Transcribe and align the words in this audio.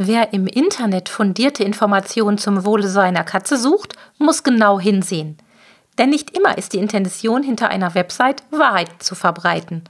Wer 0.00 0.32
im 0.32 0.46
Internet 0.46 1.08
fundierte 1.08 1.64
Informationen 1.64 2.38
zum 2.38 2.64
Wohle 2.64 2.86
seiner 2.86 3.24
Katze 3.24 3.56
sucht, 3.56 3.94
muss 4.16 4.44
genau 4.44 4.78
hinsehen. 4.78 5.36
Denn 5.98 6.10
nicht 6.10 6.38
immer 6.38 6.56
ist 6.56 6.72
die 6.72 6.78
Intention 6.78 7.42
hinter 7.42 7.68
einer 7.68 7.96
Website 7.96 8.44
Wahrheit 8.52 9.02
zu 9.02 9.16
verbreiten. 9.16 9.82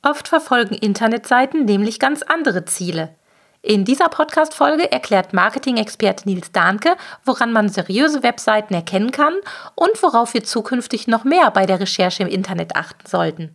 Oft 0.00 0.28
verfolgen 0.28 0.74
Internetseiten 0.74 1.66
nämlich 1.66 1.98
ganz 1.98 2.22
andere 2.22 2.64
Ziele. 2.64 3.14
In 3.60 3.84
dieser 3.84 4.08
Podcast-Folge 4.08 4.90
erklärt 4.90 5.34
Marketing-Experte 5.34 6.26
Nils 6.26 6.52
Dahnke, 6.52 6.96
woran 7.26 7.52
man 7.52 7.68
seriöse 7.68 8.22
Webseiten 8.22 8.72
erkennen 8.72 9.12
kann 9.12 9.34
und 9.74 10.02
worauf 10.02 10.32
wir 10.32 10.42
zukünftig 10.42 11.06
noch 11.06 11.24
mehr 11.24 11.50
bei 11.50 11.66
der 11.66 11.80
Recherche 11.80 12.22
im 12.22 12.30
Internet 12.30 12.76
achten 12.76 13.06
sollten. 13.06 13.54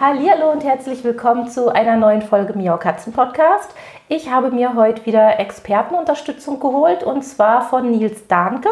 Hallo 0.00 0.52
und 0.52 0.62
herzlich 0.62 1.02
willkommen 1.02 1.48
zu 1.48 1.74
einer 1.74 1.96
neuen 1.96 2.22
Folge 2.22 2.52
Miau 2.56 2.76
Katzen 2.76 3.12
Podcast. 3.12 3.70
Ich 4.08 4.30
habe 4.30 4.52
mir 4.52 4.76
heute 4.76 5.04
wieder 5.06 5.40
Expertenunterstützung 5.40 6.60
geholt 6.60 7.02
und 7.02 7.22
zwar 7.22 7.68
von 7.68 7.90
Nils 7.90 8.28
Dahnke. 8.28 8.68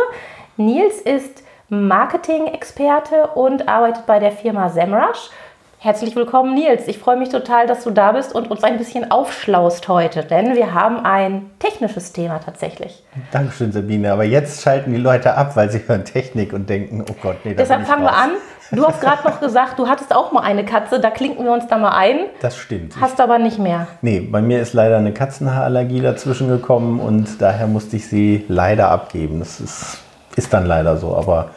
Nils 0.57 1.01
ist 1.01 1.43
Marketing-Experte 1.69 3.27
und 3.35 3.69
arbeitet 3.69 4.07
bei 4.07 4.21
der 4.21 4.31
Firma 4.31 4.69
Semrush. 4.69 5.31
Herzlich 5.79 6.15
willkommen, 6.15 6.55
Nils. 6.55 6.87
Ich 6.87 6.99
freue 6.99 7.17
mich 7.17 7.31
total, 7.31 7.67
dass 7.67 7.83
du 7.83 7.91
da 7.91 8.13
bist 8.13 8.33
und 8.33 8.49
uns 8.49 8.63
ein 8.63 8.79
bisschen 8.79 9.11
aufschlaust 9.11 9.89
heute, 9.89 10.23
denn 10.23 10.55
wir 10.55 10.75
haben 10.75 11.05
ein 11.05 11.51
technisches 11.59 12.13
Thema 12.13 12.39
tatsächlich. 12.39 13.03
Dankeschön, 13.33 13.73
Sabine. 13.73 14.13
Aber 14.13 14.25
jetzt 14.25 14.63
schalten 14.63 14.93
die 14.93 15.01
Leute 15.01 15.35
ab, 15.35 15.57
weil 15.57 15.71
sie 15.71 15.83
hören 15.87 16.05
Technik 16.05 16.53
und 16.53 16.71
denken, 16.71 17.05
oh 17.11 17.15
Gott, 17.21 17.39
nee, 17.45 17.51
da 17.51 17.57
Deshalb 17.59 17.85
fangen 17.85 18.07
raus. 18.07 18.15
wir 18.15 18.23
an. 18.23 18.31
Du 18.73 18.87
hast 18.87 19.01
gerade 19.01 19.23
noch 19.29 19.41
gesagt, 19.41 19.79
du 19.79 19.89
hattest 19.89 20.15
auch 20.15 20.33
mal 20.33 20.41
eine 20.41 20.65
Katze, 20.65 21.01
da 21.01 21.11
klinken 21.11 21.45
wir 21.45 21.53
uns 21.53 21.67
da 21.69 21.79
mal 21.79 21.97
ein. 21.97 22.27
Das 22.41 22.57
stimmt. 22.57 23.01
Hast 23.01 23.21
aber 23.21 23.39
nicht 23.39 23.59
mehr. 23.59 23.87
Nee, 24.03 24.21
bei 24.21 24.43
mir 24.43 24.61
ist 24.61 24.73
leider 24.73 24.99
eine 24.99 25.13
Katzenhaarallergie 25.13 26.01
dazwischen 26.01 26.49
gekommen 26.49 27.01
und 27.01 27.41
daher 27.41 27.67
musste 27.67 27.97
ich 27.97 28.09
sie 28.09 28.45
leider 28.49 28.91
abgeben. 28.91 29.39
Das 29.39 29.61
ist, 29.61 29.99
ist 30.35 30.53
dann 30.53 30.67
leider 30.67 30.97
so, 30.97 31.17
aber 31.17 31.51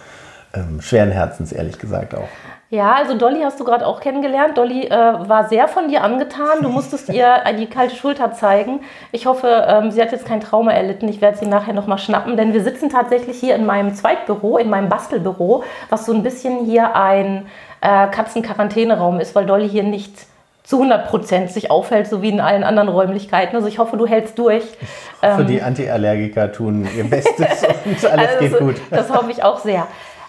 ähm, 0.54 0.82
schweren 0.82 1.12
Herzens, 1.12 1.52
ehrlich 1.52 1.80
gesagt 1.80 2.16
auch. 2.16 2.28
Ja, 2.72 2.94
also 2.94 3.18
Dolly 3.18 3.42
hast 3.42 3.60
du 3.60 3.64
gerade 3.64 3.88
auch 3.88 4.00
kennengelernt. 4.00 4.56
Dolly 4.56 4.86
äh, 4.86 4.92
war 4.92 5.50
sehr 5.50 5.68
von 5.68 5.88
dir 5.88 6.04
angetan. 6.04 6.62
Du 6.62 6.70
musstest 6.70 7.10
ihr 7.10 7.42
die 7.58 7.66
kalte 7.66 7.96
Schulter 7.96 8.32
zeigen. 8.34 8.82
Ich 9.12 9.26
hoffe, 9.26 9.66
ähm, 9.68 9.90
sie 9.90 10.00
hat 10.00 10.12
jetzt 10.12 10.28
kein 10.28 10.40
Trauma 10.40 10.72
erlitten. 10.72 11.08
Ich 11.08 11.20
werde 11.20 11.38
sie 11.38 11.48
nachher 11.48 11.74
nochmal 11.74 11.98
schnappen, 11.98 12.38
denn 12.38 12.54
wir 12.54 12.64
sitzen 12.64 12.90
tatsächlich 12.92 13.40
hier 13.40 13.56
in 13.56 13.66
meinem 13.66 13.96
Zweitbüro, 13.96 14.60
in 14.60 14.70
meinem 14.70 14.88
Bastelbüro, 14.88 15.64
was 15.90 16.06
so 16.06 16.14
ein 16.14 16.22
bisschen 16.22 16.66
hier 16.66 16.96
ein 16.96 17.48
äh, 17.82 18.08
Katzenquarantäneraum 18.08 19.20
ist, 19.20 19.34
weil 19.34 19.48
Dolly 19.48 19.68
hier 19.68 19.84
nicht 19.84 20.28
zu 20.64 20.76
100 20.76 21.08
Prozent 21.08 21.52
sich 21.52 21.72
aufhält, 21.72 22.06
so 22.06 22.22
wie 22.22 22.30
in 22.30 22.40
allen 22.40 22.64
anderen 22.64 22.90
Räumlichkeiten. 22.90 23.56
Also 23.56 23.68
ich 23.68 23.80
hoffe, 23.80 23.98
du 23.98 24.06
hältst 24.06 24.38
durch. 24.38 24.64
Ich 24.64 25.28
hoffe, 25.28 25.42
ähm, 25.42 25.48
die 25.48 25.64
Antiallergiker 25.64 26.52
tun 26.52 26.88
ihr 26.96 27.10
Bestes 27.10 27.64
und 27.86 28.06
alles 28.06 28.30
also, 28.36 28.40
geht 28.40 28.60
gut. 28.60 28.76
Das 28.92 29.10
hoffe 29.10 29.32
ich 29.32 29.44
auch 29.44 29.58
sehr. 29.58 29.88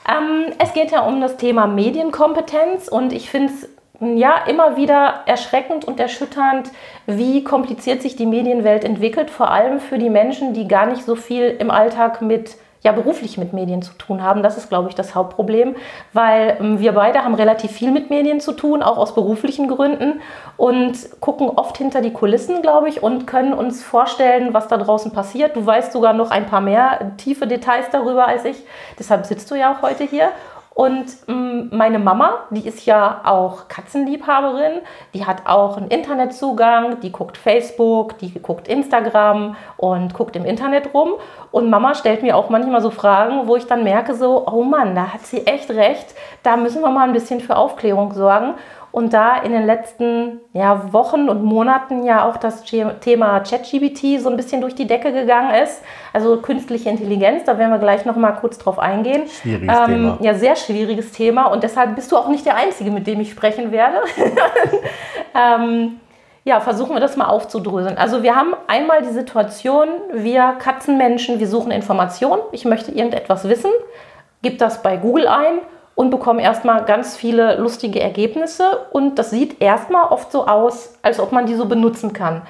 Ähm, 0.09 0.53
es 0.59 0.73
geht 0.73 0.91
ja 0.91 1.01
um 1.03 1.21
das 1.21 1.37
Thema 1.37 1.67
Medienkompetenz 1.67 2.89
und 2.89 3.13
ich 3.13 3.31
finde 3.31 3.53
es 3.53 3.69
ja 4.01 4.45
immer 4.47 4.77
wieder 4.77 5.23
erschreckend 5.27 5.85
und 5.85 6.01
erschütternd, 6.01 6.71
wie 7.07 7.45
kompliziert 7.45 8.01
sich 8.03 8.17
die 8.17 8.27
Medienwelt 8.27 8.85
entwickelt, 8.85 9.31
vor 9.31 9.51
allem 9.51 9.79
für 9.79 9.99
die 9.99 10.11
Menschen, 10.11 10.55
die 10.55 10.67
gar 10.67 10.87
nicht 10.87 11.05
so 11.05 11.17
viel 11.17 11.55
im 11.59 11.71
Alltag 11.71 12.23
mit 12.23 12.57
ja 12.83 12.93
beruflich 12.93 13.37
mit 13.39 13.53
Medien 13.53 13.83
zu 13.83 13.93
tun 13.95 14.23
haben. 14.23 14.43
Das 14.43 14.57
ist, 14.57 14.69
glaube 14.69 14.89
ich, 14.89 14.95
das 14.95 15.15
Hauptproblem, 15.15 15.77
weil 16.13 16.57
ähm, 16.61 16.81
wir 16.81 16.93
beide 16.93 17.25
haben 17.25 17.35
relativ 17.35 17.73
viel 17.73 17.91
mit 17.91 18.11
Medien 18.11 18.41
zu 18.41 18.53
tun, 18.53 18.83
auch 18.83 18.97
aus 18.97 19.15
beruflichen 19.15 19.69
Gründen 19.69 20.21
und 20.57 20.97
gucken 21.21 21.51
oft 21.51 21.77
hinter 21.79 22.01
die 22.01 22.13
Kulissen, 22.13 22.63
glaube 22.63 22.89
ich, 22.89 23.03
und 23.03 23.27
können 23.27 23.53
uns 23.53 23.83
vorstellen, 23.83 24.55
was 24.55 24.69
da 24.69 24.77
draußen 24.77 25.13
passiert. 25.13 25.57
Du 25.57 25.65
weißt 25.65 25.93
sogar 25.93 26.13
noch 26.13 26.31
ein 26.31 26.47
paar 26.47 26.61
mehr 26.61 27.13
tiefe 27.17 27.47
Details 27.47 27.87
darüber 27.91 28.27
als 28.27 28.45
ich. 28.45 28.65
Deshalb 28.99 29.27
sitzt 29.27 29.51
du 29.51 29.55
ja 29.55 29.75
auch 29.75 29.83
heute 29.83 30.05
hier. 30.05 30.31
Und 30.81 31.09
ähm, 31.29 31.69
meine 31.73 31.99
Mama, 31.99 32.45
die 32.49 32.67
ist 32.67 32.87
ja 32.87 33.21
auch 33.25 33.69
Katzenliebhaberin, 33.69 34.81
die 35.13 35.27
hat 35.27 35.43
auch 35.45 35.77
einen 35.77 35.89
Internetzugang, 35.89 37.01
die 37.01 37.13
guckt 37.13 37.37
Facebook, 37.37 38.17
die 38.17 38.33
guckt 38.41 38.67
Instagram 38.67 39.57
und 39.77 40.15
guckt 40.15 40.37
im 40.37 40.47
Internet 40.47 40.95
rum. 40.95 41.17
Und 41.51 41.69
Mama 41.69 41.95
stellt 41.95 42.23
mir 42.23 42.35
auch 42.35 42.49
manchmal 42.49 42.81
so 42.81 42.89
Fragen, 42.89 43.47
wo 43.47 43.57
ich 43.57 43.67
dann 43.67 43.85
merke, 43.85 44.15
so, 44.15 44.47
oh 44.47 44.63
Mann, 44.65 44.95
da 44.95 45.13
hat 45.13 45.27
sie 45.27 45.47
echt 45.47 45.69
recht, 45.69 46.15
da 46.43 46.57
müssen 46.57 46.81
wir 46.81 46.91
mal 46.91 47.07
ein 47.07 47.13
bisschen 47.13 47.41
für 47.41 47.57
Aufklärung 47.57 48.15
sorgen 48.15 48.55
und 48.93 49.13
da 49.13 49.37
in 49.37 49.53
den 49.53 49.67
letzten 49.67 50.41
ja, 50.53 50.93
Wochen 50.93 51.29
und 51.29 51.45
Monaten 51.45 52.05
ja 52.05 52.29
auch 52.29 52.37
das 52.37 52.65
Thema 52.65 53.41
ChatGBT 53.41 54.21
so 54.21 54.29
ein 54.29 54.37
bisschen 54.37 54.61
durch 54.61 54.75
die 54.75 54.87
Decke 54.87 55.13
gegangen 55.13 55.55
ist. 55.55 55.83
Also 56.13 56.39
künstliche 56.39 56.91
Intelligenz, 56.91 57.45
da 57.45 57.57
werden 57.57 57.71
wir 57.71 57.79
gleich 57.79 58.05
noch 58.05 58.17
mal 58.17 58.33
kurz 58.33 58.59
drauf 58.59 58.79
eingehen. 58.79 59.29
Schwieriges 59.29 59.77
ähm, 59.79 59.87
Thema. 59.87 60.19
Ja, 60.21 60.35
sehr 60.35 60.57
schwieriges 60.57 61.13
Thema 61.13 61.47
und 61.47 61.63
deshalb 61.63 61.95
bist 61.95 62.11
du 62.11 62.17
auch 62.17 62.29
nicht 62.29 62.45
der 62.47 62.57
Einzige, 62.57 62.91
mit 62.91 63.07
dem 63.07 63.21
ich 63.21 63.31
sprechen 63.31 63.71
werde. 63.71 63.99
ähm, 65.35 66.01
ja, 66.45 66.59
versuchen 66.61 66.95
wir 66.95 67.01
das 67.01 67.17
mal 67.17 67.27
aufzudröseln. 67.27 67.97
Also 67.99 68.23
wir 68.23 68.35
haben 68.35 68.55
einmal 68.67 69.03
die 69.03 69.13
Situation, 69.13 69.89
wir 70.13 70.57
Katzenmenschen, 70.59 71.39
wir 71.39 71.47
suchen 71.47 71.71
Informationen. 71.71 72.43
Ich 72.51 72.65
möchte 72.65 72.91
irgendetwas 72.91 73.49
wissen, 73.49 73.71
gib 74.43 74.59
das 74.59 74.83
bei 74.83 74.97
Google 74.97 75.29
ein 75.29 75.59
und 75.95 76.11
bekommen 76.11 76.39
erstmal 76.39 76.85
ganz 76.85 77.17
viele 77.17 77.59
lustige 77.59 78.01
Ergebnisse. 78.01 78.65
Und 78.91 79.19
das 79.19 79.31
sieht 79.31 79.61
erstmal 79.61 80.07
oft 80.07 80.33
so 80.33 80.47
aus, 80.47 80.95
als 81.03 81.21
ob 81.21 81.33
man 81.33 81.47
die 81.47 81.55
so 81.55 81.67
benutzen 81.67 82.13
kann. 82.13 82.43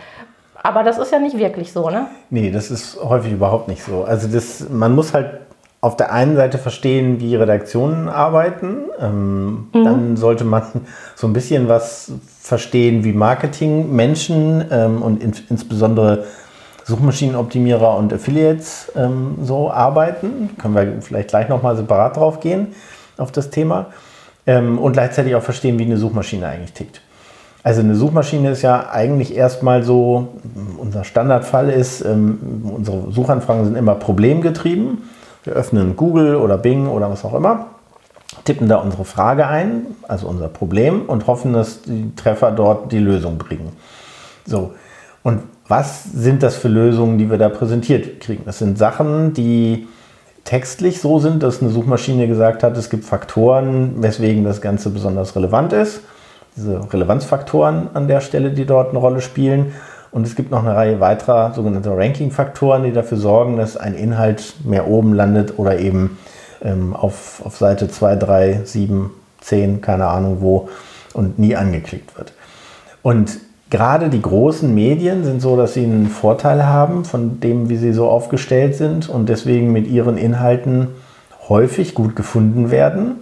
Aber 0.63 0.83
das 0.83 0.99
ist 0.99 1.11
ja 1.11 1.19
nicht 1.19 1.39
wirklich 1.39 1.73
so, 1.73 1.89
ne? 1.91 2.07
Nee, 2.29 2.51
das 2.51 2.71
ist 2.71 3.03
häufig 3.03 3.33
überhaupt 3.33 3.69
nicht 3.69 3.83
so. 3.83 4.05
Also 4.05 4.29
das, 4.29 4.69
man 4.69 4.95
muss 4.95 5.15
halt 5.15 5.41
auf 5.81 5.97
der 5.97 6.13
einen 6.13 6.37
Seite 6.37 6.59
verstehen, 6.59 7.21
wie 7.21 7.35
Redaktionen 7.35 8.09
arbeiten. 8.09 8.85
Ähm, 9.01 9.69
mhm. 9.73 9.85
Dann 9.85 10.17
sollte 10.17 10.45
man 10.45 10.63
so 11.17 11.27
ein 11.27 11.33
bisschen 11.33 11.69
was 11.69 12.13
verstehen, 12.41 13.03
wie 13.03 13.13
Marketing, 13.15 13.91
Menschen 13.91 14.65
ähm, 14.71 15.01
und 15.01 15.23
in, 15.23 15.33
insbesondere 15.49 16.25
Suchmaschinenoptimierer 16.85 17.97
und 17.97 18.13
Affiliates 18.13 18.93
ähm, 18.95 19.39
so 19.43 19.71
arbeiten. 19.71 20.51
Können 20.59 20.75
wir 20.75 21.03
vielleicht 21.03 21.31
gleich 21.31 21.49
nochmal 21.49 21.77
separat 21.77 22.17
drauf 22.17 22.41
gehen 22.41 22.75
auf 23.21 23.33
das 23.33 23.51
Thema 23.51 23.87
ähm, 24.47 24.79
und 24.79 24.93
gleichzeitig 24.93 25.35
auch 25.35 25.43
verstehen, 25.43 25.79
wie 25.79 25.85
eine 25.85 25.97
Suchmaschine 25.97 26.47
eigentlich 26.47 26.73
tickt. 26.73 27.01
Also 27.63 27.81
eine 27.81 27.95
Suchmaschine 27.95 28.51
ist 28.51 28.63
ja 28.63 28.89
eigentlich 28.91 29.37
erstmal 29.37 29.83
so, 29.83 30.29
unser 30.79 31.05
Standardfall 31.05 31.69
ist, 31.69 32.01
ähm, 32.01 32.73
unsere 32.75 33.13
Suchanfragen 33.13 33.65
sind 33.67 33.77
immer 33.77 33.95
problemgetrieben. 33.95 35.03
Wir 35.45 35.53
öffnen 35.53 35.95
Google 35.97 36.37
oder 36.37 36.57
Bing 36.57 36.87
oder 36.87 37.11
was 37.11 37.25
auch 37.25 37.35
immer, 37.35 37.67
tippen 38.45 38.69
da 38.69 38.77
unsere 38.77 39.05
Frage 39.05 39.47
ein, 39.47 39.87
also 40.09 40.27
unser 40.27 40.49
Problem 40.49 41.03
und 41.03 41.27
hoffen, 41.27 41.53
dass 41.53 41.83
die 41.83 42.15
Treffer 42.17 42.51
dort 42.51 42.93
die 42.93 42.99
Lösung 42.99 43.37
bringen. 43.37 43.73
So, 44.47 44.75
und 45.23 45.43
was 45.69 46.05
sind 46.05 46.43
das 46.43 46.57
für 46.57 46.69
Lösungen, 46.69 47.19
die 47.19 47.31
wir 47.31 47.39
da 47.39 47.49
präsentiert 47.49 48.21
kriegen? 48.21 48.43
Das 48.47 48.59
sind 48.59 48.79
Sachen, 48.79 49.35
die 49.35 49.87
textlich 50.45 51.01
so 51.01 51.19
sind, 51.19 51.43
dass 51.43 51.61
eine 51.61 51.71
Suchmaschine 51.71 52.27
gesagt 52.27 52.63
hat, 52.63 52.77
es 52.77 52.91
gibt 52.91 53.05
Faktoren, 53.05 54.03
weswegen 54.03 54.45
das 54.45 54.61
Ganze 54.61 54.91
besonders 54.91 55.37
relevant 55.37 55.73
ist. 55.73 56.01
Diese 56.57 56.81
Relevanzfaktoren 56.93 57.89
an 57.95 58.09
der 58.09 58.21
Stelle, 58.21 58.51
die 58.51 58.67
dort 58.67 58.91
eine 58.91 58.99
Rolle 58.99 59.21
spielen. 59.21 59.73
Und 60.11 60.27
es 60.27 60.35
gibt 60.35 60.51
noch 60.51 60.65
eine 60.65 60.75
Reihe 60.75 60.99
weiterer 60.99 61.55
sogenannter 61.55 61.97
Ranking-Faktoren, 61.97 62.83
die 62.83 62.93
dafür 62.93 63.19
sorgen, 63.19 63.57
dass 63.57 63.77
ein 63.77 63.95
Inhalt 63.95 64.55
mehr 64.65 64.89
oben 64.89 65.15
landet 65.15 65.59
oder 65.59 65.79
eben 65.79 66.19
ähm, 66.63 66.97
auf, 66.97 67.43
auf 67.45 67.57
Seite 67.57 67.89
2, 67.89 68.17
3, 68.17 68.61
7, 68.65 69.11
10, 69.41 69.81
keine 69.81 70.09
Ahnung 70.09 70.39
wo 70.41 70.69
und 71.15 71.39
nie 71.39 71.55
angeklickt 71.55 72.17
wird. 72.17 72.33
Und 73.03 73.39
Gerade 73.71 74.09
die 74.09 74.21
großen 74.21 74.75
Medien 74.75 75.25
sind 75.25 75.41
so, 75.41 75.57
dass 75.57 75.75
sie 75.75 75.85
einen 75.85 76.09
Vorteil 76.09 76.67
haben 76.67 77.05
von 77.05 77.39
dem, 77.39 77.69
wie 77.69 77.77
sie 77.77 77.93
so 77.93 78.09
aufgestellt 78.09 78.75
sind 78.75 79.09
und 79.09 79.29
deswegen 79.29 79.73
mit 79.73 79.87
ihren 79.87 80.19
Inhalten 80.19 80.89
häufig 81.49 81.95
gut 81.95 82.17
gefunden 82.17 82.73
werden. 82.73 83.21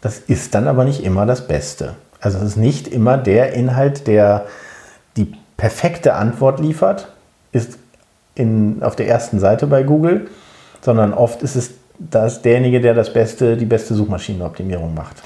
Das 0.00 0.18
ist 0.20 0.54
dann 0.54 0.68
aber 0.68 0.84
nicht 0.84 1.02
immer 1.04 1.26
das 1.26 1.48
Beste. 1.48 1.94
Also 2.20 2.38
es 2.38 2.44
ist 2.44 2.56
nicht 2.56 2.86
immer 2.86 3.18
der 3.18 3.52
Inhalt, 3.54 4.06
der 4.06 4.46
die 5.16 5.32
perfekte 5.56 6.14
Antwort 6.14 6.60
liefert, 6.60 7.08
ist 7.50 7.78
in, 8.36 8.82
auf 8.82 8.94
der 8.94 9.08
ersten 9.08 9.40
Seite 9.40 9.66
bei 9.66 9.82
Google. 9.82 10.28
sondern 10.80 11.12
oft 11.12 11.42
ist 11.42 11.56
es 11.56 11.72
das 11.98 12.42
derjenige, 12.42 12.80
der 12.80 12.94
das 12.94 13.12
beste, 13.12 13.56
die 13.56 13.64
beste 13.64 13.94
Suchmaschinenoptimierung 13.94 14.94
macht. 14.94 15.16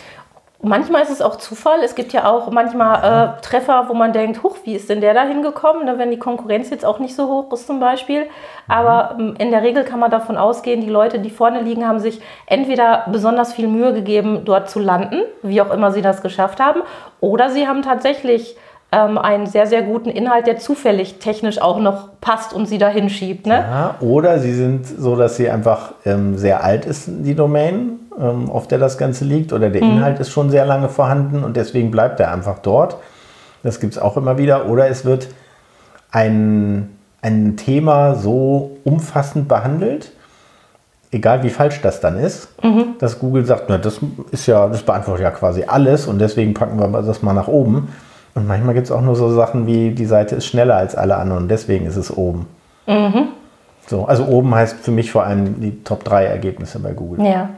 Manchmal 0.65 1.03
ist 1.03 1.11
es 1.11 1.21
auch 1.21 1.37
Zufall. 1.37 1.81
Es 1.85 1.97
gibt 1.97 2.13
ja 2.13 2.31
auch 2.31 2.49
manchmal 2.53 3.37
äh, 3.37 3.41
Treffer, 3.43 3.87
wo 3.89 3.95
man 3.95 4.13
denkt, 4.13 4.45
huch, 4.45 4.59
wie 4.63 4.77
ist 4.77 4.89
denn 4.89 5.01
der 5.01 5.13
da 5.13 5.25
hingekommen, 5.25 5.85
ne, 5.85 5.99
wenn 5.99 6.13
die 6.13 6.21
Konkurrenz 6.21 6.71
jetzt 6.71 6.85
auch 6.85 7.01
nicht 7.01 7.17
so 7.17 7.27
hoch 7.27 7.53
ist 7.53 7.67
zum 7.67 7.81
Beispiel. 7.81 8.27
Aber 8.69 9.17
ähm, 9.19 9.35
in 9.39 9.51
der 9.51 9.63
Regel 9.63 9.83
kann 9.83 9.99
man 9.99 10.13
davon 10.13 10.37
ausgehen, 10.37 10.81
die 10.81 10.89
Leute, 10.89 11.19
die 11.19 11.31
vorne 11.31 11.63
liegen, 11.63 11.85
haben 11.85 11.99
sich 11.99 12.21
entweder 12.47 13.07
besonders 13.11 13.53
viel 13.53 13.67
Mühe 13.67 13.93
gegeben, 13.93 14.43
dort 14.45 14.71
zu 14.71 14.79
landen, 14.79 15.23
wie 15.43 15.61
auch 15.61 15.73
immer 15.73 15.91
sie 15.91 16.01
das 16.01 16.23
geschafft 16.23 16.61
haben, 16.61 16.83
oder 17.19 17.51
sie 17.51 17.67
haben 17.67 17.83
tatsächlich 17.83 18.57
ähm, 18.93 19.19
einen 19.19 19.47
sehr, 19.47 19.67
sehr 19.67 19.83
guten 19.83 20.11
Inhalt, 20.11 20.47
der 20.47 20.59
zufällig 20.59 21.19
technisch 21.19 21.61
auch 21.61 21.81
noch 21.81 22.11
passt 22.21 22.53
und 22.53 22.67
sie 22.67 22.79
da 22.79 22.89
hinschiebt. 22.89 23.47
Ne? 23.47 23.55
Ja, 23.55 23.95
oder 24.01 24.39
sie 24.39 24.53
sind 24.53 24.87
so, 24.87 25.17
dass 25.17 25.37
sie 25.37 25.51
einfach 25.51 25.95
ähm, 26.05 26.37
sehr 26.39 26.63
alt 26.63 26.85
ist, 26.85 27.07
die 27.09 27.35
Domain, 27.35 27.99
auf 28.19 28.69
der 28.69 28.79
das 28.79 28.99
Ganze 28.99 29.25
liegt, 29.25 29.53
oder 29.53 29.71
der 29.71 29.83
mhm. 29.83 29.97
Inhalt 29.97 30.21
ist 30.21 30.31
schon 30.31 30.51
sehr 30.51 30.67
lange 30.67 30.89
vorhanden 30.89 31.45
und 31.45 31.57
deswegen 31.57 31.91
bleibt 31.91 32.21
er 32.21 32.33
einfach 32.33 32.59
dort. 32.59 32.97
Das 33.63 33.81
gibt 33.81 33.95
es 33.95 33.99
auch 33.99 34.17
immer 34.17 34.39
wieder. 34.39 34.69
Oder 34.69 34.89
es 34.89 35.05
wird 35.05 35.29
ein, 36.11 36.91
ein 37.23 37.57
Thema 37.57 38.15
so 38.15 38.77
umfassend 38.85 39.49
behandelt, 39.49 40.13
egal 41.11 41.43
wie 41.43 41.51
falsch 41.51 41.81
das 41.81 42.01
dann 42.01 42.19
ist, 42.19 42.49
mhm. 42.63 42.95
dass 42.99 43.19
Google 43.19 43.45
sagt, 43.45 43.65
na, 43.69 43.79
das 43.79 44.01
ist 44.31 44.47
ja, 44.47 44.69
das 44.69 44.83
beantwortet 44.83 45.25
ja 45.25 45.31
quasi 45.31 45.65
alles 45.67 46.07
und 46.07 46.19
deswegen 46.19 46.55
packen 46.55 46.79
wir 46.79 47.03
das 47.03 47.23
mal 47.23 47.35
nach 47.35 47.49
oben. 47.49 47.89
Und 48.35 48.47
manchmal 48.47 48.75
gibt 48.75 48.87
es 48.87 48.93
auch 48.93 49.03
nur 49.03 49.15
so 49.15 49.31
Sachen 49.31 49.67
wie, 49.67 49.91
die 49.91 50.07
Seite 50.07 50.37
ist 50.37 50.47
schneller 50.47 50.77
als 50.77 50.95
alle 50.95 51.17
anderen 51.17 51.43
und 51.43 51.49
deswegen 51.49 51.87
ist 51.87 51.97
es 51.97 52.11
oben. 52.11 52.47
Mhm. 52.87 53.29
So, 53.87 54.07
also 54.07 54.25
oben 54.27 54.55
heißt 54.55 54.79
für 54.81 54.91
mich 54.91 55.13
vor 55.13 55.25
allem 55.25 55.61
die 55.61 55.83
Top 55.85 56.05
3 56.05 56.25
Ergebnisse 56.25 56.79
bei 56.79 56.93
Google. 56.93 57.27
Ja. 57.27 57.51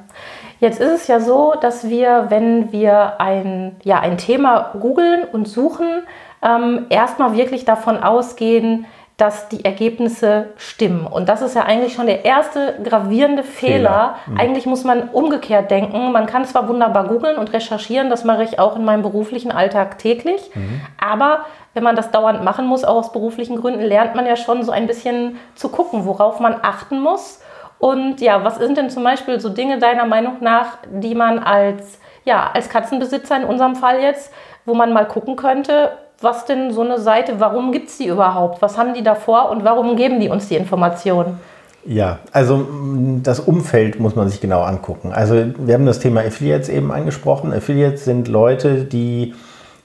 Jetzt 0.64 0.80
ist 0.80 0.92
es 1.02 1.06
ja 1.08 1.20
so, 1.20 1.52
dass 1.60 1.90
wir, 1.90 2.30
wenn 2.30 2.72
wir 2.72 3.20
ein, 3.20 3.76
ja, 3.82 4.00
ein 4.00 4.16
Thema 4.16 4.70
googeln 4.80 5.24
und 5.30 5.46
suchen, 5.46 6.04
ähm, 6.42 6.86
erstmal 6.88 7.36
wirklich 7.36 7.66
davon 7.66 8.02
ausgehen, 8.02 8.86
dass 9.18 9.50
die 9.50 9.62
Ergebnisse 9.62 10.54
stimmen. 10.56 11.06
Und 11.06 11.28
das 11.28 11.42
ist 11.42 11.54
ja 11.54 11.64
eigentlich 11.64 11.92
schon 11.92 12.06
der 12.06 12.24
erste 12.24 12.76
gravierende 12.82 13.42
Fehler. 13.42 13.74
Fehler. 13.74 14.14
Mhm. 14.26 14.40
Eigentlich 14.40 14.64
muss 14.64 14.84
man 14.84 15.10
umgekehrt 15.10 15.70
denken. 15.70 16.12
Man 16.12 16.24
kann 16.24 16.46
zwar 16.46 16.66
wunderbar 16.66 17.08
googeln 17.08 17.36
und 17.36 17.52
recherchieren, 17.52 18.08
das 18.08 18.24
mache 18.24 18.44
ich 18.44 18.58
auch 18.58 18.74
in 18.74 18.86
meinem 18.86 19.02
beruflichen 19.02 19.52
Alltag 19.52 19.98
täglich, 19.98 20.50
mhm. 20.54 20.80
aber 20.98 21.40
wenn 21.74 21.84
man 21.84 21.94
das 21.94 22.10
dauernd 22.10 22.42
machen 22.42 22.66
muss, 22.66 22.84
auch 22.84 22.96
aus 22.96 23.12
beruflichen 23.12 23.60
Gründen, 23.60 23.82
lernt 23.82 24.14
man 24.14 24.24
ja 24.24 24.36
schon 24.36 24.62
so 24.62 24.72
ein 24.72 24.86
bisschen 24.86 25.38
zu 25.56 25.68
gucken, 25.68 26.06
worauf 26.06 26.40
man 26.40 26.56
achten 26.62 27.00
muss. 27.02 27.42
Und 27.84 28.22
ja, 28.22 28.42
was 28.42 28.56
sind 28.56 28.78
denn 28.78 28.88
zum 28.88 29.04
Beispiel 29.04 29.38
so 29.40 29.50
Dinge 29.50 29.78
deiner 29.78 30.06
Meinung 30.06 30.36
nach, 30.40 30.78
die 30.90 31.14
man 31.14 31.38
als, 31.38 31.98
ja, 32.24 32.50
als 32.54 32.70
Katzenbesitzer 32.70 33.36
in 33.36 33.44
unserem 33.44 33.76
Fall 33.76 34.00
jetzt, 34.00 34.32
wo 34.64 34.72
man 34.72 34.94
mal 34.94 35.06
gucken 35.06 35.36
könnte, 35.36 35.90
was 36.18 36.46
denn 36.46 36.72
so 36.72 36.80
eine 36.80 36.98
Seite, 36.98 37.40
warum 37.40 37.72
gibt 37.72 37.90
es 37.90 37.98
die 37.98 38.06
überhaupt? 38.06 38.62
Was 38.62 38.78
haben 38.78 38.94
die 38.94 39.02
davor 39.02 39.50
und 39.50 39.64
warum 39.64 39.96
geben 39.96 40.18
die 40.18 40.30
uns 40.30 40.48
die 40.48 40.54
Informationen? 40.54 41.38
Ja, 41.84 42.20
also 42.32 42.56
mm, 42.56 43.20
das 43.22 43.40
Umfeld 43.40 44.00
muss 44.00 44.16
man 44.16 44.30
sich 44.30 44.40
genau 44.40 44.62
angucken. 44.62 45.12
Also 45.12 45.44
wir 45.58 45.74
haben 45.74 45.84
das 45.84 45.98
Thema 45.98 46.22
Affiliates 46.22 46.70
eben 46.70 46.90
angesprochen. 46.90 47.52
Affiliates 47.52 48.06
sind 48.06 48.28
Leute, 48.28 48.84
die 48.84 49.34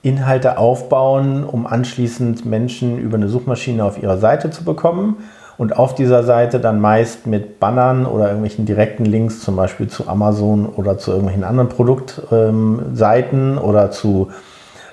Inhalte 0.04 0.58
aufbauen, 0.58 1.44
um 1.44 1.68
anschließend 1.68 2.46
Menschen 2.46 2.98
über 2.98 3.18
eine 3.18 3.28
Suchmaschine 3.28 3.84
auf 3.84 4.02
ihre 4.02 4.18
Seite 4.20 4.52
zu 4.52 4.64
bekommen 4.64 5.18
und 5.60 5.78
auf 5.78 5.94
dieser 5.94 6.24
Seite 6.24 6.62
dann 6.62 6.80
meist 6.80 7.28
mit 7.28 7.60
Bannern 7.60 8.06
oder 8.06 8.28
irgendwelchen 8.28 8.66
direkten 8.66 9.04
Links, 9.04 9.42
zum 9.42 9.58
Beispiel 9.58 9.90
zu 9.90 10.08
Amazon 10.08 10.66
oder 10.66 10.98
zu 10.98 11.12
irgendwelchen 11.12 11.44
anderen 11.44 11.68
Produktseiten 11.68 13.58
ähm, 13.58 13.62
oder 13.62 13.92
zu 13.92 14.30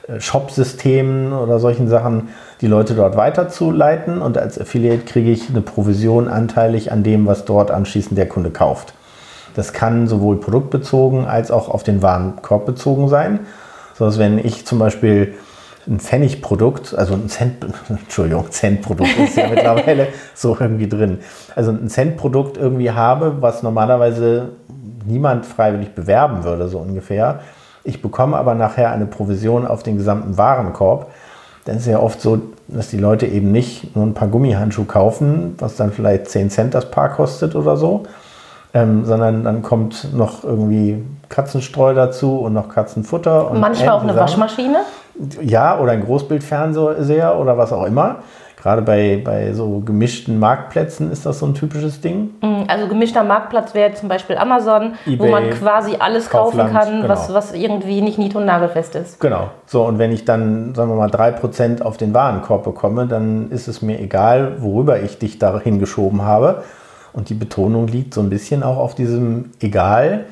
äh, 0.09 0.19
Shop-Systemen 0.19 1.33
oder 1.33 1.61
solchen 1.61 1.87
Sachen 1.87 2.31
die 2.61 2.67
Leute 2.67 2.95
dort 2.95 3.17
weiterzuleiten 3.17 4.21
und 4.21 4.39
als 4.39 4.61
Affiliate 4.61 5.05
kriege 5.05 5.31
ich 5.31 5.49
eine 5.49 5.61
Provision 5.61 6.27
anteilig 6.27 6.91
an 6.91 7.05
dem, 7.05 7.27
was 7.27 7.45
dort 7.45 7.71
anschließend 7.71 8.19
der 8.19 8.27
Kunde 8.27 8.51
kauft. 8.51 8.93
Das 9.55 9.73
kann 9.73 10.09
sowohl 10.09 10.41
produktbezogen 10.41 11.27
als 11.27 11.53
auch 11.53 11.69
auf 11.69 11.85
den 11.85 12.03
Warenkorb 12.03 12.67
bezogen 12.67 13.09
sein. 13.09 13.39
So 13.97 14.05
dass 14.05 14.19
wenn 14.19 14.39
ich 14.39 14.67
zum 14.67 14.81
Beispiel 14.81 15.35
ein 15.88 16.00
Pfennigprodukt, 16.00 16.94
also 16.94 17.15
ein 17.15 17.29
Cent, 17.29 17.65
Entschuldigung, 17.88 18.50
Centprodukt 18.50 19.17
ist 19.19 19.37
ja 19.37 19.49
mittlerweile 19.49 20.09
so 20.35 20.56
irgendwie 20.59 20.88
drin. 20.88 21.19
Also 21.55 21.71
ein 21.71 21.88
Centprodukt 21.88 22.56
irgendwie 22.56 22.91
habe, 22.91 23.37
was 23.41 23.62
normalerweise 23.62 24.50
niemand 25.06 25.47
freiwillig 25.47 25.94
bewerben 25.94 26.44
würde, 26.44 26.69
so 26.69 26.79
ungefähr, 26.79 27.41
ich 27.87 28.03
bekomme 28.03 28.37
aber 28.37 28.56
nachher 28.56 28.91
eine 28.91 29.06
Provision 29.06 29.65
auf 29.65 29.85
den 29.85 29.97
gesamten 29.97 30.37
Warenkorb. 30.37 31.12
Dann 31.65 31.77
ist 31.77 31.83
es 31.83 31.89
ja 31.89 32.00
oft 32.00 32.21
so, 32.21 32.41
dass 32.67 32.89
die 32.89 32.99
Leute 32.99 33.27
eben 33.27 33.53
nicht 33.53 33.94
nur 33.94 34.05
ein 34.05 34.15
paar 34.15 34.27
Gummihandschuhe 34.27 34.87
kaufen, 34.87 35.55
was 35.59 35.77
dann 35.77 35.93
vielleicht 35.93 36.29
10 36.29 36.50
Cent 36.50 36.75
das 36.75 36.91
Paar 36.91 37.11
kostet 37.11 37.55
oder 37.55 37.77
so, 37.77 38.03
ähm, 38.75 39.05
sondern 39.05 39.44
dann 39.44 39.62
kommt 39.62 40.12
noch 40.15 40.43
irgendwie 40.43 41.05
Katzenstreu 41.29 41.94
dazu 41.94 42.39
und 42.39 42.55
noch 42.55 42.69
Katzenfutter. 42.69 43.53
Und 43.53 43.61
Manchmal 43.61 43.91
auch 43.91 44.03
eine 44.03 44.15
Sachen. 44.15 44.21
Waschmaschine? 44.23 44.79
Ja, 45.41 45.79
oder 45.79 45.93
ein 45.93 46.05
Großbildfernseher 46.05 47.39
oder 47.39 47.57
was 47.57 47.73
auch 47.73 47.85
immer. 47.85 48.17
Gerade 48.67 48.83
bei, 48.83 49.23
bei 49.23 49.53
so 49.53 49.79
gemischten 49.79 50.41
Marktplätzen 50.41 51.13
ist 51.13 51.25
das 51.25 51.39
so 51.39 51.47
ein 51.47 51.55
typisches 51.55 52.01
Ding. 52.01 52.31
Mm, 52.41 52.65
also 52.67 52.89
gemischter 52.89 53.23
Marktplatz 53.23 53.75
wäre 53.75 53.95
zum 53.95 54.09
Beispiel 54.09 54.37
Amazon, 54.37 54.95
eBay, 55.07 55.19
wo 55.21 55.27
man 55.31 55.51
quasi 55.51 55.95
alles 55.99 56.29
Kaufland, 56.29 56.73
kaufen 56.73 56.91
kann, 56.91 57.03
genau. 57.03 57.09
was, 57.09 57.33
was 57.33 57.53
irgendwie 57.53 58.01
nicht 58.01 58.19
nied- 58.19 58.35
und 58.35 58.45
nagelfest 58.45 58.97
ist. 58.97 59.21
Genau. 59.21 59.51
So, 59.67 59.85
und 59.85 60.01
wenn 60.01 60.11
ich 60.11 60.25
dann, 60.25 60.75
sagen 60.75 60.91
wir 60.91 60.97
mal, 60.97 61.11
3% 61.11 61.83
auf 61.83 61.97
den 61.97 62.13
Warenkorb 62.13 62.65
bekomme, 62.65 63.07
dann 63.07 63.53
ist 63.53 63.69
es 63.69 63.83
mir 63.83 64.01
egal, 64.01 64.57
worüber 64.59 65.01
ich 65.01 65.19
dich 65.19 65.39
dahin 65.39 65.79
geschoben 65.79 66.23
habe. 66.23 66.65
Und 67.13 67.29
die 67.29 67.35
Betonung 67.35 67.87
liegt 67.87 68.15
so 68.15 68.21
ein 68.21 68.31
bisschen 68.31 68.65
auch 68.65 68.79
auf 68.79 68.97
diesem 68.97 69.53
egal. 69.61 70.25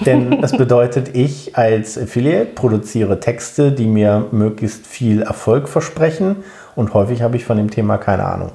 Denn 0.00 0.40
das 0.40 0.56
bedeutet, 0.56 1.14
ich 1.14 1.56
als 1.56 1.98
Affiliate 1.98 2.46
produziere 2.46 3.20
Texte, 3.20 3.72
die 3.72 3.86
mir 3.86 4.26
möglichst 4.30 4.86
viel 4.86 5.22
Erfolg 5.22 5.68
versprechen 5.68 6.44
und 6.76 6.94
häufig 6.94 7.22
habe 7.22 7.36
ich 7.36 7.44
von 7.44 7.56
dem 7.56 7.70
Thema 7.70 7.98
keine 7.98 8.24
Ahnung. 8.24 8.52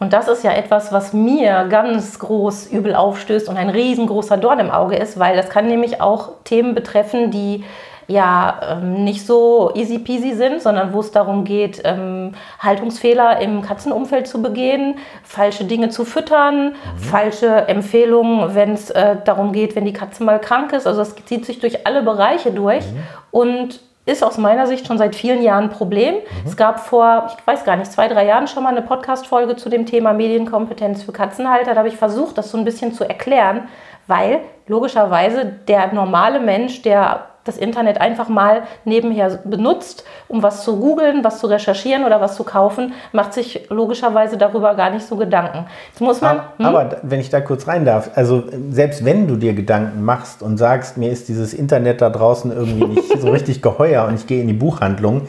Und 0.00 0.12
das 0.12 0.28
ist 0.28 0.44
ja 0.44 0.52
etwas, 0.52 0.92
was 0.92 1.12
mir 1.12 1.66
ganz 1.68 2.18
groß 2.20 2.66
übel 2.66 2.94
aufstößt 2.94 3.48
und 3.48 3.56
ein 3.56 3.68
riesengroßer 3.68 4.36
Dorn 4.36 4.60
im 4.60 4.70
Auge 4.70 4.96
ist, 4.96 5.18
weil 5.18 5.36
das 5.36 5.48
kann 5.48 5.66
nämlich 5.66 6.00
auch 6.00 6.30
Themen 6.44 6.74
betreffen, 6.74 7.30
die 7.30 7.64
ja 8.08 8.60
ähm, 8.70 9.04
nicht 9.04 9.26
so 9.26 9.70
easy 9.74 9.98
peasy 9.98 10.32
sind, 10.32 10.62
sondern 10.62 10.94
wo 10.94 11.00
es 11.00 11.12
darum 11.12 11.44
geht, 11.44 11.82
ähm, 11.84 12.32
Haltungsfehler 12.58 13.40
im 13.40 13.60
Katzenumfeld 13.60 14.26
zu 14.26 14.40
begehen, 14.40 14.96
falsche 15.22 15.64
Dinge 15.64 15.90
zu 15.90 16.06
füttern, 16.06 16.68
mhm. 16.68 16.98
falsche 16.98 17.68
Empfehlungen, 17.68 18.54
wenn 18.54 18.72
es 18.72 18.88
äh, 18.90 19.16
darum 19.24 19.52
geht, 19.52 19.76
wenn 19.76 19.84
die 19.84 19.92
Katze 19.92 20.24
mal 20.24 20.40
krank 20.40 20.72
ist. 20.72 20.86
Also 20.86 21.02
es 21.02 21.14
zieht 21.26 21.44
sich 21.44 21.60
durch 21.60 21.86
alle 21.86 22.02
Bereiche 22.02 22.50
durch 22.50 22.84
mhm. 22.86 23.02
und 23.30 23.80
ist 24.06 24.24
aus 24.24 24.38
meiner 24.38 24.66
Sicht 24.66 24.86
schon 24.86 24.96
seit 24.96 25.14
vielen 25.14 25.42
Jahren 25.42 25.64
ein 25.64 25.70
Problem. 25.70 26.14
Mhm. 26.14 26.46
Es 26.46 26.56
gab 26.56 26.80
vor, 26.80 27.26
ich 27.28 27.46
weiß 27.46 27.64
gar 27.64 27.76
nicht, 27.76 27.92
zwei, 27.92 28.08
drei 28.08 28.24
Jahren 28.24 28.48
schon 28.48 28.62
mal 28.62 28.70
eine 28.70 28.80
Podcast-Folge 28.80 29.56
zu 29.56 29.68
dem 29.68 29.84
Thema 29.84 30.14
Medienkompetenz 30.14 31.02
für 31.02 31.12
Katzenhalter. 31.12 31.72
Da 31.72 31.78
habe 31.80 31.88
ich 31.88 31.96
versucht, 31.98 32.38
das 32.38 32.50
so 32.50 32.56
ein 32.56 32.64
bisschen 32.64 32.94
zu 32.94 33.04
erklären, 33.04 33.68
weil 34.06 34.40
logischerweise 34.66 35.44
der 35.44 35.92
normale 35.92 36.40
Mensch, 36.40 36.80
der 36.80 37.26
das 37.48 37.56
Internet 37.56 38.00
einfach 38.00 38.28
mal 38.28 38.62
nebenher 38.84 39.40
benutzt, 39.44 40.04
um 40.28 40.42
was 40.42 40.62
zu 40.64 40.78
googeln, 40.78 41.24
was 41.24 41.38
zu 41.38 41.46
recherchieren 41.46 42.04
oder 42.04 42.20
was 42.20 42.36
zu 42.36 42.44
kaufen, 42.44 42.92
macht 43.12 43.32
sich 43.32 43.68
logischerweise 43.70 44.36
darüber 44.36 44.74
gar 44.74 44.90
nicht 44.90 45.06
so 45.06 45.16
Gedanken. 45.16 45.66
Jetzt 45.88 46.00
muss 46.00 46.20
man. 46.20 46.40
Hm? 46.58 46.66
Aber 46.66 46.98
wenn 47.02 47.20
ich 47.20 47.30
da 47.30 47.40
kurz 47.40 47.66
rein 47.66 47.84
darf, 47.84 48.10
also 48.14 48.44
selbst 48.70 49.04
wenn 49.04 49.26
du 49.26 49.36
dir 49.36 49.54
Gedanken 49.54 50.04
machst 50.04 50.42
und 50.42 50.58
sagst, 50.58 50.96
mir 50.96 51.10
ist 51.10 51.28
dieses 51.28 51.54
Internet 51.54 52.00
da 52.02 52.10
draußen 52.10 52.52
irgendwie 52.52 52.84
nicht 52.84 53.18
so 53.20 53.30
richtig 53.30 53.62
geheuer 53.62 54.06
und 54.06 54.14
ich 54.14 54.26
gehe 54.26 54.40
in 54.40 54.46
die 54.46 54.54
Buchhandlung, 54.54 55.22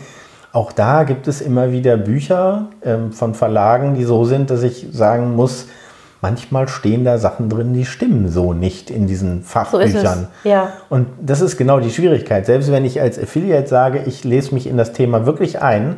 auch 0.51 0.71
da 0.71 1.03
gibt 1.03 1.27
es 1.27 1.41
immer 1.41 1.71
wieder 1.71 1.95
Bücher 1.95 2.69
ähm, 2.83 3.11
von 3.11 3.35
Verlagen, 3.35 3.95
die 3.95 4.03
so 4.03 4.25
sind, 4.25 4.49
dass 4.49 4.63
ich 4.63 4.88
sagen 4.91 5.35
muss, 5.35 5.67
manchmal 6.21 6.67
stehen 6.67 7.05
da 7.05 7.17
Sachen 7.17 7.49
drin, 7.49 7.73
die 7.73 7.85
stimmen 7.85 8.29
so 8.29 8.53
nicht 8.53 8.89
in 8.89 9.07
diesen 9.07 9.43
Fachbüchern. 9.43 10.27
So 10.43 10.49
ja. 10.49 10.73
Und 10.89 11.07
das 11.21 11.41
ist 11.41 11.57
genau 11.57 11.79
die 11.79 11.91
Schwierigkeit. 11.91 12.45
Selbst 12.45 12.71
wenn 12.71 12.85
ich 12.85 12.99
als 12.99 13.17
Affiliate 13.17 13.67
sage, 13.67 14.03
ich 14.05 14.23
lese 14.23 14.53
mich 14.53 14.67
in 14.67 14.77
das 14.77 14.93
Thema 14.93 15.25
wirklich 15.25 15.61
ein 15.61 15.97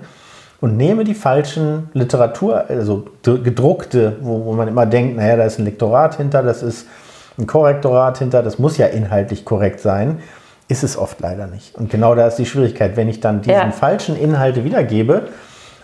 und 0.60 0.78
nehme 0.78 1.04
die 1.04 1.16
falschen 1.16 1.90
Literatur, 1.94 2.66
also 2.70 3.06
gedruckte, 3.24 4.18
wo, 4.22 4.46
wo 4.46 4.54
man 4.54 4.68
immer 4.68 4.86
denkt, 4.86 5.18
naja, 5.18 5.36
da 5.36 5.46
ist 5.46 5.58
ein 5.58 5.66
Lektorat 5.66 6.18
hinter, 6.18 6.44
das 6.44 6.62
ist 6.62 6.88
ein 7.40 7.48
Korrektorat 7.48 8.20
hinter, 8.20 8.44
das 8.44 8.60
muss 8.60 8.78
ja 8.78 8.86
inhaltlich 8.88 9.44
korrekt 9.44 9.80
sein, 9.80 10.20
ist 10.68 10.84
es 10.84 10.98
oft 10.98 11.20
leider 11.20 11.48
nicht. 11.48 11.76
Und 11.76 11.90
genau 11.90 12.14
da 12.14 12.28
ist 12.28 12.36
die 12.36 12.46
Schwierigkeit. 12.46 12.96
Wenn 12.96 13.10
ich 13.10 13.20
dann 13.20 13.42
diese 13.42 13.54
ja. 13.54 13.72
falschen 13.72 14.16
Inhalte 14.16 14.64
wiedergebe, 14.64 15.28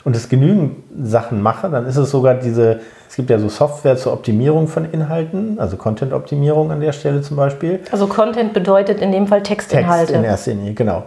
und 0.08 0.16
es 0.16 0.30
genügend 0.30 0.78
Sachen 1.04 1.42
mache, 1.42 1.70
dann 1.70 1.86
ist 1.86 1.98
es 1.98 2.12
sogar 2.12 2.36
diese, 2.36 2.80
es 3.10 3.18
gibt 3.18 3.30
ja 3.30 3.38
so 3.40 3.50
Software 3.50 3.98
zur 3.98 4.14
Optimierung 4.14 4.70
von 4.70 4.90
Inhalten, 4.90 5.60
also 5.60 5.76
Content-Optimierung 5.76 6.72
an 6.72 6.80
der 6.80 6.94
Stelle 6.94 7.22
zum 7.24 7.36
Beispiel. 7.36 7.82
Also 7.92 8.08
Content 8.08 8.54
bedeutet 8.54 9.02
in 9.02 9.12
dem 9.12 9.28
Fall 9.28 9.44
Textinhalte. 9.44 10.14
Text 10.14 10.16
in 10.16 10.24
erster 10.24 10.52
Linie, 10.52 10.74
genau. 10.76 11.04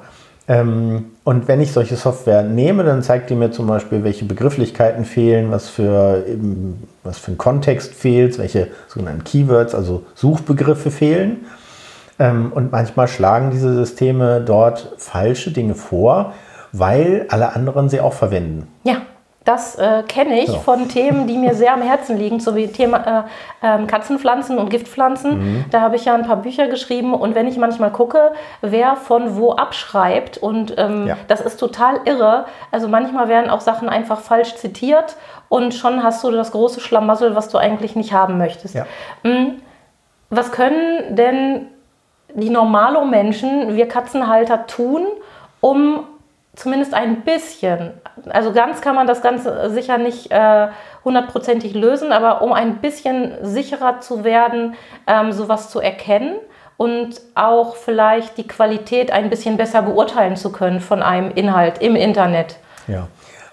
Ähm, 0.48 1.12
und 1.24 1.48
wenn 1.48 1.62
ich 1.62 1.72
solche 1.72 1.96
Software 1.96 2.42
nehme, 2.42 2.84
dann 2.84 3.02
zeigt 3.02 3.30
die 3.30 3.36
mir 3.36 3.50
zum 3.50 3.66
Beispiel, 3.66 4.04
welche 4.04 4.26
Begrifflichkeiten 4.26 5.06
fehlen, 5.06 5.50
was 5.50 5.70
für, 5.70 6.22
was 7.02 7.16
für 7.16 7.32
ein 7.32 7.38
Kontext 7.38 7.94
fehlt, 7.94 8.38
welche 8.38 8.68
sogenannten 8.86 9.24
Keywords, 9.24 9.74
also 9.74 10.02
Suchbegriffe 10.14 10.90
fehlen. 10.90 11.46
Ähm, 12.18 12.52
und 12.54 12.70
manchmal 12.70 13.08
schlagen 13.08 13.50
diese 13.50 13.72
Systeme 13.72 14.42
dort 14.42 14.92
falsche 14.98 15.52
Dinge 15.52 15.74
vor, 15.74 16.34
weil 16.72 17.26
alle 17.28 17.54
anderen 17.54 17.88
sie 17.88 18.00
auch 18.00 18.14
verwenden. 18.14 18.68
Ja. 18.84 18.96
Das 19.42 19.76
äh, 19.76 20.02
kenne 20.06 20.42
ich 20.42 20.50
so. 20.50 20.58
von 20.58 20.88
Themen, 20.88 21.26
die 21.26 21.38
mir 21.38 21.54
sehr 21.54 21.72
am 21.72 21.80
Herzen 21.90 22.18
liegen, 22.18 22.40
so 22.40 22.54
wie 22.56 22.68
Thema 22.68 23.24
äh, 23.62 23.82
äh, 23.82 23.86
Katzenpflanzen 23.86 24.58
und 24.58 24.68
Giftpflanzen. 24.68 25.38
Mhm. 25.38 25.64
Da 25.70 25.80
habe 25.80 25.96
ich 25.96 26.04
ja 26.04 26.14
ein 26.14 26.26
paar 26.26 26.36
Bücher 26.36 26.68
geschrieben 26.68 27.14
und 27.14 27.34
wenn 27.34 27.48
ich 27.48 27.56
manchmal 27.56 27.90
gucke, 27.90 28.32
wer 28.60 28.96
von 28.96 29.36
wo 29.36 29.52
abschreibt 29.52 30.36
und 30.36 30.74
ähm, 30.76 31.06
ja. 31.06 31.16
das 31.26 31.40
ist 31.40 31.56
total 31.58 32.00
irre. 32.04 32.44
Also 32.70 32.86
manchmal 32.86 33.28
werden 33.28 33.48
auch 33.50 33.62
Sachen 33.62 33.88
einfach 33.88 34.20
falsch 34.20 34.56
zitiert 34.56 35.16
und 35.48 35.72
schon 35.72 36.02
hast 36.02 36.22
du 36.22 36.30
das 36.30 36.52
große 36.52 36.80
Schlamassel, 36.80 37.34
was 37.34 37.48
du 37.48 37.56
eigentlich 37.56 37.96
nicht 37.96 38.12
haben 38.12 38.36
möchtest. 38.36 38.74
Ja. 38.74 38.86
Mhm. 39.22 39.62
Was 40.28 40.52
können 40.52 41.16
denn 41.16 41.66
die 42.34 42.50
normalo 42.50 43.04
Menschen, 43.04 43.74
wir 43.74 43.88
Katzenhalter, 43.88 44.66
tun, 44.66 45.06
um 45.60 46.04
zumindest 46.54 46.94
ein 46.94 47.22
bisschen, 47.22 47.92
also 48.28 48.52
ganz 48.52 48.80
kann 48.80 48.94
man 48.94 49.06
das 49.06 49.22
Ganze 49.22 49.70
sicher 49.70 49.98
nicht 49.98 50.30
äh, 50.30 50.68
hundertprozentig 51.04 51.74
lösen, 51.74 52.12
aber 52.12 52.42
um 52.42 52.52
ein 52.52 52.76
bisschen 52.76 53.32
sicherer 53.42 54.00
zu 54.00 54.24
werden, 54.24 54.74
ähm, 55.06 55.32
sowas 55.32 55.70
zu 55.70 55.80
erkennen 55.80 56.36
und 56.76 57.20
auch 57.34 57.76
vielleicht 57.76 58.36
die 58.38 58.46
Qualität 58.46 59.12
ein 59.12 59.30
bisschen 59.30 59.56
besser 59.56 59.82
beurteilen 59.82 60.36
zu 60.36 60.50
können 60.50 60.80
von 60.80 61.02
einem 61.02 61.30
Inhalt 61.30 61.78
im 61.78 61.94
Internet. 61.94 62.56
Ja, 62.88 63.06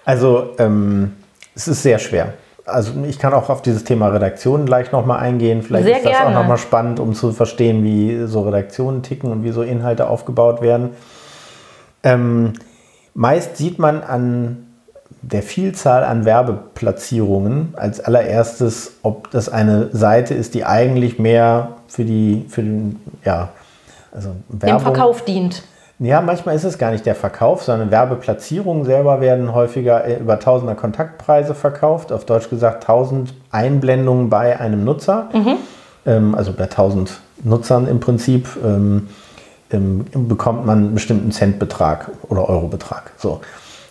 also 0.04 0.54
ähm, 0.58 1.16
es 1.54 1.68
ist 1.68 1.82
sehr 1.82 1.98
schwer. 1.98 2.34
Also 2.64 2.92
ich 3.06 3.18
kann 3.18 3.32
auch 3.32 3.48
auf 3.48 3.62
dieses 3.62 3.84
Thema 3.84 4.08
Redaktionen 4.08 4.66
gleich 4.66 4.92
nochmal 4.92 5.20
eingehen. 5.20 5.62
Vielleicht 5.62 5.86
Sehr 5.86 5.96
ist 5.96 6.04
das 6.04 6.12
gerne. 6.12 6.36
auch 6.36 6.40
nochmal 6.42 6.58
spannend, 6.58 7.00
um 7.00 7.14
zu 7.14 7.32
verstehen, 7.32 7.82
wie 7.82 8.26
so 8.26 8.42
Redaktionen 8.42 9.02
ticken 9.02 9.32
und 9.32 9.42
wie 9.42 9.50
so 9.52 9.62
Inhalte 9.62 10.08
aufgebaut 10.08 10.60
werden. 10.60 10.90
Ähm, 12.02 12.52
Meist 13.18 13.56
sieht 13.56 13.80
man 13.80 14.04
an 14.04 14.68
der 15.22 15.42
Vielzahl 15.42 16.04
an 16.04 16.24
Werbeplatzierungen 16.24 17.74
als 17.76 17.98
allererstes, 17.98 18.92
ob 19.02 19.32
das 19.32 19.48
eine 19.48 19.88
Seite 19.90 20.34
ist, 20.34 20.54
die 20.54 20.64
eigentlich 20.64 21.18
mehr 21.18 21.70
für 21.88 22.04
die, 22.04 22.46
für 22.48 22.62
den, 22.62 23.00
ja, 23.24 23.48
also 24.12 24.36
Werbung. 24.48 24.78
Dem 24.78 24.80
Verkauf 24.84 25.24
dient. 25.24 25.64
Ja, 25.98 26.20
manchmal 26.20 26.54
ist 26.54 26.62
es 26.62 26.78
gar 26.78 26.92
nicht 26.92 27.06
der 27.06 27.16
Verkauf, 27.16 27.64
sondern 27.64 27.90
Werbeplatzierungen 27.90 28.84
selber 28.84 29.20
werden 29.20 29.52
häufiger 29.52 30.04
äh, 30.04 30.20
über 30.20 30.38
Tausender 30.38 30.76
Kontaktpreise 30.76 31.56
verkauft. 31.56 32.12
Auf 32.12 32.24
Deutsch 32.24 32.48
gesagt 32.48 32.84
1000 32.84 33.34
Einblendungen 33.50 34.30
bei 34.30 34.60
einem 34.60 34.84
Nutzer. 34.84 35.28
Mhm. 35.32 35.56
Ähm, 36.06 36.34
also 36.36 36.52
bei 36.52 36.64
1000 36.64 37.18
Nutzern 37.42 37.88
im 37.88 37.98
Prinzip. 37.98 38.46
Ähm, 39.70 40.06
bekommt 40.12 40.64
man 40.64 40.78
einen 40.78 40.94
bestimmten 40.94 41.30
Centbetrag 41.30 42.10
oder 42.28 42.48
Eurobetrag. 42.48 43.12
So. 43.16 43.40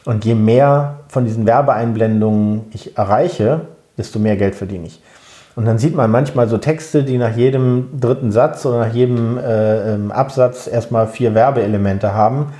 Und 0.05 0.25
je 0.25 0.35
mehr 0.35 1.01
von 1.07 1.25
diesen 1.25 1.45
Werbeeinblendungen 1.45 2.65
ich 2.73 2.97
erreiche, 2.97 3.61
desto 3.97 4.19
mehr 4.19 4.37
Geld 4.37 4.55
verdiene 4.55 4.87
ich. 4.87 5.01
Und 5.55 5.65
dann 5.65 5.79
sieht 5.79 5.95
man 5.95 6.11
manchmal 6.11 6.47
so 6.47 6.59
Texte, 6.59 7.03
die 7.03 7.17
nach 7.17 7.35
jedem 7.35 7.99
dritten 7.99 8.31
Satz 8.31 8.65
oder 8.65 8.77
nach 8.77 8.93
jedem 8.93 9.37
äh, 9.37 9.95
ähm, 9.95 10.11
Absatz 10.11 10.67
erstmal 10.67 11.07
vier 11.07 11.33
Werbeelemente 11.33 12.13
haben. 12.13 12.53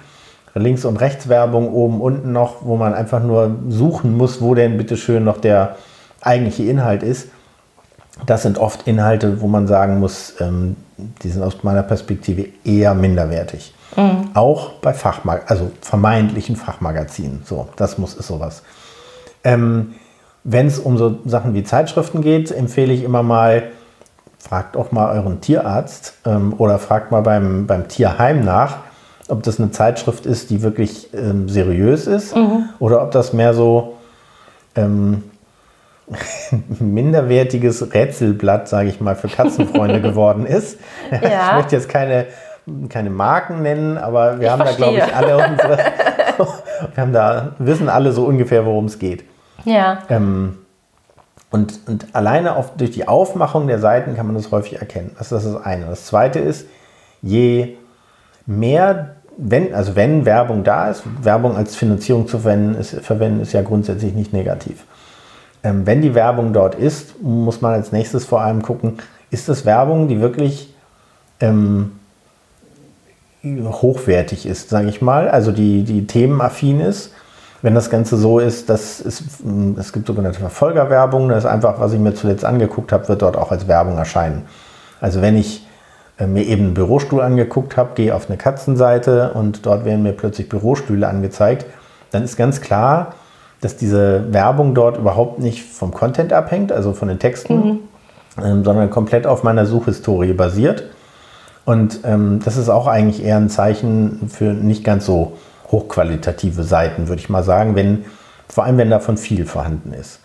Links- 0.55 0.85
und 0.85 0.97
Rechtswerbung, 0.97 1.71
oben, 1.71 2.01
unten 2.01 2.31
noch, 2.31 2.65
wo 2.65 2.75
man 2.75 2.93
einfach 2.95 3.21
nur 3.21 3.55
suchen 3.69 4.17
muss, 4.17 4.41
wo 4.41 4.55
denn 4.55 4.77
bitteschön 4.77 5.23
noch 5.23 5.37
der 5.37 5.75
eigentliche 6.21 6.63
Inhalt 6.63 7.03
ist. 7.03 7.29
Das 8.25 8.43
sind 8.43 8.57
oft 8.57 8.87
Inhalte, 8.87 9.41
wo 9.41 9.47
man 9.47 9.67
sagen 9.67 9.99
muss, 9.99 10.35
ähm, 10.39 10.75
die 11.23 11.29
sind 11.29 11.43
aus 11.43 11.63
meiner 11.63 11.83
Perspektive 11.83 12.47
eher 12.63 12.93
minderwertig. 12.93 13.73
Mhm. 13.95 14.31
Auch 14.33 14.73
bei 14.73 14.93
Fachmag 14.93 15.41
also 15.47 15.71
vermeintlichen 15.81 16.55
Fachmagazinen. 16.55 17.41
So, 17.45 17.69
das 17.75 17.97
muss 17.97 18.15
ist 18.15 18.27
sowas. 18.27 18.63
Ähm, 19.43 19.95
Wenn 20.43 20.67
es 20.67 20.79
um 20.79 20.97
so 20.97 21.19
Sachen 21.25 21.53
wie 21.53 21.63
Zeitschriften 21.63 22.21
geht, 22.21 22.51
empfehle 22.51 22.93
ich 22.93 23.03
immer 23.03 23.23
mal, 23.23 23.63
fragt 24.39 24.77
auch 24.77 24.91
mal 24.91 25.11
euren 25.15 25.41
Tierarzt 25.41 26.13
ähm, 26.25 26.53
oder 26.57 26.79
fragt 26.79 27.11
mal 27.11 27.21
beim, 27.21 27.67
beim 27.67 27.87
Tierheim 27.87 28.43
nach, 28.43 28.77
ob 29.29 29.43
das 29.43 29.59
eine 29.59 29.71
Zeitschrift 29.71 30.25
ist, 30.25 30.49
die 30.49 30.61
wirklich 30.61 31.13
ähm, 31.13 31.49
seriös 31.49 32.07
ist 32.07 32.35
mhm. 32.35 32.69
oder 32.79 33.03
ob 33.03 33.11
das 33.11 33.33
mehr 33.33 33.53
so 33.53 33.97
ähm, 34.75 35.23
minderwertiges 36.79 37.93
Rätselblatt, 37.93 38.67
sage 38.67 38.89
ich 38.89 39.01
mal, 39.01 39.15
für 39.15 39.27
Katzenfreunde 39.27 40.01
geworden 40.01 40.45
ist. 40.45 40.79
Ja. 41.11 41.49
Ich 41.49 41.55
möchte 41.57 41.75
jetzt 41.75 41.89
keine, 41.89 42.27
keine 42.89 43.09
Marken 43.09 43.61
nennen, 43.61 43.97
aber 43.97 44.39
wir 44.39 44.45
ich 44.45 44.51
haben 44.51 44.61
verstehe. 44.61 44.85
da, 44.85 44.91
glaube 44.91 45.07
ich, 45.07 45.15
alle 45.15 45.49
unsere, 45.49 45.77
wir 46.95 47.01
haben 47.01 47.13
da, 47.13 47.51
wissen 47.59 47.89
alle 47.89 48.11
so 48.13 48.25
ungefähr, 48.25 48.65
worum 48.65 48.85
es 48.85 48.99
geht. 48.99 49.25
Ja. 49.65 49.99
Ähm, 50.09 50.59
und, 51.49 51.79
und 51.87 52.07
alleine 52.13 52.55
auf, 52.55 52.75
durch 52.75 52.91
die 52.91 53.07
Aufmachung 53.07 53.67
der 53.67 53.79
Seiten 53.79 54.15
kann 54.15 54.25
man 54.27 54.35
das 54.35 54.51
häufig 54.51 54.79
erkennen. 54.79 55.11
Das, 55.17 55.31
ist 55.31 55.45
das 55.45 55.61
eine. 55.61 55.85
Das 55.85 56.05
zweite 56.05 56.39
ist, 56.39 56.67
je 57.21 57.77
mehr, 58.45 59.15
wenn, 59.37 59.73
also 59.73 59.95
wenn 59.95 60.25
Werbung 60.25 60.63
da 60.63 60.89
ist, 60.89 61.03
Werbung 61.21 61.55
als 61.55 61.75
Finanzierung 61.75 62.27
zu 62.27 62.39
verwenden 62.39 62.75
ist, 62.75 62.95
verwenden, 63.01 63.41
ist 63.41 63.53
ja 63.53 63.61
grundsätzlich 63.61 64.13
nicht 64.13 64.33
negativ. 64.33 64.83
Ähm, 65.67 65.85
wenn 65.85 66.01
die 66.01 66.15
Werbung 66.15 66.53
dort 66.53 66.75
ist, 66.75 67.21
muss 67.21 67.59
man 67.59 67.73
als 67.73 67.91
nächstes 67.91 68.23
vor 68.23 68.41
allem 68.41 68.61
gucken, 68.61 68.99
ist 69.31 69.49
es 69.49 69.65
Werbung, 69.65 70.07
die 70.07 70.21
wirklich 70.21 70.73
ähm, 71.41 71.91
hochwertig 73.43 74.45
ist, 74.45 74.69
sage 74.69 74.87
ich 74.87 75.01
mal, 75.01 75.27
also 75.27 75.51
die, 75.51 75.83
die 75.83 76.07
themenaffin 76.07 76.79
ist. 76.79 77.11
Wenn 77.61 77.75
das 77.75 77.89
Ganze 77.89 78.15
so 78.15 78.39
ist, 78.39 78.69
dass 78.69 79.01
es, 79.01 79.23
es 79.77 79.91
gibt 79.91 80.07
sogenannte 80.07 80.39
Verfolgerwerbung, 80.39 81.27
das 81.29 81.39
ist 81.39 81.49
einfach, 81.49 81.79
was 81.81 81.91
ich 81.91 81.99
mir 81.99 82.13
zuletzt 82.13 82.45
angeguckt 82.45 82.93
habe, 82.93 83.09
wird 83.09 83.21
dort 83.21 83.35
auch 83.35 83.51
als 83.51 83.67
Werbung 83.67 83.97
erscheinen. 83.97 84.43
Also 85.01 85.21
wenn 85.21 85.35
ich 85.35 85.67
äh, 86.17 86.27
mir 86.27 86.45
eben 86.45 86.65
einen 86.65 86.73
Bürostuhl 86.75 87.19
angeguckt 87.19 87.75
habe, 87.75 87.89
gehe 87.95 88.15
auf 88.15 88.29
eine 88.29 88.37
Katzenseite 88.37 89.31
und 89.33 89.65
dort 89.65 89.83
werden 89.83 90.03
mir 90.03 90.13
plötzlich 90.13 90.47
Bürostühle 90.47 91.09
angezeigt, 91.09 91.65
dann 92.11 92.23
ist 92.23 92.37
ganz 92.37 92.61
klar, 92.61 93.15
dass 93.67 93.75
diese 93.75 94.31
Werbung 94.31 94.73
dort 94.73 94.97
überhaupt 94.97 95.39
nicht 95.39 95.61
vom 95.61 95.91
Content 95.91 96.31
abhängt, 96.31 96.71
also 96.71 96.93
von 96.93 97.09
den 97.09 97.19
Texten, 97.19 97.53
mhm. 97.53 97.79
ähm, 98.41 98.63
sondern 98.63 98.89
komplett 98.89 99.27
auf 99.27 99.43
meiner 99.43 99.65
Suchhistorie 99.65 100.31
basiert. 100.31 100.85
Und 101.65 101.99
ähm, 102.05 102.39
das 102.45 102.55
ist 102.55 102.69
auch 102.69 102.87
eigentlich 102.87 103.21
eher 103.25 103.35
ein 103.35 103.49
Zeichen 103.49 104.29
für 104.29 104.53
nicht 104.53 104.85
ganz 104.85 105.05
so 105.05 105.33
hochqualitative 105.69 106.63
Seiten, 106.63 107.09
würde 107.09 107.19
ich 107.19 107.27
mal 107.27 107.43
sagen, 107.43 107.75
wenn, 107.75 108.05
vor 108.47 108.63
allem 108.63 108.77
wenn 108.77 108.89
davon 108.89 109.17
viel 109.17 109.45
vorhanden 109.45 109.91
ist. 109.91 110.21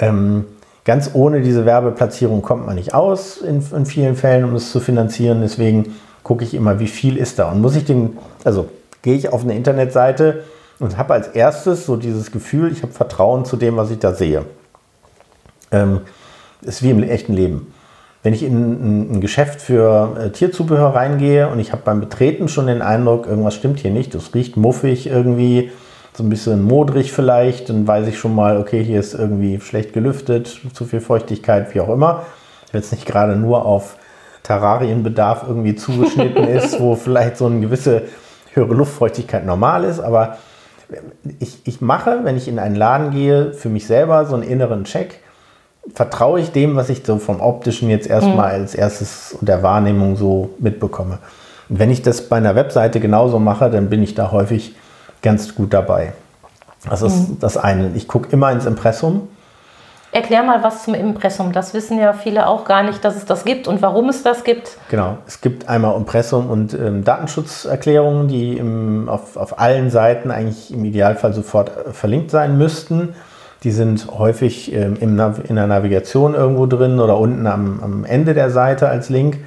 Ähm, 0.00 0.44
ganz 0.84 1.12
ohne 1.14 1.42
diese 1.42 1.64
Werbeplatzierung 1.64 2.42
kommt 2.42 2.66
man 2.66 2.74
nicht 2.74 2.92
aus 2.92 3.36
in, 3.36 3.62
in 3.72 3.86
vielen 3.86 4.16
Fällen, 4.16 4.42
um 4.42 4.56
es 4.56 4.72
zu 4.72 4.80
finanzieren. 4.80 5.42
Deswegen 5.42 5.94
gucke 6.24 6.42
ich 6.42 6.54
immer, 6.54 6.80
wie 6.80 6.88
viel 6.88 7.18
ist 7.18 7.38
da. 7.38 7.52
Und 7.52 7.60
muss 7.60 7.76
ich 7.76 7.84
den, 7.84 8.18
also 8.42 8.68
gehe 9.02 9.14
ich 9.14 9.32
auf 9.32 9.44
eine 9.44 9.54
Internetseite, 9.54 10.42
und 10.78 10.96
habe 10.96 11.14
als 11.14 11.28
erstes 11.28 11.86
so 11.86 11.96
dieses 11.96 12.32
Gefühl, 12.32 12.72
ich 12.72 12.82
habe 12.82 12.92
Vertrauen 12.92 13.44
zu 13.44 13.56
dem, 13.56 13.76
was 13.76 13.90
ich 13.90 13.98
da 13.98 14.12
sehe. 14.12 14.44
Ähm, 15.70 16.00
ist 16.62 16.82
wie 16.82 16.90
im 16.90 17.02
echten 17.02 17.34
Leben. 17.34 17.72
Wenn 18.22 18.32
ich 18.32 18.42
in 18.42 19.12
ein, 19.12 19.20
Geschäft 19.20 19.60
für 19.60 20.16
äh, 20.18 20.30
Tierzubehör 20.30 20.94
reingehe 20.94 21.48
und 21.48 21.58
ich 21.60 21.72
habe 21.72 21.82
beim 21.84 22.00
Betreten 22.00 22.48
schon 22.48 22.66
den 22.66 22.80
Eindruck, 22.80 23.26
irgendwas 23.26 23.54
stimmt 23.54 23.80
hier 23.80 23.90
nicht, 23.90 24.14
das 24.14 24.34
riecht 24.34 24.56
muffig 24.56 25.06
irgendwie, 25.06 25.70
so 26.16 26.22
ein 26.22 26.30
bisschen 26.30 26.62
modrig 26.62 27.12
vielleicht, 27.12 27.68
dann 27.68 27.86
weiß 27.86 28.06
ich 28.06 28.18
schon 28.18 28.34
mal, 28.34 28.56
okay, 28.56 28.82
hier 28.82 29.00
ist 29.00 29.14
irgendwie 29.14 29.60
schlecht 29.60 29.92
gelüftet, 29.92 30.60
zu 30.72 30.84
viel 30.84 31.00
Feuchtigkeit, 31.00 31.74
wie 31.74 31.80
auch 31.80 31.88
immer. 31.88 32.22
Wenn 32.72 32.80
es 32.80 32.92
nicht 32.92 33.04
gerade 33.04 33.36
nur 33.36 33.66
auf 33.66 33.96
Terrarienbedarf 34.44 35.44
irgendwie 35.46 35.74
zugeschnitten 35.74 36.44
ist, 36.48 36.80
wo 36.80 36.94
vielleicht 36.94 37.36
so 37.36 37.46
eine 37.46 37.60
gewisse 37.60 38.02
höhere 38.52 38.74
Luftfeuchtigkeit 38.74 39.44
normal 39.44 39.84
ist, 39.84 39.98
aber 40.00 40.38
ich, 41.38 41.58
ich 41.64 41.80
mache, 41.80 42.20
wenn 42.22 42.36
ich 42.36 42.48
in 42.48 42.58
einen 42.58 42.76
Laden 42.76 43.10
gehe, 43.10 43.52
für 43.52 43.68
mich 43.68 43.86
selber 43.86 44.26
so 44.26 44.34
einen 44.34 44.42
inneren 44.42 44.84
Check. 44.84 45.20
Vertraue 45.94 46.40
ich 46.40 46.50
dem, 46.50 46.76
was 46.76 46.88
ich 46.88 47.02
so 47.04 47.18
vom 47.18 47.40
Optischen 47.40 47.90
jetzt 47.90 48.06
erstmal 48.06 48.56
mhm. 48.56 48.62
als 48.62 48.74
erstes 48.74 49.36
der 49.40 49.62
Wahrnehmung 49.62 50.16
so 50.16 50.50
mitbekomme. 50.58 51.18
Und 51.68 51.78
wenn 51.78 51.90
ich 51.90 52.02
das 52.02 52.28
bei 52.28 52.36
einer 52.36 52.54
Webseite 52.54 53.00
genauso 53.00 53.38
mache, 53.38 53.70
dann 53.70 53.90
bin 53.90 54.02
ich 54.02 54.14
da 54.14 54.30
häufig 54.32 54.74
ganz 55.22 55.54
gut 55.54 55.74
dabei. 55.74 56.12
Das 56.88 57.02
ist 57.02 57.28
mhm. 57.28 57.36
das 57.40 57.56
eine. 57.56 57.90
Ich 57.94 58.08
gucke 58.08 58.28
immer 58.30 58.50
ins 58.52 58.66
Impressum. 58.66 59.28
Erklär 60.14 60.44
mal 60.44 60.62
was 60.62 60.84
zum 60.84 60.94
Impressum. 60.94 61.50
Das 61.50 61.74
wissen 61.74 61.98
ja 61.98 62.12
viele 62.12 62.46
auch 62.46 62.64
gar 62.64 62.84
nicht, 62.84 63.04
dass 63.04 63.16
es 63.16 63.24
das 63.24 63.44
gibt 63.44 63.66
und 63.66 63.82
warum 63.82 64.08
es 64.08 64.22
das 64.22 64.44
gibt. 64.44 64.78
Genau, 64.88 65.18
es 65.26 65.40
gibt 65.40 65.68
einmal 65.68 65.96
Impressum 65.96 66.48
und 66.48 66.72
ähm, 66.72 67.02
Datenschutzerklärungen, 67.02 68.28
die 68.28 68.56
im, 68.56 69.08
auf, 69.08 69.36
auf 69.36 69.58
allen 69.58 69.90
Seiten 69.90 70.30
eigentlich 70.30 70.72
im 70.72 70.84
Idealfall 70.84 71.32
sofort 71.32 71.70
äh, 71.88 71.92
verlinkt 71.92 72.30
sein 72.30 72.56
müssten. 72.56 73.16
Die 73.64 73.72
sind 73.72 74.06
häufig 74.16 74.72
ähm, 74.72 74.96
im 75.00 75.18
in 75.48 75.56
der 75.56 75.66
Navigation 75.66 76.34
irgendwo 76.34 76.66
drin 76.66 77.00
oder 77.00 77.18
unten 77.18 77.48
am, 77.48 77.80
am 77.82 78.04
Ende 78.04 78.34
der 78.34 78.50
Seite 78.50 78.88
als 78.88 79.08
Link. 79.08 79.38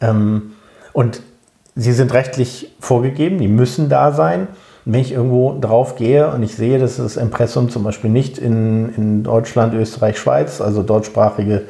Ähm, 0.00 0.52
und 0.92 1.22
sie 1.74 1.92
sind 1.92 2.14
rechtlich 2.14 2.72
vorgegeben, 2.78 3.38
die 3.38 3.48
müssen 3.48 3.88
da 3.88 4.12
sein 4.12 4.46
wenn 4.90 5.00
ich 5.00 5.12
irgendwo 5.12 5.54
drauf 5.60 5.96
gehe 5.96 6.32
und 6.32 6.42
ich 6.42 6.54
sehe, 6.54 6.78
dass 6.78 6.96
das 6.96 7.18
Impressum 7.18 7.68
zum 7.68 7.84
Beispiel 7.84 8.08
nicht 8.08 8.38
in, 8.38 8.94
in 8.96 9.22
Deutschland, 9.22 9.74
Österreich, 9.74 10.18
Schweiz, 10.18 10.62
also 10.62 10.82
deutschsprachige 10.82 11.66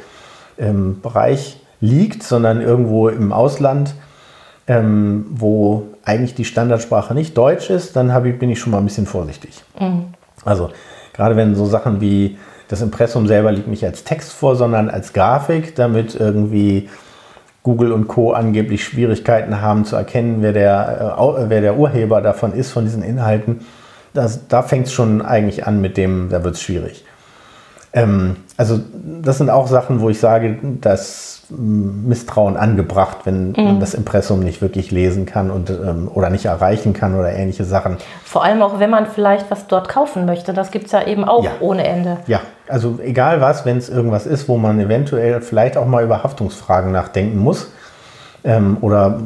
ähm, 0.57 1.01
Bereich 1.03 1.59
liegt, 1.81 2.23
sondern 2.23 2.61
irgendwo 2.61 3.09
im 3.09 3.33
Ausland, 3.33 3.95
ähm, 4.69 5.27
wo 5.31 5.89
eigentlich 6.05 6.37
die 6.37 6.45
Standardsprache 6.45 7.13
nicht 7.13 7.37
Deutsch 7.37 7.71
ist, 7.71 7.97
dann 7.97 8.25
ich, 8.25 8.39
bin 8.39 8.51
ich 8.51 8.61
schon 8.61 8.71
mal 8.71 8.79
ein 8.79 8.85
bisschen 8.85 9.07
vorsichtig. 9.07 9.65
Mhm. 9.81 10.15
Also 10.45 10.71
gerade 11.13 11.35
wenn 11.35 11.57
so 11.57 11.67
Sachen 11.67 12.01
wie 12.01 12.39
das 12.69 12.83
Impressum 12.83 13.27
selber 13.27 13.51
liegt 13.51 13.67
nicht 13.67 13.85
als 13.85 14.05
Text 14.05 14.31
vor, 14.31 14.55
sondern 14.55 14.89
als 14.89 15.13
Grafik, 15.13 15.75
damit 15.75 16.15
irgendwie 16.15 16.89
Google 17.69 17.93
und 17.93 18.09
Co. 18.09 18.33
angeblich 18.33 18.83
Schwierigkeiten 18.83 19.61
haben 19.61 19.85
zu 19.85 19.95
erkennen, 19.95 20.39
wer 20.41 20.55
der, 20.55 21.17
äh, 21.19 21.51
wer 21.51 21.61
der 21.61 21.77
Urheber 21.77 22.23
davon 22.23 22.55
ist, 22.55 22.71
von 22.71 22.85
diesen 22.85 23.03
Inhalten. 23.03 23.61
Das, 24.15 24.49
da 24.49 24.63
fängt 24.63 24.87
es 24.87 24.95
schon 24.95 25.21
eigentlich 25.21 25.67
an 25.67 25.83
mit 25.83 25.99
dem, 25.99 26.31
da 26.31 26.43
wird 26.43 26.55
es 26.55 26.63
schwierig. 26.63 27.05
Ähm, 27.93 28.37
also 28.57 28.81
das 29.23 29.39
sind 29.39 29.51
auch 29.51 29.67
Sachen, 29.67 30.01
wo 30.01 30.11
ich 30.11 30.21
sage, 30.21 30.59
dass 30.81 31.43
Misstrauen 31.51 32.57
angebracht, 32.57 33.19
wenn 33.25 33.53
mhm. 33.53 33.65
man 33.65 33.81
das 33.81 33.95
Impressum 33.95 34.41
nicht 34.41 34.61
wirklich 34.61 34.91
lesen 34.91 35.25
kann 35.25 35.51
und, 35.51 35.71
ähm, 35.71 36.11
oder 36.13 36.29
nicht 36.29 36.45
erreichen 36.45 36.93
kann 36.93 37.15
oder 37.15 37.33
ähnliche 37.33 37.65
Sachen. 37.65 37.97
Vor 38.25 38.45
allem 38.45 38.61
auch, 38.61 38.79
wenn 38.81 38.91
man 38.91 39.07
vielleicht 39.07 39.51
was 39.51 39.67
dort 39.67 39.89
kaufen 39.89 40.27
möchte. 40.27 40.53
Das 40.53 40.71
gibt 40.71 40.87
es 40.87 40.93
ja 40.93 41.07
eben 41.07 41.25
auch 41.25 41.45
ja. 41.45 41.53
ohne 41.61 41.87
Ende. 41.87 42.19
Ja, 42.27 42.41
also 42.69 42.99
egal 43.03 43.41
was, 43.41 43.65
wenn 43.65 43.79
es 43.79 43.89
irgendwas 43.89 44.27
ist, 44.27 44.49
wo 44.49 44.59
man 44.59 44.79
eventuell 44.79 45.41
vielleicht 45.41 45.79
auch 45.79 45.87
mal 45.87 46.05
über 46.05 46.23
Haftungsfragen 46.23 46.93
nachdenken 46.93 47.39
muss. 47.39 47.71
Ähm, 48.45 48.77
oder 48.83 49.21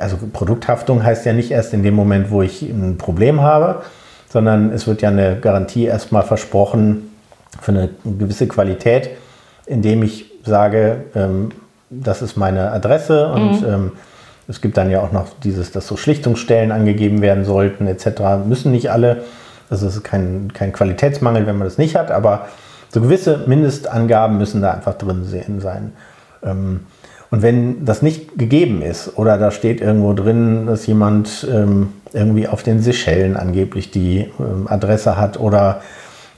also 0.00 0.16
Produkthaftung 0.32 1.04
heißt 1.04 1.24
ja 1.24 1.32
nicht 1.32 1.52
erst 1.52 1.72
in 1.72 1.82
dem 1.82 1.94
Moment, 1.94 2.30
wo 2.30 2.42
ich 2.42 2.62
ein 2.62 2.98
Problem 2.98 3.40
habe, 3.40 3.82
sondern 4.28 4.72
es 4.72 4.86
wird 4.86 5.02
ja 5.02 5.08
eine 5.08 5.36
Garantie 5.36 5.84
erstmal 5.84 6.24
versprochen 6.24 7.07
für 7.60 7.72
eine 7.72 7.90
gewisse 8.04 8.46
Qualität, 8.46 9.10
indem 9.66 10.02
ich 10.02 10.30
sage, 10.44 11.04
ähm, 11.14 11.50
das 11.90 12.22
ist 12.22 12.36
meine 12.36 12.72
Adresse 12.72 13.32
und 13.32 13.60
mhm. 13.62 13.66
ähm, 13.66 13.92
es 14.48 14.60
gibt 14.60 14.76
dann 14.76 14.90
ja 14.90 15.00
auch 15.00 15.12
noch 15.12 15.26
dieses, 15.42 15.72
dass 15.72 15.86
so 15.86 15.96
Schlichtungsstellen 15.96 16.72
angegeben 16.72 17.20
werden 17.20 17.44
sollten 17.44 17.86
etc. 17.86 18.46
Müssen 18.46 18.72
nicht 18.72 18.90
alle. 18.90 19.24
Das 19.68 19.82
ist 19.82 20.02
kein, 20.02 20.50
kein 20.54 20.72
Qualitätsmangel, 20.72 21.46
wenn 21.46 21.58
man 21.58 21.66
das 21.66 21.76
nicht 21.76 21.94
hat, 21.94 22.10
aber 22.10 22.48
so 22.88 23.02
gewisse 23.02 23.44
Mindestangaben 23.46 24.38
müssen 24.38 24.62
da 24.62 24.70
einfach 24.72 24.94
drin 24.94 25.24
sein. 25.60 25.92
Ähm, 26.42 26.80
und 27.30 27.42
wenn 27.42 27.84
das 27.84 28.00
nicht 28.00 28.38
gegeben 28.38 28.80
ist 28.80 29.18
oder 29.18 29.36
da 29.36 29.50
steht 29.50 29.82
irgendwo 29.82 30.14
drin, 30.14 30.66
dass 30.66 30.86
jemand 30.86 31.46
ähm, 31.52 31.92
irgendwie 32.14 32.48
auf 32.48 32.62
den 32.62 32.80
Seychellen 32.80 33.36
angeblich 33.36 33.90
die 33.90 34.30
ähm, 34.40 34.66
Adresse 34.66 35.18
hat 35.18 35.38
oder 35.38 35.82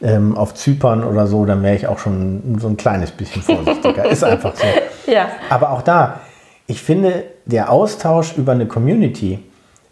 ähm, 0.02 0.37
auf 0.37 0.54
Zypern 0.54 1.04
oder 1.04 1.26
so, 1.26 1.45
dann 1.45 1.62
wäre 1.62 1.76
ich 1.76 1.87
auch 1.87 1.99
schon 1.99 2.59
so 2.61 2.69
ein 2.69 2.76
kleines 2.76 3.11
bisschen 3.11 3.42
vorsichtiger. 3.42 4.04
Ist 4.11 4.25
einfach 4.25 4.54
so. 4.54 4.64
Ja. 5.07 5.26
Aber 5.49 5.71
auch 5.71 5.83
da, 5.83 6.21
ich 6.69 6.83
finde, 6.83 7.25
der 7.45 7.73
Austausch 7.73 8.37
über 8.37 8.52
eine 8.52 8.66
Community 8.66 9.40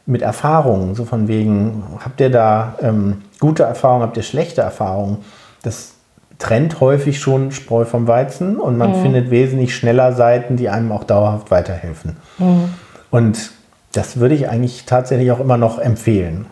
mit 0.06 0.22
Erfahrungen, 0.22 0.94
so 0.94 1.04
von 1.04 1.26
wegen, 1.26 1.82
habt 2.04 2.20
ihr 2.20 2.30
da 2.30 2.76
ähm, 2.80 3.22
gute 3.40 3.64
Erfahrungen, 3.64 4.04
habt 4.04 4.16
ihr 4.16 4.22
schlechte 4.22 4.60
Erfahrungen, 4.60 5.18
das 5.62 5.94
trennt 6.38 6.80
häufig 6.80 7.18
schon 7.18 7.50
Spreu 7.50 7.84
vom 7.84 8.06
Weizen 8.06 8.58
und 8.58 8.78
man 8.78 8.92
mhm. 8.92 9.02
findet 9.02 9.30
wesentlich 9.30 9.74
schneller 9.74 10.12
Seiten, 10.12 10.56
die 10.56 10.68
einem 10.68 10.92
auch 10.92 11.02
dauerhaft 11.02 11.50
weiterhelfen. 11.50 12.16
Mhm. 12.38 12.74
Und 13.10 13.50
das 13.92 14.20
würde 14.20 14.36
ich 14.36 14.48
eigentlich 14.48 14.84
tatsächlich 14.86 15.32
auch 15.32 15.40
immer 15.40 15.56
noch 15.56 15.78
empfehlen. 15.78 16.46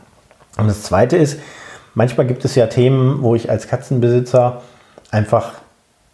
Und 0.59 0.67
das 0.67 0.83
Zweite 0.83 1.17
ist, 1.17 1.39
Manchmal 1.97 2.27
gibt 2.27 2.45
es 2.45 2.55
ja 2.55 2.67
Themen, 2.67 3.23
wo 3.23 3.35
ich 3.35 3.49
als 3.49 3.69
Katzenbesitzer 3.69 4.61
einfach 5.11 5.55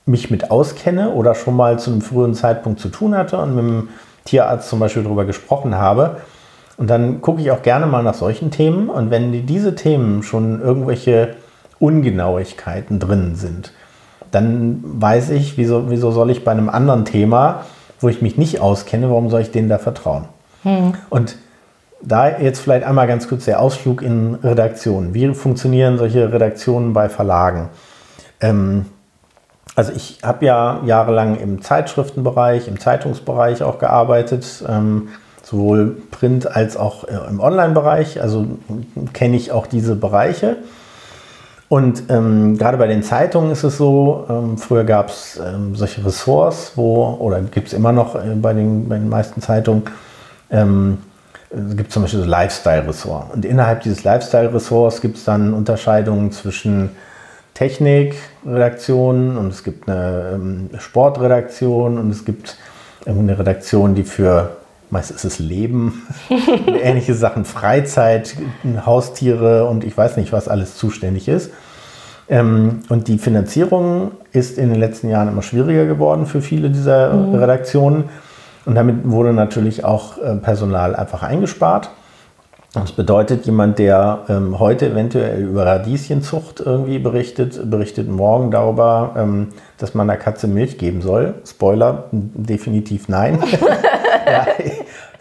mich 0.06 0.30
mit 0.30 0.52
auskenne 0.52 1.10
oder 1.10 1.34
schon 1.34 1.56
mal 1.56 1.80
zu 1.80 1.90
einem 1.90 2.02
frühen 2.02 2.34
Zeitpunkt 2.34 2.78
zu 2.78 2.88
tun 2.88 3.16
hatte 3.16 3.36
und 3.38 3.56
mit 3.56 3.64
dem 3.64 3.88
Tierarzt 4.24 4.68
zum 4.68 4.78
Beispiel 4.78 5.02
darüber 5.02 5.24
gesprochen 5.24 5.74
habe. 5.74 6.18
Und 6.76 6.88
dann 6.88 7.20
gucke 7.20 7.42
ich 7.42 7.50
auch 7.50 7.62
gerne 7.62 7.86
mal 7.86 8.04
nach 8.04 8.14
solchen 8.14 8.52
Themen. 8.52 8.90
Und 8.90 9.10
wenn 9.10 9.44
diese 9.44 9.74
Themen 9.74 10.22
schon 10.22 10.62
irgendwelche 10.62 11.34
Ungenauigkeiten 11.80 13.00
drin 13.00 13.34
sind, 13.34 13.72
dann 14.30 14.84
weiß 14.84 15.30
ich, 15.30 15.58
wieso, 15.58 15.90
wieso 15.90 16.12
soll 16.12 16.30
ich 16.30 16.44
bei 16.44 16.52
einem 16.52 16.68
anderen 16.68 17.04
Thema, 17.04 17.64
wo 17.98 18.08
ich 18.08 18.22
mich 18.22 18.38
nicht 18.38 18.60
auskenne, 18.60 19.10
warum 19.10 19.30
soll 19.30 19.40
ich 19.40 19.50
denen 19.50 19.68
da 19.68 19.78
vertrauen? 19.78 20.26
Hm. 20.62 20.94
Und 21.10 21.38
da 22.02 22.38
jetzt 22.38 22.60
vielleicht 22.60 22.84
einmal 22.84 23.06
ganz 23.06 23.28
kurz 23.28 23.44
der 23.44 23.60
Ausflug 23.60 24.02
in 24.02 24.34
Redaktionen. 24.36 25.14
Wie 25.14 25.32
funktionieren 25.34 25.98
solche 25.98 26.32
Redaktionen 26.32 26.92
bei 26.92 27.08
Verlagen? 27.08 27.68
Ähm, 28.40 28.86
also 29.74 29.92
ich 29.92 30.18
habe 30.22 30.44
ja 30.44 30.80
jahrelang 30.84 31.36
im 31.36 31.62
Zeitschriftenbereich, 31.62 32.68
im 32.68 32.78
Zeitungsbereich 32.78 33.62
auch 33.62 33.78
gearbeitet, 33.78 34.62
ähm, 34.68 35.08
sowohl 35.42 35.96
Print 36.10 36.54
als 36.54 36.76
auch 36.76 37.04
äh, 37.04 37.16
im 37.28 37.40
Online-Bereich. 37.40 38.20
Also 38.20 38.46
kenne 39.12 39.36
ich 39.36 39.52
auch 39.52 39.66
diese 39.66 39.96
Bereiche. 39.96 40.56
Und 41.68 42.04
ähm, 42.10 42.58
gerade 42.58 42.76
bei 42.76 42.86
den 42.86 43.02
Zeitungen 43.02 43.50
ist 43.50 43.64
es 43.64 43.78
so, 43.78 44.26
ähm, 44.28 44.58
früher 44.58 44.84
gab 44.84 45.08
es 45.08 45.40
ähm, 45.42 45.74
solche 45.74 46.04
Ressorts, 46.04 46.72
wo, 46.76 47.16
oder 47.18 47.40
gibt 47.40 47.68
es 47.68 47.72
immer 47.72 47.92
noch 47.92 48.14
äh, 48.14 48.34
bei, 48.34 48.52
den, 48.52 48.90
bei 48.90 48.96
den 48.96 49.08
meisten 49.08 49.40
Zeitungen, 49.40 49.84
ähm, 50.50 50.98
es 51.54 51.76
gibt 51.76 51.92
zum 51.92 52.02
Beispiel 52.02 52.20
das 52.20 52.28
Lifestyle-Ressort. 52.28 53.34
Und 53.34 53.44
innerhalb 53.44 53.82
dieses 53.82 54.04
Lifestyle-Ressorts 54.04 55.00
gibt 55.00 55.18
es 55.18 55.24
dann 55.24 55.52
Unterscheidungen 55.52 56.32
zwischen 56.32 56.90
Technik-Redaktionen 57.54 59.36
und 59.36 59.48
es 59.48 59.62
gibt 59.62 59.88
eine 59.88 60.32
ähm, 60.34 60.70
Sportredaktion 60.78 61.98
und 61.98 62.10
es 62.10 62.24
gibt 62.24 62.56
eine 63.04 63.38
Redaktion, 63.38 63.94
die 63.94 64.04
für, 64.04 64.56
meist 64.90 65.10
ist 65.10 65.24
es 65.24 65.38
Leben, 65.38 66.06
ähnliche 66.82 67.14
Sachen, 67.14 67.44
Freizeit, 67.44 68.34
Haustiere 68.86 69.66
und 69.66 69.84
ich 69.84 69.96
weiß 69.96 70.16
nicht, 70.16 70.32
was 70.32 70.48
alles 70.48 70.76
zuständig 70.76 71.28
ist. 71.28 71.50
Ähm, 72.28 72.80
und 72.88 73.08
die 73.08 73.18
Finanzierung 73.18 74.12
ist 74.32 74.56
in 74.56 74.70
den 74.70 74.80
letzten 74.80 75.10
Jahren 75.10 75.28
immer 75.28 75.42
schwieriger 75.42 75.84
geworden 75.84 76.26
für 76.26 76.40
viele 76.40 76.70
dieser 76.70 77.12
mhm. 77.12 77.34
Redaktionen. 77.34 78.04
Und 78.64 78.74
damit 78.74 78.96
wurde 79.04 79.32
natürlich 79.32 79.84
auch 79.84 80.18
äh, 80.18 80.36
Personal 80.36 80.94
einfach 80.94 81.22
eingespart. 81.22 81.90
Das 82.74 82.92
bedeutet, 82.92 83.44
jemand, 83.44 83.78
der 83.78 84.20
ähm, 84.30 84.58
heute 84.58 84.90
eventuell 84.90 85.42
über 85.42 85.66
Radieschenzucht 85.66 86.60
irgendwie 86.60 86.98
berichtet, 86.98 87.70
berichtet 87.70 88.08
morgen 88.08 88.50
darüber, 88.50 89.12
ähm, 89.14 89.48
dass 89.76 89.92
man 89.92 90.08
einer 90.08 90.18
Katze 90.18 90.48
Milch 90.48 90.78
geben 90.78 91.02
soll. 91.02 91.34
Spoiler, 91.46 92.04
definitiv 92.12 93.10
nein. 93.10 93.42
ja, 94.26 94.46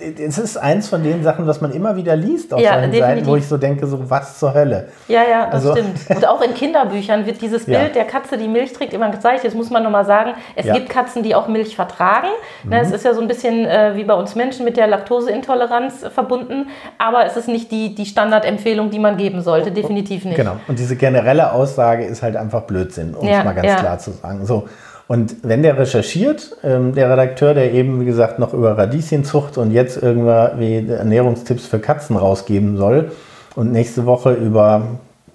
es 0.01 0.37
ist 0.37 0.57
eins 0.57 0.89
von 0.89 1.03
den 1.03 1.23
Sachen, 1.23 1.47
was 1.47 1.61
man 1.61 1.71
immer 1.71 1.95
wieder 1.95 2.15
liest 2.15 2.53
auf 2.53 2.59
ja, 2.59 2.73
solchen 2.73 2.93
Seiten, 2.93 3.25
wo 3.25 3.35
ich 3.35 3.47
so 3.47 3.57
denke, 3.57 3.85
so 3.87 4.09
was 4.09 4.39
zur 4.39 4.53
Hölle. 4.53 4.89
Ja, 5.07 5.21
ja, 5.23 5.45
das 5.45 5.65
also, 5.65 5.71
stimmt. 5.73 6.09
Und 6.09 6.27
auch 6.27 6.41
in 6.41 6.53
Kinderbüchern 6.53 7.25
wird 7.25 7.41
dieses 7.41 7.65
Bild 7.65 7.79
ja. 7.79 7.89
der 7.89 8.05
Katze, 8.05 8.37
die 8.37 8.47
Milch 8.47 8.73
trägt, 8.73 8.93
immer 8.93 9.09
gezeigt. 9.09 9.43
Jetzt 9.43 9.55
muss 9.55 9.69
man 9.69 9.83
nochmal 9.83 10.05
sagen, 10.05 10.33
es 10.55 10.65
ja. 10.65 10.73
gibt 10.73 10.89
Katzen, 10.89 11.23
die 11.23 11.35
auch 11.35 11.47
Milch 11.47 11.75
vertragen. 11.75 12.29
Ne, 12.63 12.77
mhm. 12.77 12.81
Es 12.81 12.91
ist 12.91 13.05
ja 13.05 13.13
so 13.13 13.21
ein 13.21 13.27
bisschen 13.27 13.65
äh, 13.65 13.95
wie 13.95 14.03
bei 14.03 14.13
uns 14.13 14.35
Menschen 14.35 14.65
mit 14.65 14.77
der 14.77 14.87
Laktoseintoleranz 14.87 16.05
verbunden, 16.13 16.69
aber 16.97 17.25
es 17.25 17.37
ist 17.37 17.47
nicht 17.47 17.71
die, 17.71 17.93
die 17.93 18.05
Standardempfehlung, 18.05 18.89
die 18.89 18.99
man 18.99 19.17
geben 19.17 19.41
sollte, 19.41 19.71
definitiv 19.71 20.25
nicht. 20.25 20.37
Genau, 20.37 20.57
und 20.67 20.79
diese 20.79 20.95
generelle 20.95 21.51
Aussage 21.51 22.05
ist 22.05 22.23
halt 22.23 22.35
einfach 22.35 22.61
Blödsinn, 22.63 23.13
um 23.13 23.27
es 23.27 23.43
mal 23.43 23.53
ganz 23.53 23.79
klar 23.79 23.99
zu 23.99 24.11
sagen. 24.11 24.45
So. 24.45 24.67
Und 25.11 25.43
wenn 25.43 25.61
der 25.61 25.77
recherchiert, 25.77 26.55
ähm, 26.63 26.95
der 26.95 27.09
Redakteur, 27.11 27.53
der 27.53 27.73
eben, 27.73 27.99
wie 27.99 28.05
gesagt, 28.05 28.39
noch 28.39 28.53
über 28.53 28.77
Radieschenzucht 28.77 29.57
und 29.57 29.71
jetzt 29.71 30.01
irgendwie 30.01 30.87
Ernährungstipps 30.89 31.65
für 31.65 31.79
Katzen 31.79 32.15
rausgeben 32.15 32.77
soll 32.77 33.11
und 33.57 33.73
nächste 33.73 34.05
Woche 34.05 34.31
über, 34.31 34.83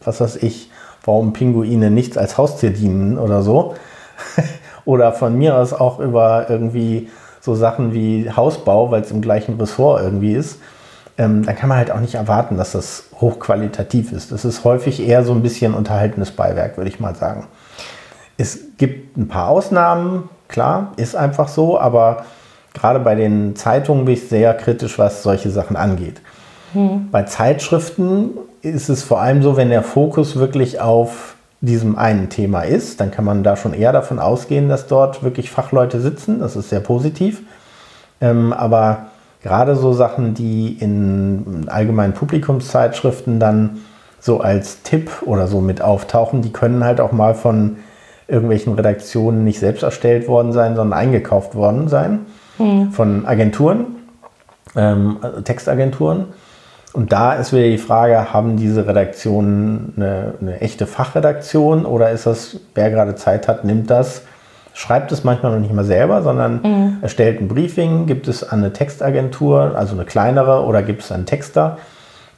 was 0.02 0.22
weiß 0.22 0.36
ich, 0.36 0.70
warum 1.04 1.34
Pinguine 1.34 1.90
nichts 1.90 2.16
als 2.16 2.38
Haustier 2.38 2.70
dienen 2.70 3.18
oder 3.18 3.42
so, 3.42 3.74
oder 4.86 5.12
von 5.12 5.36
mir 5.36 5.58
aus 5.58 5.74
auch 5.74 6.00
über 6.00 6.46
irgendwie 6.48 7.10
so 7.42 7.54
Sachen 7.54 7.92
wie 7.92 8.30
Hausbau, 8.34 8.90
weil 8.90 9.02
es 9.02 9.10
im 9.10 9.20
gleichen 9.20 9.60
Ressort 9.60 10.00
irgendwie 10.00 10.32
ist, 10.32 10.58
ähm, 11.18 11.44
dann 11.44 11.54
kann 11.54 11.68
man 11.68 11.76
halt 11.76 11.90
auch 11.90 12.00
nicht 12.00 12.14
erwarten, 12.14 12.56
dass 12.56 12.72
das 12.72 13.10
hochqualitativ 13.20 14.12
ist. 14.12 14.32
Das 14.32 14.46
ist 14.46 14.64
häufig 14.64 15.06
eher 15.06 15.22
so 15.22 15.34
ein 15.34 15.42
bisschen 15.42 15.74
unterhaltenes 15.74 16.30
Beiwerk, 16.30 16.78
würde 16.78 16.88
ich 16.88 16.98
mal 16.98 17.14
sagen. 17.14 17.46
Es 18.38 18.58
gibt 18.76 19.16
ein 19.16 19.28
paar 19.28 19.48
Ausnahmen, 19.48 20.28
klar, 20.48 20.92
ist 20.96 21.16
einfach 21.16 21.48
so, 21.48 21.78
aber 21.78 22.26
gerade 22.74 23.00
bei 23.00 23.14
den 23.14 23.56
Zeitungen 23.56 24.04
bin 24.04 24.14
ich 24.14 24.28
sehr 24.28 24.54
kritisch, 24.54 24.98
was 24.98 25.22
solche 25.22 25.50
Sachen 25.50 25.76
angeht. 25.76 26.20
Hm. 26.72 27.08
Bei 27.10 27.22
Zeitschriften 27.22 28.30
ist 28.62 28.88
es 28.88 29.02
vor 29.02 29.20
allem 29.20 29.42
so, 29.42 29.56
wenn 29.56 29.70
der 29.70 29.82
Fokus 29.82 30.36
wirklich 30.36 30.80
auf 30.80 31.36
diesem 31.60 31.96
einen 31.96 32.28
Thema 32.28 32.62
ist, 32.62 33.00
dann 33.00 33.10
kann 33.10 33.24
man 33.24 33.42
da 33.42 33.56
schon 33.56 33.72
eher 33.72 33.92
davon 33.92 34.18
ausgehen, 34.18 34.68
dass 34.68 34.86
dort 34.86 35.22
wirklich 35.22 35.50
Fachleute 35.50 36.00
sitzen. 36.00 36.40
Das 36.40 36.54
ist 36.54 36.68
sehr 36.68 36.80
positiv. 36.80 37.42
Ähm, 38.20 38.52
aber 38.52 39.06
gerade 39.42 39.74
so 39.74 39.92
Sachen, 39.92 40.34
die 40.34 40.76
in 40.78 41.66
allgemeinen 41.68 42.12
Publikumszeitschriften 42.12 43.40
dann 43.40 43.78
so 44.20 44.40
als 44.40 44.82
Tipp 44.82 45.10
oder 45.24 45.46
so 45.46 45.60
mit 45.60 45.80
auftauchen, 45.80 46.42
die 46.42 46.52
können 46.52 46.84
halt 46.84 47.00
auch 47.00 47.12
mal 47.12 47.34
von 47.34 47.76
irgendwelchen 48.28 48.74
Redaktionen 48.74 49.44
nicht 49.44 49.60
selbst 49.60 49.82
erstellt 49.82 50.28
worden 50.28 50.52
sein, 50.52 50.76
sondern 50.76 50.98
eingekauft 50.98 51.54
worden 51.54 51.88
sein 51.88 52.26
hm. 52.56 52.90
von 52.90 53.26
Agenturen, 53.26 53.86
ähm, 54.74 55.18
Textagenturen. 55.44 56.26
Und 56.92 57.12
da 57.12 57.34
ist 57.34 57.52
wieder 57.52 57.64
die 57.64 57.78
Frage, 57.78 58.32
haben 58.32 58.56
diese 58.56 58.86
Redaktionen 58.86 59.92
eine, 59.96 60.34
eine, 60.40 60.60
echte 60.62 60.86
Fachredaktion 60.86 61.84
oder 61.84 62.10
ist 62.10 62.26
das, 62.26 62.58
wer 62.74 62.90
gerade 62.90 63.14
Zeit 63.16 63.48
hat, 63.48 63.64
nimmt 63.64 63.90
das, 63.90 64.22
schreibt 64.72 65.12
es 65.12 65.22
manchmal 65.22 65.52
noch 65.52 65.60
nicht 65.60 65.74
mal 65.74 65.84
selber, 65.84 66.22
sondern 66.22 66.60
mhm. 66.62 66.96
erstellt 67.02 67.40
ein 67.40 67.48
Briefing, 67.48 68.06
gibt 68.06 68.28
es 68.28 68.42
an 68.42 68.60
eine 68.60 68.72
Textagentur, 68.72 69.74
also 69.76 69.94
eine 69.94 70.06
kleinere, 70.06 70.64
oder 70.64 70.82
gibt 70.82 71.02
es 71.02 71.12
einen 71.12 71.26
Texter, 71.26 71.76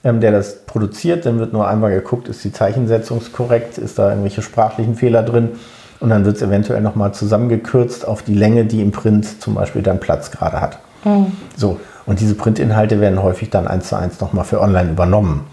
ähm, 0.03 0.21
der 0.21 0.33
das 0.33 0.65
produziert. 0.67 1.25
Dann 1.25 1.39
wird 1.39 1.53
nur 1.53 1.69
einmal 1.69 1.93
geguckt, 1.93 2.29
ist 2.29 2.43
die 2.43 2.53
Zeichensetzung 2.53 3.23
korrekt, 3.33 3.79
ist 3.79 3.99
da 3.99 4.11
irgendwelche 4.11 4.43
sprachlichen 4.43 4.97
Fehler 4.97 5.23
drin. 5.23 5.51
Und 6.01 6.11
dann 6.11 6.25
wird 6.25 6.37
es 6.37 6.43
eventuell 6.43 6.81
nochmal 6.81 7.13
zusammengekürzt 7.13 8.07
auf 8.07 8.23
die 8.23 8.35
Länge, 8.35 8.65
die 8.65 8.81
im 8.81 8.93
Print 8.93 9.41
zum 9.41 9.55
Beispiel 9.55 9.83
dann 9.83 9.99
Platz 10.01 10.31
gerade 10.31 10.61
hat. 10.61 10.79
Mhm. 11.05 11.33
So, 11.57 11.81
und 12.07 12.21
diese 12.21 12.35
Printinhalte 12.35 13.01
werden 13.01 13.23
häufig 13.23 13.51
dann 13.51 13.67
eins 13.67 13.89
zu 13.89 13.97
eins 13.97 14.21
nochmal 14.21 14.45
für 14.45 14.61
online 14.61 14.91
übernommen. 14.91 15.47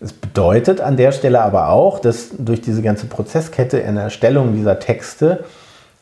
Es 0.00 0.12
bedeutet 0.12 0.80
an 0.80 0.96
der 0.96 1.12
Stelle 1.12 1.42
aber 1.42 1.70
auch, 1.70 1.98
dass 1.98 2.30
durch 2.38 2.60
diese 2.60 2.82
ganze 2.82 3.06
Prozesskette 3.06 3.78
in 3.78 3.94
der 3.94 4.04
Erstellung 4.04 4.54
dieser 4.54 4.78
Texte 4.78 5.44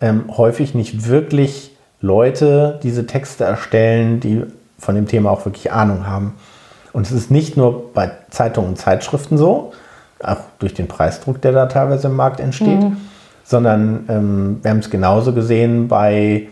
ähm, 0.01 0.25
häufig 0.37 0.75
nicht 0.75 1.09
wirklich 1.09 1.77
Leute 2.01 2.81
diese 2.83 3.07
Texte 3.07 3.45
erstellen, 3.45 4.21
die 4.21 4.45
von 4.79 4.97
dem 4.97 5.07
Thema 5.07 5.31
auch 5.31 5.45
wirklich 5.45 5.73
Ahnung 5.73 6.07
haben. 6.07 6.35
Und 6.93 7.07
es 7.07 7.13
ist 7.13 7.31
nicht 7.31 7.57
nur 7.57 7.93
bei 7.95 8.11
Zeitungen 8.31 8.71
und 8.71 8.77
Zeitschriften 8.77 9.39
so, 9.39 9.73
auch 10.23 10.39
durch 10.59 10.75
den 10.75 10.89
Preisdruck, 10.89 11.41
der 11.41 11.53
da 11.53 11.67
teilweise 11.67 12.09
im 12.09 12.17
Markt 12.17 12.41
entsteht, 12.41 12.81
mhm. 12.81 12.97
Sondern 13.45 14.05
ähm, 14.09 14.59
wir 14.63 14.71
haben 14.71 14.79
es 14.79 14.91
genauso 14.91 15.33
gesehen 15.33 15.89
bei 15.89 16.49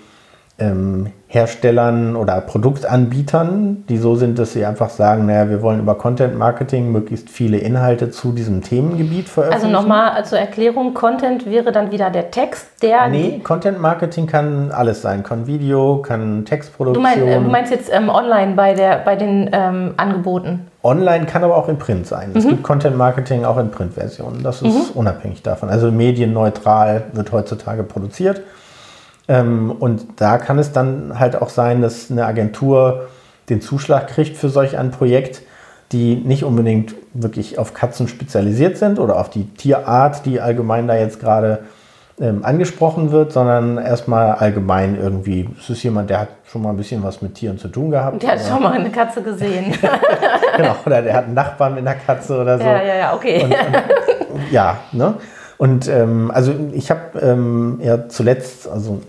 ähm, 0.59 1.13
Herstellern 1.27 2.17
oder 2.17 2.41
Produktanbietern, 2.41 3.85
die 3.89 3.99
so 3.99 4.17
sind, 4.17 4.39
dass 4.39 4.53
sie 4.53 4.65
einfach 4.65 4.91
sagen, 4.91 5.27
naja, 5.27 5.49
wir 5.49 5.63
wollen 5.63 5.81
über 5.81 5.95
Content 5.95 6.37
Marketing 6.37 6.91
möglichst 6.91 7.31
viele 7.31 7.59
Inhalte 7.59 8.11
zu 8.11 8.33
diesem 8.33 8.63
Themengebiet 8.63 9.29
veröffentlichen. 9.29 9.75
Also 9.75 9.83
nochmal 9.83 10.25
zur 10.25 10.39
Erklärung, 10.39 10.93
Content 10.93 11.47
wäre 11.47 11.73
dann 11.73 11.93
wieder 11.93 12.11
der 12.11 12.31
Text, 12.31 12.67
der... 12.83 13.09
Nee, 13.09 13.41
Content 13.45 13.81
Marketing 13.81 14.27
kann 14.27 14.73
alles 14.73 15.03
sein, 15.03 15.23
kann 15.23 15.47
Video, 15.47 16.03
kann 16.03 16.45
Textproduktion. 16.45 17.05
Du, 17.05 17.23
mein, 17.25 17.45
du 17.45 17.51
meinst 17.51 17.71
jetzt 17.73 17.91
ähm, 17.93 18.09
online 18.09 18.55
bei, 18.55 18.75
der, 18.75 18.99
bei 18.99 19.15
den 19.15 19.51
ähm, 19.53 19.95
Angeboten? 19.97 20.67
Online 20.83 21.27
kann 21.27 21.45
aber 21.45 21.57
auch 21.57 21.69
in 21.69 21.79
Print 21.79 22.07
sein. 22.07 22.31
Mhm. 22.31 22.37
Es 22.37 22.49
gibt 22.49 22.63
Content 22.63 22.97
Marketing 22.97 23.45
auch 23.45 23.59
in 23.59 23.71
Printversionen. 23.71 24.43
Das 24.43 24.63
ist 24.63 24.95
mhm. 24.95 24.99
unabhängig 24.99 25.43
davon. 25.43 25.69
Also 25.69 25.91
medienneutral 25.91 27.05
wird 27.13 27.33
heutzutage 27.33 27.83
produziert. 27.83 28.41
Ähm, 29.29 29.71
und 29.71 30.07
da 30.17 30.39
kann 30.39 30.59
es 30.59 30.73
dann 30.73 31.19
halt 31.19 31.41
auch 31.41 31.51
sein, 31.51 31.83
dass 31.83 32.11
eine 32.11 32.25
Agentur 32.25 33.09
den 33.49 33.61
Zuschlag 33.61 34.09
kriegt 34.09 34.37
für 34.37 34.49
solch 34.49 34.79
ein 34.79 34.91
Projekt, 34.91 35.43
die 35.93 36.17
nicht 36.17 36.45
unbedingt 36.45 36.95
wirklich 37.13 37.59
auf 37.59 37.75
Katzen 37.75 38.09
spezialisiert 38.09 38.79
sind 38.79 38.99
oder 38.99 39.19
auf 39.19 39.29
die 39.29 39.45
Tierart, 39.55 40.25
die 40.25 40.41
allgemein 40.41 40.87
da 40.87 40.97
jetzt 40.97 41.21
gerade 41.21 41.61
ähm, 42.21 42.45
angesprochen 42.45 43.13
wird, 43.13 43.33
sondern 43.33 43.79
erstmal 43.79 44.33
allgemein 44.33 44.97
irgendwie, 45.01 45.49
es 45.59 45.71
ist 45.71 45.83
jemand, 45.83 46.11
der 46.11 46.21
hat 46.21 46.29
schon 46.45 46.63
mal 46.63 46.71
ein 46.71 46.77
bisschen 46.77 47.03
was 47.03 47.23
mit 47.23 47.35
Tieren 47.35 47.59
zu 47.59 47.69
tun 47.69 47.91
gehabt. 47.91 48.23
Der 48.23 48.33
hat 48.33 48.41
schon 48.41 48.63
mal 48.63 48.73
eine 48.73 48.91
Katze 48.91 49.23
gesehen. 49.23 49.73
genau, 50.57 50.77
oder 50.85 51.01
der 51.01 51.15
hat 51.15 51.25
einen 51.25 51.35
Nachbarn 51.35 51.75
mit 51.75 51.87
einer 51.87 51.97
Katze 51.97 52.39
oder 52.39 52.59
so. 52.59 52.65
Ja, 52.65 52.83
ja, 52.83 52.95
ja, 52.95 53.15
okay. 53.15 53.45
Und, 53.45 53.53
und, 54.35 54.53
ja, 54.53 54.79
ne? 54.93 55.15
Und 55.57 55.89
ähm, 55.89 56.31
also 56.33 56.55
ich 56.73 56.91
habe 56.91 57.19
ähm, 57.21 57.81
ja 57.83 58.09
zuletzt, 58.09 58.67
also 58.67 59.03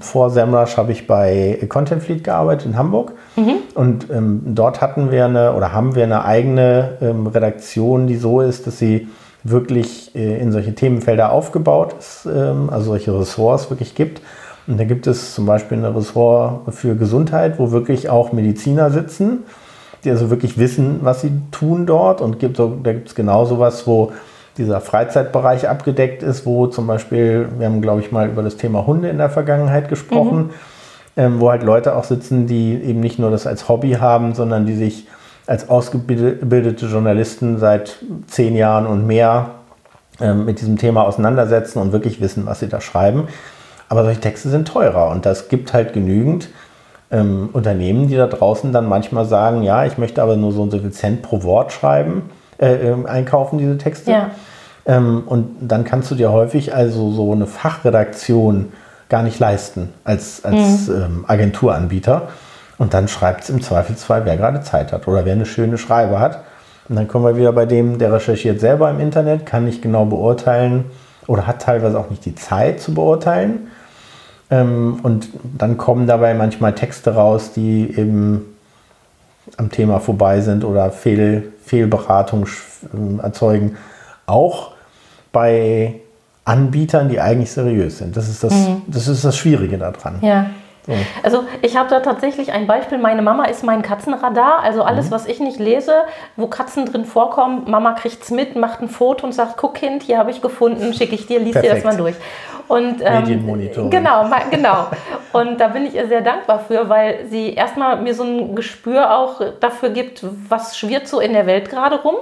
vor 0.00 0.28
Semrush 0.28 0.76
habe 0.76 0.92
ich 0.92 1.06
bei 1.06 1.58
Content 1.70 2.02
Fleet 2.02 2.22
gearbeitet 2.22 2.66
in 2.66 2.76
Hamburg. 2.76 3.12
Mhm. 3.36 3.54
Und 3.74 4.10
ähm, 4.10 4.42
dort 4.44 4.82
hatten 4.82 5.10
wir 5.10 5.24
eine 5.24 5.54
oder 5.54 5.72
haben 5.72 5.94
wir 5.94 6.04
eine 6.04 6.26
eigene 6.26 6.98
ähm, 7.00 7.26
Redaktion, 7.26 8.06
die 8.06 8.16
so 8.16 8.42
ist, 8.42 8.66
dass 8.66 8.78
sie 8.78 9.08
wirklich 9.50 10.14
äh, 10.14 10.40
in 10.40 10.52
solche 10.52 10.74
Themenfelder 10.74 11.32
aufgebaut 11.32 11.94
ist, 11.98 12.26
ähm, 12.26 12.68
also 12.70 12.86
solche 12.86 13.18
Ressorts 13.18 13.70
wirklich 13.70 13.94
gibt. 13.94 14.20
Und 14.66 14.78
da 14.78 14.84
gibt 14.84 15.06
es 15.06 15.34
zum 15.34 15.46
Beispiel 15.46 15.78
eine 15.78 15.94
Ressort 15.94 16.74
für 16.74 16.96
Gesundheit, 16.96 17.58
wo 17.58 17.70
wirklich 17.70 18.08
auch 18.08 18.32
Mediziner 18.32 18.90
sitzen, 18.90 19.44
die 20.04 20.10
also 20.10 20.30
wirklich 20.30 20.58
wissen, 20.58 21.00
was 21.02 21.20
sie 21.20 21.30
tun 21.52 21.86
dort. 21.86 22.20
Und 22.20 22.38
gibt, 22.38 22.58
da 22.58 22.66
gibt 22.92 23.08
es 23.08 23.14
genau 23.14 23.44
sowas, 23.44 23.86
wo 23.86 24.12
dieser 24.58 24.80
Freizeitbereich 24.80 25.68
abgedeckt 25.68 26.22
ist, 26.22 26.46
wo 26.46 26.66
zum 26.66 26.86
Beispiel, 26.86 27.48
wir 27.58 27.66
haben, 27.66 27.82
glaube 27.82 28.00
ich, 28.00 28.10
mal 28.10 28.28
über 28.28 28.42
das 28.42 28.56
Thema 28.56 28.86
Hunde 28.86 29.08
in 29.08 29.18
der 29.18 29.30
Vergangenheit 29.30 29.88
gesprochen, 29.88 30.38
mhm. 30.38 30.50
ähm, 31.16 31.40
wo 31.40 31.50
halt 31.50 31.62
Leute 31.62 31.94
auch 31.94 32.04
sitzen, 32.04 32.46
die 32.46 32.74
eben 32.82 33.00
nicht 33.00 33.18
nur 33.18 33.30
das 33.30 33.46
als 33.46 33.68
Hobby 33.68 33.92
haben, 33.92 34.34
sondern 34.34 34.66
die 34.66 34.74
sich 34.74 35.06
als 35.46 35.68
ausgebildete 35.68 36.86
Journalisten 36.86 37.58
seit 37.58 37.98
zehn 38.26 38.56
Jahren 38.56 38.86
und 38.86 39.06
mehr 39.06 39.50
ähm, 40.20 40.44
mit 40.44 40.60
diesem 40.60 40.76
Thema 40.76 41.04
auseinandersetzen 41.04 41.78
und 41.78 41.92
wirklich 41.92 42.20
wissen, 42.20 42.46
was 42.46 42.60
sie 42.60 42.68
da 42.68 42.80
schreiben. 42.80 43.28
Aber 43.88 44.02
solche 44.02 44.20
Texte 44.20 44.48
sind 44.48 44.66
teurer 44.66 45.10
und 45.10 45.26
das 45.26 45.48
gibt 45.48 45.72
halt 45.72 45.92
genügend 45.92 46.48
ähm, 47.10 47.50
Unternehmen, 47.52 48.08
die 48.08 48.16
da 48.16 48.26
draußen 48.26 48.72
dann 48.72 48.88
manchmal 48.88 49.24
sagen, 49.24 49.62
ja, 49.62 49.84
ich 49.84 49.96
möchte 49.96 50.22
aber 50.22 50.36
nur 50.36 50.52
so 50.52 50.62
und 50.62 50.70
so 50.70 50.78
viel 50.78 50.90
Cent 50.90 51.22
pro 51.22 51.42
Wort 51.44 51.72
schreiben 51.72 52.22
äh, 52.58 52.74
ähm, 52.74 53.06
einkaufen, 53.06 53.58
diese 53.58 53.78
Texte. 53.78 54.10
Ja. 54.10 54.30
Ähm, 54.86 55.24
und 55.26 55.56
dann 55.60 55.84
kannst 55.84 56.10
du 56.10 56.14
dir 56.14 56.32
häufig 56.32 56.74
also 56.74 57.12
so 57.12 57.32
eine 57.32 57.46
Fachredaktion 57.46 58.72
gar 59.08 59.22
nicht 59.22 59.38
leisten 59.38 59.90
als, 60.04 60.44
als 60.44 60.88
mhm. 60.88 60.94
ähm, 60.94 61.24
Agenturanbieter. 61.28 62.28
Und 62.78 62.94
dann 62.94 63.08
schreibt 63.08 63.44
es 63.44 63.50
im 63.50 63.62
Zweifelsfall, 63.62 64.24
wer 64.24 64.36
gerade 64.36 64.60
Zeit 64.60 64.92
hat 64.92 65.08
oder 65.08 65.24
wer 65.24 65.32
eine 65.32 65.46
schöne 65.46 65.78
Schreibe 65.78 66.18
hat. 66.18 66.42
Und 66.88 66.96
dann 66.96 67.08
kommen 67.08 67.24
wir 67.24 67.36
wieder 67.36 67.52
bei 67.52 67.66
dem, 67.66 67.98
der 67.98 68.12
recherchiert 68.12 68.60
selber 68.60 68.90
im 68.90 69.00
Internet, 69.00 69.46
kann 69.46 69.64
nicht 69.64 69.82
genau 69.82 70.04
beurteilen 70.04 70.84
oder 71.26 71.46
hat 71.46 71.62
teilweise 71.62 71.98
auch 71.98 72.10
nicht 72.10 72.24
die 72.24 72.34
Zeit 72.34 72.80
zu 72.80 72.94
beurteilen. 72.94 73.68
Ähm, 74.50 75.00
und 75.02 75.28
dann 75.42 75.76
kommen 75.76 76.06
dabei 76.06 76.34
manchmal 76.34 76.74
Texte 76.74 77.14
raus, 77.14 77.52
die 77.52 77.94
eben 77.96 78.56
am 79.56 79.70
Thema 79.70 79.98
vorbei 79.98 80.40
sind 80.40 80.64
oder 80.64 80.90
Fehl, 80.90 81.52
Fehlberatung 81.64 82.46
ähm, 82.94 83.20
erzeugen. 83.20 83.76
Auch 84.26 84.72
bei 85.32 85.94
Anbietern, 86.44 87.08
die 87.08 87.20
eigentlich 87.20 87.50
seriös 87.50 87.98
sind. 87.98 88.16
Das 88.16 88.28
ist 88.28 88.44
das, 88.44 88.54
mhm. 88.54 88.82
das, 88.86 89.08
ist 89.08 89.24
das 89.24 89.36
Schwierige 89.36 89.78
daran. 89.78 90.18
Ja. 90.20 90.46
So. 90.86 90.94
Also 91.22 91.44
ich 91.62 91.76
habe 91.76 91.88
da 91.88 92.00
tatsächlich 92.00 92.52
ein 92.52 92.66
Beispiel. 92.66 92.98
Meine 92.98 93.22
Mama 93.22 93.44
ist 93.44 93.64
mein 93.64 93.82
Katzenradar. 93.82 94.60
Also 94.60 94.82
alles, 94.82 95.06
mhm. 95.06 95.10
was 95.12 95.26
ich 95.26 95.40
nicht 95.40 95.58
lese, 95.58 95.92
wo 96.36 96.46
Katzen 96.46 96.86
drin 96.86 97.04
vorkommen, 97.04 97.64
Mama 97.66 97.92
kriegt 97.92 98.22
es 98.22 98.30
mit, 98.30 98.56
macht 98.56 98.80
ein 98.80 98.88
Foto 98.88 99.26
und 99.26 99.32
sagt, 99.32 99.56
guck 99.56 99.74
Kind, 99.74 100.02
hier 100.02 100.18
habe 100.18 100.30
ich 100.30 100.40
gefunden, 100.40 100.94
schicke 100.94 101.14
ich 101.14 101.26
dir, 101.26 101.38
lies 101.38 101.52
Perfekt. 101.52 101.72
dir 101.72 101.74
das 101.76 101.84
mal 101.84 101.96
durch. 101.96 102.14
Und, 102.68 103.00
ähm, 103.00 103.20
Medienmonitor. 103.20 103.90
Genau, 103.90 104.28
genau. 104.50 104.86
Und 105.32 105.60
da 105.60 105.68
bin 105.68 105.86
ich 105.86 105.94
ihr 105.94 106.08
sehr 106.08 106.20
dankbar 106.20 106.60
für, 106.60 106.88
weil 106.88 107.26
sie 107.26 107.54
erstmal 107.54 107.96
mir 108.00 108.14
so 108.14 108.24
ein 108.24 108.56
Gespür 108.56 109.16
auch 109.16 109.40
dafür 109.60 109.90
gibt, 109.90 110.24
was 110.48 110.76
schwirrt 110.76 111.06
so 111.06 111.20
in 111.20 111.32
der 111.32 111.46
Welt 111.46 111.70
gerade 111.70 112.02
rum. 112.02 112.16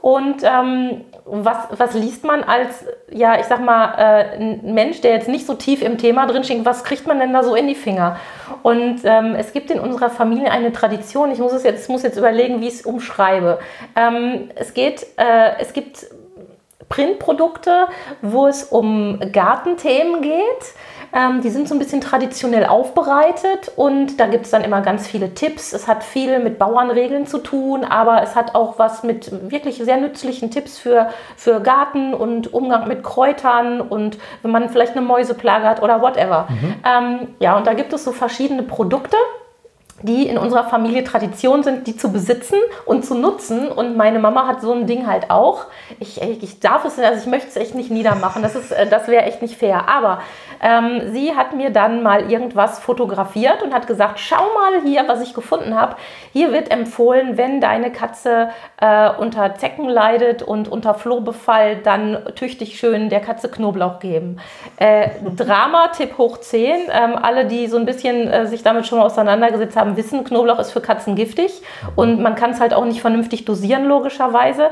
Und 0.00 0.42
ähm, 0.44 1.04
was, 1.30 1.56
was 1.70 1.94
liest 1.94 2.24
man 2.24 2.42
als, 2.42 2.84
ja, 3.10 3.38
ich 3.38 3.46
sag 3.46 3.60
mal, 3.60 3.94
äh, 3.96 4.36
ein 4.36 4.74
Mensch, 4.74 5.00
der 5.00 5.12
jetzt 5.12 5.28
nicht 5.28 5.46
so 5.46 5.54
tief 5.54 5.82
im 5.82 5.98
Thema 5.98 6.26
drinsteckt, 6.26 6.64
was 6.64 6.84
kriegt 6.84 7.06
man 7.06 7.18
denn 7.20 7.32
da 7.32 7.42
so 7.42 7.54
in 7.54 7.68
die 7.68 7.74
Finger? 7.74 8.16
Und 8.62 9.00
ähm, 9.04 9.34
es 9.36 9.52
gibt 9.52 9.70
in 9.70 9.80
unserer 9.80 10.10
Familie 10.10 10.50
eine 10.50 10.72
Tradition, 10.72 11.30
ich 11.30 11.38
muss 11.38 11.52
es 11.52 11.62
jetzt, 11.62 11.88
muss 11.88 12.02
jetzt 12.02 12.18
überlegen, 12.18 12.60
wie 12.60 12.68
ich 12.68 12.74
es 12.74 12.82
umschreibe. 12.82 13.58
Ähm, 13.96 14.50
es 14.56 14.74
geht, 14.74 15.06
äh, 15.16 15.52
es 15.60 15.72
gibt 15.72 16.06
Printprodukte, 16.88 17.86
wo 18.20 18.48
es 18.48 18.64
um 18.64 19.20
Gartenthemen 19.32 20.22
geht 20.22 20.74
Ähm, 21.12 21.40
die 21.40 21.50
sind 21.50 21.68
so 21.68 21.74
ein 21.74 21.78
bisschen 21.78 22.00
traditionell 22.00 22.66
aufbereitet 22.66 23.72
und 23.76 24.18
da 24.20 24.26
gibt 24.26 24.44
es 24.44 24.50
dann 24.50 24.62
immer 24.62 24.80
ganz 24.80 25.06
viele 25.08 25.34
Tipps. 25.34 25.72
Es 25.72 25.88
hat 25.88 26.04
viel 26.04 26.38
mit 26.38 26.58
Bauernregeln 26.58 27.26
zu 27.26 27.38
tun, 27.38 27.84
aber 27.84 28.22
es 28.22 28.36
hat 28.36 28.54
auch 28.54 28.78
was 28.78 29.02
mit 29.02 29.50
wirklich 29.50 29.78
sehr 29.78 29.96
nützlichen 29.96 30.50
Tipps 30.50 30.78
für, 30.78 31.08
für 31.36 31.60
Garten 31.60 32.14
und 32.14 32.52
Umgang 32.52 32.86
mit 32.86 33.02
Kräutern 33.02 33.80
und 33.80 34.18
wenn 34.42 34.50
man 34.50 34.68
vielleicht 34.68 34.92
eine 34.92 35.02
Mäuseplage 35.02 35.66
hat 35.66 35.82
oder 35.82 36.00
whatever. 36.00 36.46
Mhm. 36.48 36.74
Ähm, 36.84 37.28
ja, 37.40 37.56
und 37.56 37.66
da 37.66 37.74
gibt 37.74 37.92
es 37.92 38.04
so 38.04 38.12
verschiedene 38.12 38.62
Produkte 38.62 39.16
die 40.02 40.26
in 40.26 40.38
unserer 40.38 40.64
Familie 40.64 41.04
Tradition 41.04 41.62
sind, 41.62 41.86
die 41.86 41.96
zu 41.96 42.10
besitzen 42.10 42.56
und 42.86 43.04
zu 43.04 43.14
nutzen. 43.14 43.68
Und 43.68 43.96
meine 43.96 44.18
Mama 44.18 44.46
hat 44.46 44.60
so 44.60 44.72
ein 44.72 44.86
Ding 44.86 45.06
halt 45.06 45.30
auch. 45.30 45.66
Ich, 45.98 46.20
ich 46.22 46.60
darf 46.60 46.84
es, 46.84 46.98
also 46.98 47.20
ich 47.20 47.26
möchte 47.26 47.48
es 47.48 47.56
echt 47.56 47.74
nicht 47.74 47.90
niedermachen. 47.90 48.42
Das, 48.42 48.54
ist, 48.54 48.72
äh, 48.72 48.88
das 48.88 49.08
wäre 49.08 49.24
echt 49.24 49.42
nicht 49.42 49.56
fair. 49.56 49.88
Aber 49.88 50.20
ähm, 50.60 51.12
sie 51.12 51.34
hat 51.34 51.54
mir 51.54 51.70
dann 51.70 52.02
mal 52.02 52.30
irgendwas 52.30 52.78
fotografiert 52.78 53.62
und 53.62 53.72
hat 53.72 53.86
gesagt, 53.86 54.20
schau 54.20 54.36
mal 54.54 54.82
hier, 54.84 55.04
was 55.06 55.22
ich 55.22 55.34
gefunden 55.34 55.74
habe. 55.74 55.96
Hier 56.32 56.52
wird 56.52 56.70
empfohlen, 56.70 57.36
wenn 57.36 57.60
deine 57.60 57.90
Katze 57.90 58.50
äh, 58.80 59.10
unter 59.10 59.54
Zecken 59.54 59.88
leidet 59.88 60.42
und 60.42 60.68
unter 60.68 60.94
Flohbefall, 60.94 61.76
dann 61.76 62.18
tüchtig 62.34 62.78
schön 62.78 63.08
der 63.08 63.20
Katze 63.20 63.50
Knoblauch 63.50 63.98
geben. 64.00 64.38
Äh, 64.76 65.10
Drama-Tipp 65.36 66.18
hoch 66.18 66.38
10. 66.38 66.88
Ähm, 66.92 67.16
alle, 67.20 67.46
die 67.46 67.66
so 67.66 67.76
ein 67.76 67.86
bisschen 67.86 68.28
äh, 68.28 68.46
sich 68.46 68.62
damit 68.62 68.86
schon 68.86 68.98
mal 68.98 69.06
auseinandergesetzt 69.06 69.76
haben, 69.76 69.96
wissen, 69.96 70.24
Knoblauch 70.24 70.58
ist 70.58 70.72
für 70.72 70.80
Katzen 70.80 71.14
giftig 71.14 71.62
und 71.96 72.20
man 72.20 72.34
kann 72.34 72.50
es 72.50 72.60
halt 72.60 72.74
auch 72.74 72.84
nicht 72.84 73.00
vernünftig 73.00 73.44
dosieren, 73.44 73.86
logischerweise. 73.86 74.70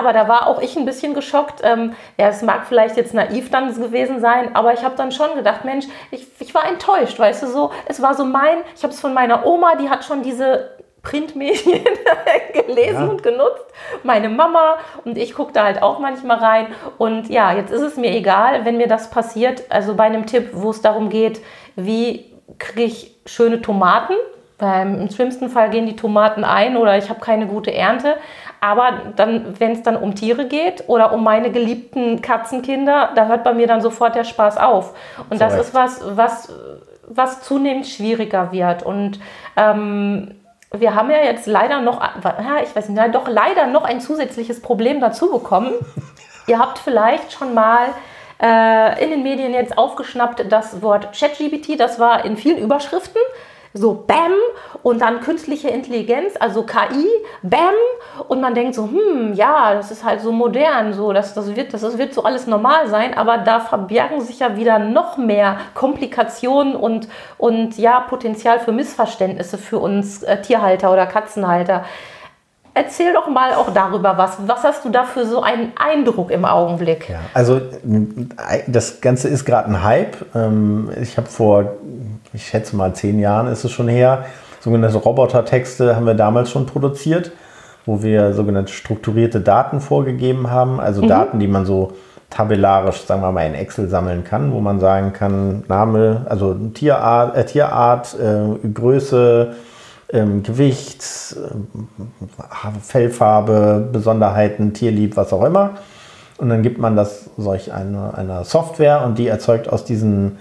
Aber 0.00 0.14
da 0.14 0.28
war 0.28 0.46
auch 0.46 0.62
ich 0.62 0.76
ein 0.78 0.86
bisschen 0.86 1.12
geschockt. 1.12 1.60
Ähm, 1.62 1.94
ja, 2.18 2.28
es 2.28 2.40
mag 2.40 2.64
vielleicht 2.66 2.96
jetzt 2.96 3.12
naiv 3.12 3.50
dann 3.50 3.74
gewesen 3.74 4.18
sein, 4.18 4.56
aber 4.56 4.72
ich 4.72 4.82
habe 4.82 4.96
dann 4.96 5.12
schon 5.12 5.34
gedacht, 5.34 5.66
Mensch, 5.66 5.84
ich, 6.10 6.26
ich 6.38 6.54
war 6.54 6.66
enttäuscht, 6.66 7.18
weißt 7.18 7.42
du, 7.42 7.48
so, 7.48 7.70
es 7.84 8.00
war 8.00 8.14
so 8.14 8.24
mein, 8.24 8.62
ich 8.74 8.82
habe 8.82 8.94
es 8.94 9.00
von 9.00 9.12
meiner 9.12 9.44
Oma, 9.44 9.74
die 9.76 9.90
hat 9.90 10.04
schon 10.04 10.22
diese 10.22 10.70
Printmedien 11.02 11.84
gelesen 12.66 13.02
ja. 13.02 13.08
und 13.08 13.22
genutzt. 13.22 13.66
Meine 14.02 14.30
Mama 14.30 14.78
und 15.04 15.18
ich 15.18 15.34
gucke 15.34 15.52
da 15.52 15.64
halt 15.64 15.82
auch 15.82 15.98
manchmal 15.98 16.38
rein. 16.38 16.68
Und 16.96 17.28
ja, 17.28 17.52
jetzt 17.52 17.70
ist 17.70 17.82
es 17.82 17.96
mir 17.98 18.10
egal, 18.10 18.64
wenn 18.64 18.78
mir 18.78 18.88
das 18.88 19.10
passiert. 19.10 19.64
Also 19.68 19.94
bei 19.96 20.04
einem 20.04 20.24
Tipp, 20.24 20.48
wo 20.52 20.70
es 20.70 20.80
darum 20.80 21.10
geht, 21.10 21.42
wie 21.76 22.24
kriege 22.58 22.84
ich 22.84 23.16
schöne 23.26 23.60
Tomaten. 23.60 24.14
Im 24.62 25.10
schlimmsten 25.10 25.50
Fall 25.50 25.70
gehen 25.70 25.86
die 25.86 25.96
Tomaten 25.96 26.44
ein 26.44 26.76
oder 26.76 26.96
ich 26.98 27.08
habe 27.08 27.20
keine 27.20 27.46
gute 27.46 27.72
Ernte. 27.72 28.16
Aber 28.60 29.12
dann, 29.16 29.58
wenn 29.58 29.72
es 29.72 29.82
dann 29.82 29.96
um 29.96 30.14
Tiere 30.14 30.46
geht 30.46 30.84
oder 30.86 31.12
um 31.12 31.24
meine 31.24 31.50
geliebten 31.50 32.20
Katzenkinder, 32.20 33.10
da 33.14 33.26
hört 33.26 33.42
bei 33.42 33.54
mir 33.54 33.66
dann 33.66 33.80
sofort 33.80 34.14
der 34.14 34.24
Spaß 34.24 34.58
auf. 34.58 34.94
Und 35.30 35.38
so 35.38 35.44
das 35.44 35.54
ist 35.54 35.74
was, 35.74 36.00
was, 36.16 36.52
was 37.06 37.42
zunehmend 37.42 37.86
schwieriger 37.86 38.52
wird. 38.52 38.82
Und 38.82 39.18
ähm, 39.56 40.34
wir 40.72 40.94
haben 40.94 41.10
ja 41.10 41.18
jetzt 41.18 41.46
leider 41.46 41.80
noch, 41.80 42.00
ich 42.62 42.76
weiß 42.76 42.90
nicht, 42.90 43.14
doch 43.14 43.28
leider 43.28 43.66
noch 43.66 43.84
ein 43.84 44.00
zusätzliches 44.00 44.60
Problem 44.60 45.00
dazu 45.00 45.30
bekommen. 45.30 45.72
Ihr 46.46 46.58
habt 46.58 46.78
vielleicht 46.78 47.32
schon 47.32 47.54
mal 47.54 47.88
äh, 48.42 49.02
in 49.02 49.10
den 49.10 49.22
Medien 49.22 49.52
jetzt 49.52 49.76
aufgeschnappt 49.76 50.50
das 50.50 50.82
Wort 50.82 51.18
ChatGPT, 51.18 51.78
das 51.78 51.98
war 51.98 52.24
in 52.24 52.36
vielen 52.36 52.58
Überschriften 52.58 53.20
so 53.72 54.04
Bam 54.06 54.32
und 54.82 55.00
dann 55.00 55.20
künstliche 55.20 55.68
Intelligenz, 55.68 56.34
also 56.40 56.64
KI, 56.64 57.06
Bam 57.42 57.74
und 58.28 58.40
man 58.40 58.54
denkt 58.54 58.74
so, 58.74 58.88
hm, 58.88 59.34
ja, 59.34 59.74
das 59.74 59.90
ist 59.90 60.04
halt 60.04 60.20
so 60.20 60.32
modern, 60.32 60.92
so 60.92 61.12
das, 61.12 61.34
das, 61.34 61.54
wird, 61.54 61.72
das, 61.72 61.82
das 61.82 61.96
wird 61.96 62.12
so 62.12 62.24
alles 62.24 62.46
normal 62.46 62.88
sein, 62.88 63.16
aber 63.16 63.38
da 63.38 63.60
verbergen 63.60 64.20
sich 64.20 64.40
ja 64.40 64.56
wieder 64.56 64.78
noch 64.78 65.16
mehr 65.16 65.58
Komplikationen 65.74 66.74
und, 66.74 67.08
und 67.38 67.78
ja, 67.78 68.00
Potenzial 68.00 68.58
für 68.58 68.72
Missverständnisse 68.72 69.56
für 69.56 69.78
uns 69.78 70.22
äh, 70.22 70.42
Tierhalter 70.42 70.92
oder 70.92 71.06
Katzenhalter. 71.06 71.84
Erzähl 72.72 73.12
doch 73.12 73.28
mal 73.28 73.54
auch 73.54 73.72
darüber 73.72 74.16
was. 74.16 74.38
Was 74.46 74.62
hast 74.62 74.84
du 74.84 74.90
da 74.90 75.04
für 75.04 75.26
so 75.26 75.42
einen 75.42 75.72
Eindruck 75.76 76.30
im 76.30 76.44
Augenblick? 76.44 77.08
Ja, 77.08 77.18
also 77.34 77.60
das 78.66 79.00
Ganze 79.00 79.28
ist 79.28 79.44
gerade 79.44 79.68
ein 79.68 79.82
Hype. 79.82 80.16
Ähm, 80.34 80.90
ich 81.00 81.16
habe 81.16 81.28
vor 81.28 81.72
ich 82.32 82.46
schätze 82.46 82.76
mal 82.76 82.94
zehn 82.94 83.18
Jahren 83.18 83.46
ist 83.48 83.64
es 83.64 83.72
schon 83.72 83.88
her, 83.88 84.24
sogenannte 84.60 84.98
Robotertexte 84.98 85.96
haben 85.96 86.06
wir 86.06 86.14
damals 86.14 86.50
schon 86.50 86.66
produziert, 86.66 87.32
wo 87.86 88.02
wir 88.02 88.32
sogenannte 88.34 88.72
strukturierte 88.72 89.40
Daten 89.40 89.80
vorgegeben 89.80 90.50
haben, 90.50 90.80
also 90.80 91.02
mhm. 91.02 91.08
Daten, 91.08 91.38
die 91.40 91.48
man 91.48 91.66
so 91.66 91.92
tabellarisch, 92.28 93.04
sagen 93.06 93.22
wir 93.22 93.32
mal, 93.32 93.46
in 93.46 93.54
Excel 93.54 93.88
sammeln 93.88 94.22
kann, 94.22 94.52
wo 94.52 94.60
man 94.60 94.78
sagen 94.78 95.12
kann, 95.12 95.64
Name, 95.66 96.26
also 96.28 96.54
Tierart, 96.54 97.36
äh, 97.36 97.44
Tierart 97.44 98.16
äh, 98.20 98.68
Größe, 98.68 99.54
ähm, 100.12 100.42
Gewicht, 100.42 101.02
äh, 101.36 102.80
Fellfarbe, 102.82 103.88
Besonderheiten, 103.92 104.72
Tierlieb, 104.72 105.16
was 105.16 105.32
auch 105.32 105.44
immer. 105.44 105.74
Und 106.38 106.48
dann 106.48 106.62
gibt 106.62 106.78
man 106.78 106.96
das 106.96 107.30
solch 107.36 107.72
einer, 107.72 108.16
einer 108.16 108.44
Software 108.44 109.04
und 109.04 109.18
die 109.18 109.26
erzeugt 109.26 109.68
aus 109.68 109.84
diesen 109.84 110.38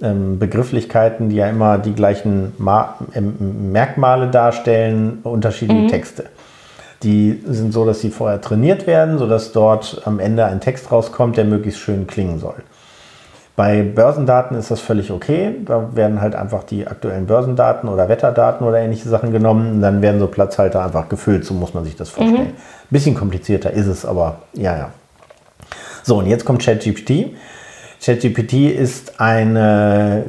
ähm, 0.00 0.38
Begrifflichkeiten, 0.38 1.28
die 1.28 1.36
ja 1.36 1.48
immer 1.48 1.78
die 1.78 1.94
gleichen 1.94 2.52
Ma 2.58 2.96
ähm, 3.14 3.72
Merkmale 3.72 4.28
darstellen, 4.28 5.20
unterschiedliche 5.22 5.82
mhm. 5.82 5.88
Texte. 5.88 6.26
Die 7.02 7.40
sind 7.46 7.72
so, 7.72 7.86
dass 7.86 8.00
sie 8.00 8.10
vorher 8.10 8.40
trainiert 8.40 8.86
werden, 8.86 9.18
sodass 9.18 9.52
dort 9.52 10.02
am 10.04 10.18
Ende 10.18 10.44
ein 10.44 10.60
Text 10.60 10.90
rauskommt, 10.90 11.36
der 11.36 11.44
möglichst 11.44 11.80
schön 11.80 12.06
klingen 12.06 12.38
soll. 12.40 12.56
Bei 13.58 13.82
Börsendaten 13.82 14.56
ist 14.56 14.70
das 14.70 14.80
völlig 14.80 15.10
okay. 15.10 15.56
Da 15.64 15.96
werden 15.96 16.20
halt 16.20 16.36
einfach 16.36 16.62
die 16.62 16.86
aktuellen 16.86 17.26
Börsendaten 17.26 17.88
oder 17.88 18.08
Wetterdaten 18.08 18.64
oder 18.64 18.78
ähnliche 18.78 19.08
Sachen 19.08 19.32
genommen. 19.32 19.72
Und 19.72 19.82
dann 19.82 20.00
werden 20.00 20.20
so 20.20 20.28
Platzhalter 20.28 20.84
einfach 20.84 21.08
gefüllt. 21.08 21.44
So 21.44 21.54
muss 21.54 21.74
man 21.74 21.82
sich 21.82 21.96
das 21.96 22.08
vorstellen. 22.08 22.50
Mhm. 22.50 22.88
Bisschen 22.88 23.16
komplizierter 23.16 23.72
ist 23.72 23.88
es, 23.88 24.04
aber 24.04 24.42
ja, 24.52 24.76
ja. 24.76 24.90
So, 26.04 26.18
und 26.18 26.28
jetzt 26.28 26.44
kommt 26.44 26.62
ChatGPT. 26.62 27.34
ChatGPT 28.00 28.70
ist 28.70 29.20
eine 29.20 30.22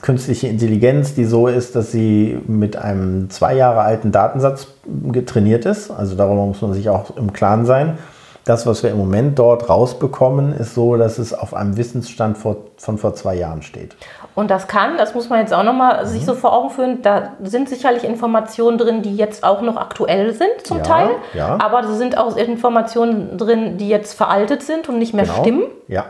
künstliche 0.00 0.46
Intelligenz, 0.46 1.12
die 1.12 1.24
so 1.24 1.48
ist, 1.48 1.74
dass 1.74 1.90
sie 1.90 2.38
mit 2.46 2.76
einem 2.76 3.30
zwei 3.30 3.56
Jahre 3.56 3.80
alten 3.80 4.12
Datensatz 4.12 4.68
getrainiert 5.10 5.64
ist. 5.64 5.90
Also 5.90 6.14
darüber 6.14 6.46
muss 6.46 6.62
man 6.62 6.72
sich 6.72 6.88
auch 6.88 7.16
im 7.16 7.32
Klaren 7.32 7.66
sein. 7.66 7.98
Das, 8.46 8.64
was 8.64 8.84
wir 8.84 8.90
im 8.90 8.98
Moment 8.98 9.40
dort 9.40 9.68
rausbekommen, 9.68 10.52
ist 10.52 10.76
so, 10.76 10.96
dass 10.96 11.18
es 11.18 11.34
auf 11.34 11.52
einem 11.52 11.76
Wissensstand 11.76 12.38
von 12.38 12.56
vor 12.76 13.12
zwei 13.14 13.34
Jahren 13.34 13.62
steht. 13.62 13.96
Und 14.36 14.52
das 14.52 14.68
kann, 14.68 14.96
das 14.96 15.14
muss 15.14 15.28
man 15.28 15.40
jetzt 15.40 15.52
auch 15.52 15.64
nochmal 15.64 16.04
mhm. 16.04 16.08
sich 16.08 16.24
so 16.24 16.34
vor 16.34 16.52
Augen 16.52 16.70
führen, 16.70 17.02
da 17.02 17.32
sind 17.42 17.68
sicherlich 17.68 18.04
Informationen 18.04 18.78
drin, 18.78 19.02
die 19.02 19.16
jetzt 19.16 19.42
auch 19.42 19.62
noch 19.62 19.76
aktuell 19.76 20.32
sind 20.32 20.64
zum 20.64 20.78
ja, 20.78 20.82
Teil. 20.84 21.10
Ja. 21.34 21.58
Aber 21.60 21.82
da 21.82 21.92
sind 21.94 22.16
auch 22.16 22.36
Informationen 22.36 23.36
drin, 23.36 23.78
die 23.78 23.88
jetzt 23.88 24.14
veraltet 24.14 24.62
sind 24.62 24.88
und 24.88 25.00
nicht 25.00 25.12
mehr 25.12 25.24
genau. 25.24 25.40
stimmen. 25.40 25.62
Ja. 25.88 26.04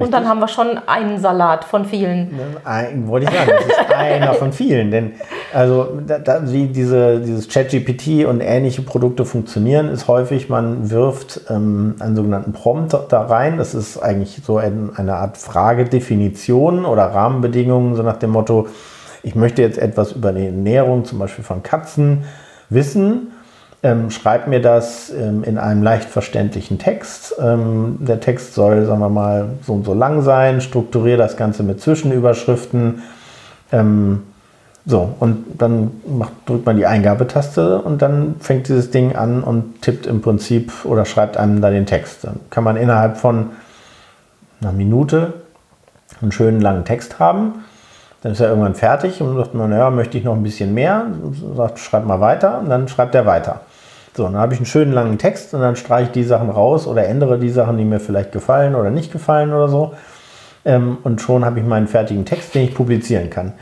Und 0.00 0.12
dann 0.12 0.28
haben 0.28 0.40
wir 0.40 0.48
schon 0.48 0.78
einen 0.86 1.18
Salat 1.18 1.64
von 1.64 1.84
vielen. 1.84 2.30
Ein, 2.64 3.06
wollte 3.06 3.26
ich 3.26 3.38
sagen, 3.38 3.50
das 3.54 3.66
ist 3.66 3.94
einer 3.94 4.34
von 4.34 4.52
vielen. 4.52 4.90
Denn 4.90 5.12
also 5.52 6.00
da, 6.06 6.18
da, 6.18 6.50
wie 6.50 6.66
diese, 6.66 7.20
dieses 7.20 7.48
ChatGPT 7.48 8.24
und 8.24 8.40
ähnliche 8.40 8.82
Produkte 8.82 9.24
funktionieren, 9.24 9.88
ist 9.88 10.08
häufig, 10.08 10.48
man 10.48 10.90
wirft 10.90 11.42
ähm, 11.50 11.96
einen 12.00 12.16
sogenannten 12.16 12.52
Prompt 12.52 12.96
da 13.08 13.22
rein. 13.22 13.58
Das 13.58 13.74
ist 13.74 13.98
eigentlich 13.98 14.40
so 14.44 14.58
ein, 14.58 14.90
eine 14.96 15.16
Art 15.16 15.36
Fragedefinition 15.36 16.84
oder 16.84 17.04
Rahmenbedingungen, 17.04 17.94
so 17.94 18.02
nach 18.02 18.16
dem 18.16 18.30
Motto, 18.30 18.68
ich 19.22 19.34
möchte 19.34 19.60
jetzt 19.60 19.78
etwas 19.78 20.12
über 20.12 20.32
die 20.32 20.46
Ernährung 20.46 21.04
zum 21.04 21.18
Beispiel 21.18 21.44
von 21.44 21.62
Katzen 21.62 22.24
wissen 22.70 23.32
ähm, 23.82 24.10
schreib 24.10 24.46
mir 24.46 24.60
das 24.60 25.10
ähm, 25.10 25.42
in 25.42 25.56
einem 25.56 25.82
leicht 25.82 26.08
verständlichen 26.08 26.78
Text. 26.78 27.34
Ähm, 27.40 27.96
der 28.00 28.20
Text 28.20 28.54
soll, 28.54 28.84
sagen 28.84 29.00
wir 29.00 29.08
mal, 29.08 29.50
so 29.66 29.72
und 29.72 29.84
so 29.84 29.94
lang 29.94 30.22
sein. 30.22 30.60
Strukturiere 30.60 31.16
das 31.16 31.36
Ganze 31.36 31.62
mit 31.62 31.80
Zwischenüberschriften. 31.80 33.02
Ähm, 33.72 34.22
so, 34.86 35.14
und 35.20 35.44
dann 35.58 35.92
macht, 36.06 36.32
drückt 36.46 36.66
man 36.66 36.76
die 36.76 36.86
Eingabetaste 36.86 37.80
und 37.80 38.02
dann 38.02 38.36
fängt 38.40 38.68
dieses 38.68 38.90
Ding 38.90 39.14
an 39.14 39.42
und 39.42 39.82
tippt 39.82 40.06
im 40.06 40.22
Prinzip 40.22 40.72
oder 40.84 41.04
schreibt 41.04 41.36
einem 41.36 41.60
da 41.60 41.70
den 41.70 41.86
Text. 41.86 42.24
Dann 42.24 42.40
kann 42.50 42.64
man 42.64 42.76
innerhalb 42.76 43.16
von 43.16 43.50
einer 44.60 44.72
Minute 44.72 45.34
einen 46.20 46.32
schönen 46.32 46.60
langen 46.60 46.84
Text 46.84 47.18
haben. 47.18 47.64
Dann 48.22 48.32
ist 48.32 48.40
er 48.40 48.48
irgendwann 48.48 48.74
fertig 48.74 49.22
und 49.22 49.36
sagt 49.36 49.54
man, 49.54 49.70
naja, 49.70 49.90
möchte 49.90 50.18
ich 50.18 50.24
noch 50.24 50.34
ein 50.34 50.42
bisschen 50.42 50.74
mehr? 50.74 51.06
Sagt, 51.56 51.78
schreib 51.78 52.04
mal 52.04 52.20
weiter 52.20 52.58
und 52.58 52.68
dann 52.68 52.88
schreibt 52.88 53.14
er 53.14 53.24
weiter. 53.24 53.62
So, 54.16 54.24
dann 54.24 54.36
habe 54.36 54.54
ich 54.54 54.58
einen 54.58 54.66
schönen 54.66 54.92
langen 54.92 55.18
Text 55.18 55.54
und 55.54 55.60
dann 55.60 55.76
streiche 55.76 56.06
ich 56.06 56.12
die 56.12 56.24
Sachen 56.24 56.50
raus 56.50 56.86
oder 56.86 57.06
ändere 57.06 57.38
die 57.38 57.50
Sachen, 57.50 57.78
die 57.78 57.84
mir 57.84 58.00
vielleicht 58.00 58.32
gefallen 58.32 58.74
oder 58.74 58.90
nicht 58.90 59.12
gefallen 59.12 59.52
oder 59.52 59.68
so. 59.68 59.94
Ähm, 60.64 60.98
und 61.04 61.20
schon 61.20 61.44
habe 61.44 61.60
ich 61.60 61.66
meinen 61.66 61.86
fertigen 61.86 62.24
Text, 62.24 62.54
den 62.54 62.64
ich 62.64 62.74
publizieren 62.74 63.30
kann. 63.30 63.52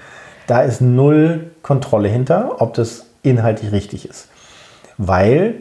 Da 0.47 0.63
ist 0.63 0.81
null 0.81 1.51
Kontrolle 1.63 2.09
hinter, 2.09 2.61
ob 2.63 2.75
das 2.75 3.07
inhaltlich 3.23 3.73
richtig 3.73 4.09
ist. 4.09 4.29
Weil 4.97 5.57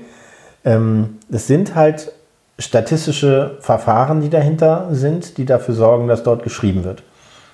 ähm, 0.64 1.18
es 1.30 1.48
sind 1.48 1.76
halt 1.76 2.14
statistische 2.58 3.58
Verfahren, 3.60 4.22
die 4.22 4.30
dahinter 4.30 4.88
sind, 4.92 5.38
die 5.38 5.46
dafür 5.46 5.76
sorgen, 5.76 6.08
dass 6.08 6.24
dort 6.24 6.44
geschrieben 6.44 6.84
wird. 6.84 7.04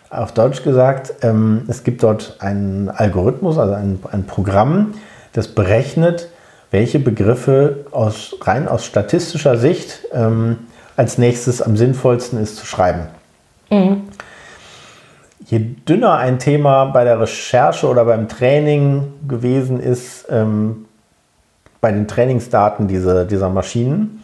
Auf 0.09 0.31
Deutsch 0.31 0.63
gesagt, 0.63 1.15
ähm, 1.23 1.63
es 1.67 1.83
gibt 1.83 2.03
dort 2.03 2.37
einen 2.39 2.89
Algorithmus, 2.89 3.57
also 3.57 3.73
ein, 3.73 3.99
ein 4.11 4.25
Programm, 4.25 4.93
das 5.33 5.47
berechnet, 5.47 6.29
welche 6.73 6.97
Begriffe 6.97 7.85
aus, 7.91 8.35
rein 8.41 8.67
aus 8.67 8.83
statistischer 8.83 9.57
Sicht 9.57 9.99
ähm, 10.11 10.57
als 10.97 11.19
nächstes 11.19 11.61
am 11.61 11.77
sinnvollsten 11.77 12.39
ist 12.41 12.57
zu 12.57 12.65
schreiben. 12.65 13.01
Mhm. 13.69 14.01
Je 15.45 15.59
dünner 15.59 16.17
ein 16.17 16.39
Thema 16.39 16.85
bei 16.85 17.03
der 17.03 17.19
Recherche 17.19 17.87
oder 17.87 18.05
beim 18.05 18.27
Training 18.27 19.13
gewesen 19.27 19.79
ist, 19.79 20.25
ähm, 20.31 20.85
bei 21.79 21.91
den 21.91 22.07
Trainingsdaten 22.07 22.87
diese, 22.87 23.27
dieser 23.27 23.49
Maschinen, 23.49 24.23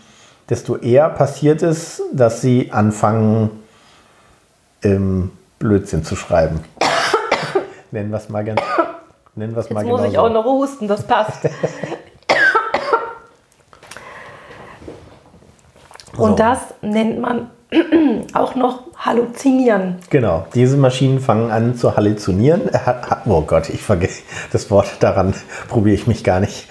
desto 0.50 0.76
eher 0.76 1.08
passiert 1.10 1.62
es, 1.62 2.02
dass 2.14 2.42
sie 2.42 2.72
anfangen, 2.72 3.52
ähm, 4.82 5.30
Blödsinn 5.60 6.04
zu 6.04 6.16
schreiben. 6.16 6.62
nennen 7.92 8.10
wir 8.10 8.18
es 8.18 8.28
mal 8.28 8.44
ganz. 8.44 8.60
Nennen 9.36 9.54
wir 9.54 9.60
es 9.60 9.70
mal 9.70 9.86
Jetzt 9.86 9.92
muss 9.92 10.06
ich 10.06 10.18
auch 10.18 10.32
noch 10.32 10.46
husten, 10.46 10.88
das 10.88 11.04
passt. 11.04 11.42
Und 16.20 16.32
so. 16.32 16.36
das 16.36 16.60
nennt 16.82 17.20
man 17.20 17.50
auch 18.34 18.56
noch 18.56 18.84
halluzinieren. 18.98 19.96
Genau, 20.10 20.46
diese 20.54 20.76
Maschinen 20.76 21.20
fangen 21.20 21.52
an 21.52 21.76
zu 21.76 21.96
halluzinieren. 21.96 22.64
Oh 23.26 23.42
Gott, 23.42 23.70
ich 23.70 23.82
vergesse 23.82 24.24
das 24.52 24.70
Wort, 24.72 24.88
daran 25.00 25.34
probiere 25.68 25.96
ich 25.96 26.08
mich 26.08 26.24
gar 26.24 26.40
nicht. 26.40 26.68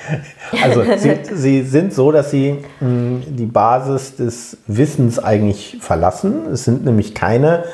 Also 0.63 0.83
sie, 0.97 1.19
sie 1.33 1.63
sind 1.63 1.95
so, 1.95 2.13
dass 2.13 2.31
sie 2.31 2.65
mh, 2.81 2.87
hm, 2.89 3.23
die 3.29 3.47
Basis 3.47 4.17
des 4.17 4.59
Wissens 4.67 5.19
eigentlich 5.19 5.79
verlassen. 5.81 6.47
Es 6.53 6.65
sind 6.65 6.85
nämlich 6.85 7.15
keine 7.15 7.65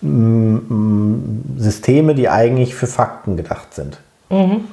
mh, 0.00 0.10
hm, 0.10 0.66
hm, 0.68 1.44
Systeme, 1.58 2.14
die 2.14 2.28
eigentlich 2.28 2.74
für 2.74 2.86
Fakten 2.86 3.36
gedacht 3.36 3.74
sind. 3.74 3.98
Mhm. 4.30 4.64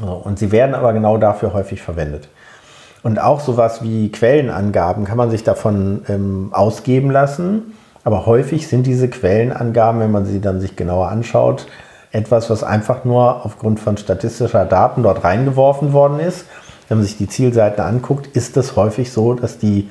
Und 0.00 0.38
sie 0.38 0.52
werden 0.52 0.74
aber 0.74 0.94
genau 0.94 1.18
dafür 1.18 1.52
häufig 1.52 1.82
verwendet. 1.82 2.28
Und 3.02 3.20
auch 3.20 3.40
sowas 3.40 3.82
wie 3.82 4.10
Quellenangaben 4.10 5.04
kann 5.04 5.16
man 5.16 5.30
sich 5.30 5.42
davon 5.42 6.02
ähm, 6.08 6.50
ausgeben 6.52 7.10
lassen. 7.10 7.74
Aber 8.04 8.26
häufig 8.26 8.68
sind 8.68 8.86
diese 8.86 9.08
Quellenangaben, 9.08 10.00
wenn 10.00 10.10
man 10.10 10.24
sie 10.24 10.40
dann 10.40 10.60
sich 10.60 10.76
genauer 10.76 11.08
anschaut, 11.08 11.66
etwas, 12.10 12.50
was 12.50 12.62
einfach 12.62 13.04
nur 13.04 13.44
aufgrund 13.44 13.80
von 13.80 13.96
statistischer 13.96 14.64
Daten 14.64 15.02
dort 15.02 15.24
reingeworfen 15.24 15.92
worden 15.92 16.20
ist. 16.20 16.46
Wenn 16.88 16.98
man 16.98 17.06
sich 17.06 17.16
die 17.16 17.28
Zielseiten 17.28 17.82
anguckt, 17.82 18.26
ist 18.36 18.56
es 18.56 18.76
häufig 18.76 19.12
so, 19.12 19.34
dass 19.34 19.58
die 19.58 19.88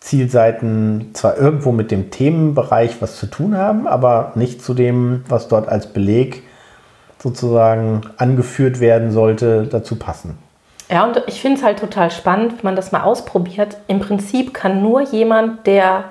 Zielseiten 0.00 1.10
zwar 1.14 1.36
irgendwo 1.36 1.72
mit 1.72 1.90
dem 1.90 2.10
Themenbereich 2.10 3.02
was 3.02 3.16
zu 3.16 3.26
tun 3.26 3.56
haben, 3.56 3.88
aber 3.88 4.32
nicht 4.36 4.62
zu 4.62 4.72
dem, 4.72 5.24
was 5.28 5.48
dort 5.48 5.68
als 5.68 5.88
Beleg 5.88 6.44
sozusagen 7.20 8.02
angeführt 8.16 8.78
werden 8.78 9.10
sollte, 9.10 9.66
dazu 9.66 9.96
passen. 9.96 10.38
Ja, 10.88 11.04
und 11.04 11.22
ich 11.26 11.40
finde 11.40 11.58
es 11.58 11.64
halt 11.64 11.78
total 11.78 12.10
spannend, 12.10 12.52
wenn 12.58 12.64
man 12.64 12.76
das 12.76 12.92
mal 12.92 13.02
ausprobiert. 13.02 13.76
Im 13.88 14.00
Prinzip 14.00 14.54
kann 14.54 14.82
nur 14.82 15.00
jemand, 15.02 15.66
der 15.66 16.04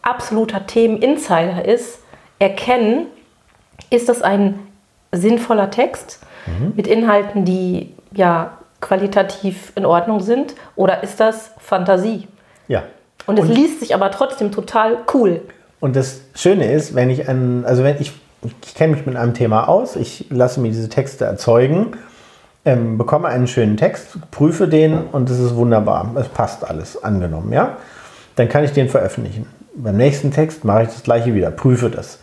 absoluter 0.00 0.66
Themen-Insider 0.66 1.64
ist, 1.64 1.98
erkennen, 2.38 3.06
ist 3.90 4.08
das 4.08 4.22
ein 4.22 4.58
sinnvoller 5.12 5.70
Text 5.70 6.20
mhm. 6.46 6.72
mit 6.76 6.86
Inhalten, 6.86 7.44
die 7.44 7.94
ja 8.12 8.58
qualitativ 8.80 9.72
in 9.76 9.86
Ordnung 9.86 10.20
sind, 10.20 10.54
oder 10.76 11.02
ist 11.02 11.20
das 11.20 11.52
Fantasie? 11.58 12.26
Ja. 12.68 12.84
Und 13.26 13.38
es 13.38 13.48
und 13.48 13.54
liest 13.54 13.80
sich 13.80 13.94
aber 13.94 14.10
trotzdem 14.10 14.50
total 14.50 14.98
cool. 15.14 15.40
Und 15.80 15.96
das 15.96 16.22
Schöne 16.34 16.72
ist, 16.72 16.94
wenn 16.94 17.10
ich 17.10 17.28
ein, 17.28 17.64
also 17.64 17.84
wenn 17.84 18.00
ich, 18.00 18.12
ich 18.62 18.74
kenne 18.74 18.94
mich 18.94 19.06
mit 19.06 19.16
einem 19.16 19.34
Thema 19.34 19.68
aus, 19.68 19.96
ich 19.96 20.26
lasse 20.30 20.60
mir 20.60 20.68
diese 20.68 20.88
Texte 20.88 21.24
erzeugen 21.24 21.96
ähm, 22.64 22.98
bekomme 22.98 23.28
einen 23.28 23.46
schönen 23.46 23.76
Text, 23.76 24.18
prüfe 24.30 24.68
den 24.68 24.94
und 24.94 25.28
es 25.30 25.38
ist 25.38 25.54
wunderbar. 25.54 26.14
Es 26.16 26.28
passt 26.28 26.68
alles, 26.68 27.02
angenommen, 27.02 27.52
ja. 27.52 27.76
Dann 28.36 28.48
kann 28.48 28.64
ich 28.64 28.72
den 28.72 28.88
veröffentlichen. 28.88 29.46
Beim 29.74 29.96
nächsten 29.96 30.30
Text 30.30 30.64
mache 30.64 30.84
ich 30.84 30.88
das 30.88 31.02
gleiche 31.02 31.34
wieder, 31.34 31.50
prüfe 31.50 31.90
das. 31.90 32.18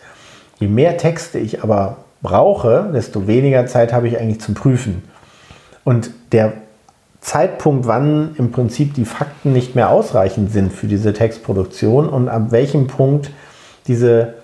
Je 0.58 0.68
mehr 0.68 0.96
Texte 0.96 1.38
ich 1.38 1.62
aber 1.62 1.98
brauche, 2.22 2.90
desto 2.92 3.26
weniger 3.26 3.66
Zeit 3.66 3.92
habe 3.92 4.08
ich 4.08 4.18
eigentlich 4.18 4.40
zum 4.40 4.54
Prüfen. 4.54 5.02
Und 5.84 6.10
der 6.32 6.52
Zeitpunkt, 7.20 7.86
wann 7.86 8.34
im 8.36 8.50
Prinzip 8.50 8.94
die 8.94 9.04
Fakten 9.04 9.52
nicht 9.52 9.74
mehr 9.74 9.90
ausreichend 9.90 10.52
sind 10.52 10.72
für 10.72 10.86
diese 10.86 11.12
Textproduktion 11.12 12.08
und 12.08 12.28
ab 12.28 12.50
welchem 12.50 12.86
Punkt 12.86 13.30
diese 13.86 14.34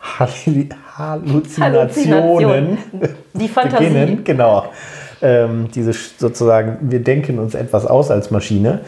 Halluzinationen 0.00 1.58
Halluzination. 1.58 2.78
die 3.34 3.48
Fantasie. 3.48 3.84
beginnen, 3.88 4.24
genau, 4.24 4.66
ähm, 5.26 5.68
diese 5.74 5.92
sozusagen, 5.92 6.78
wir 6.82 7.00
denken 7.02 7.40
uns 7.40 7.54
etwas 7.54 7.84
aus 7.84 8.12
als 8.12 8.30
Maschine, 8.30 8.80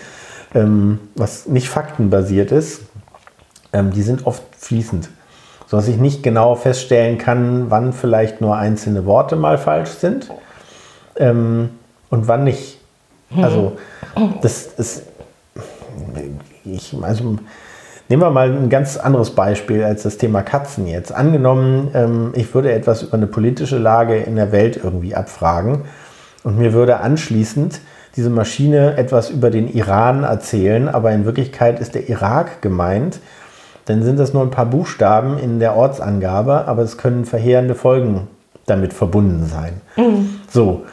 ähm, 0.54 1.00
was 1.16 1.46
nicht 1.46 1.68
faktenbasiert 1.68 2.52
ist, 2.52 2.82
ähm, 3.72 3.90
die 3.90 4.02
sind 4.02 4.24
oft 4.24 4.42
fließend. 4.56 5.08
Sodass 5.66 5.88
ich 5.88 5.96
nicht 5.96 6.22
genau 6.22 6.54
feststellen 6.54 7.18
kann, 7.18 7.70
wann 7.70 7.92
vielleicht 7.92 8.40
nur 8.40 8.56
einzelne 8.56 9.04
Worte 9.04 9.36
mal 9.36 9.58
falsch 9.58 9.90
sind 9.90 10.30
ähm, 11.16 11.70
und 12.08 12.28
wann 12.28 12.44
nicht. 12.44 12.78
Also, 13.36 13.76
das 14.40 14.66
ist. 14.78 15.02
Ich, 16.64 16.96
also, 17.02 17.36
Nehmen 18.10 18.22
wir 18.22 18.30
mal 18.30 18.50
ein 18.50 18.70
ganz 18.70 18.96
anderes 18.96 19.32
Beispiel 19.32 19.84
als 19.84 20.04
das 20.04 20.16
Thema 20.16 20.40
Katzen 20.40 20.86
jetzt. 20.86 21.12
Angenommen, 21.12 21.90
ähm, 21.92 22.32
ich 22.34 22.54
würde 22.54 22.72
etwas 22.72 23.02
über 23.02 23.18
eine 23.18 23.26
politische 23.26 23.76
Lage 23.76 24.16
in 24.16 24.36
der 24.36 24.50
Welt 24.50 24.80
irgendwie 24.82 25.14
abfragen 25.14 25.82
und 26.44 26.58
mir 26.58 26.72
würde 26.72 27.00
anschließend 27.00 27.80
diese 28.16 28.30
Maschine 28.30 28.96
etwas 28.96 29.30
über 29.30 29.50
den 29.50 29.68
Iran 29.68 30.24
erzählen, 30.24 30.88
aber 30.88 31.12
in 31.12 31.24
Wirklichkeit 31.24 31.78
ist 31.78 31.94
der 31.94 32.08
Irak 32.08 32.62
gemeint. 32.62 33.20
Dann 33.84 34.02
sind 34.02 34.18
das 34.18 34.34
nur 34.34 34.42
ein 34.42 34.50
paar 34.50 34.66
Buchstaben 34.66 35.38
in 35.38 35.60
der 35.60 35.76
Ortsangabe, 35.76 36.66
aber 36.66 36.82
es 36.82 36.98
können 36.98 37.24
verheerende 37.24 37.74
Folgen 37.74 38.26
damit 38.66 38.92
verbunden 38.92 39.46
sein. 39.46 39.80
Mhm. 39.96 40.30
So, 40.50 40.84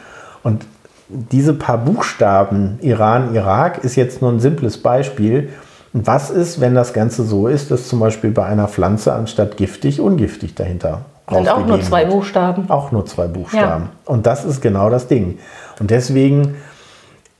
und 0.42 0.64
diese 1.08 1.54
paar 1.54 1.78
Buchstaben 1.78 2.78
Iran, 2.80 3.34
Irak 3.34 3.84
ist 3.84 3.96
jetzt 3.96 4.22
nur 4.22 4.32
ein 4.32 4.40
simples 4.40 4.78
Beispiel. 4.78 5.50
Und 5.92 6.06
was 6.06 6.30
ist, 6.30 6.60
wenn 6.60 6.74
das 6.74 6.92
Ganze 6.92 7.24
so 7.24 7.48
ist, 7.48 7.70
dass 7.70 7.88
zum 7.88 8.00
Beispiel 8.00 8.30
bei 8.30 8.44
einer 8.44 8.68
Pflanze 8.68 9.12
anstatt 9.12 9.56
giftig 9.56 10.00
ungiftig 10.00 10.54
dahinter 10.54 11.02
sind 11.30 11.48
auch 11.48 11.66
nur 11.66 11.80
zwei 11.82 12.04
Buchstaben. 12.04 12.70
Auch 12.70 12.92
nur 12.92 13.04
zwei 13.06 13.26
Buchstaben. 13.26 13.84
Ja. 13.84 14.12
Und 14.12 14.26
das 14.26 14.44
ist 14.44 14.60
genau 14.60 14.90
das 14.90 15.08
Ding. 15.08 15.38
Und 15.80 15.90
deswegen 15.90 16.56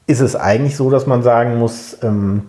ist 0.06 0.20
es 0.20 0.36
eigentlich 0.36 0.76
so, 0.76 0.90
dass 0.90 1.06
man 1.06 1.22
sagen 1.22 1.58
muss, 1.58 1.98
ähm, 2.02 2.42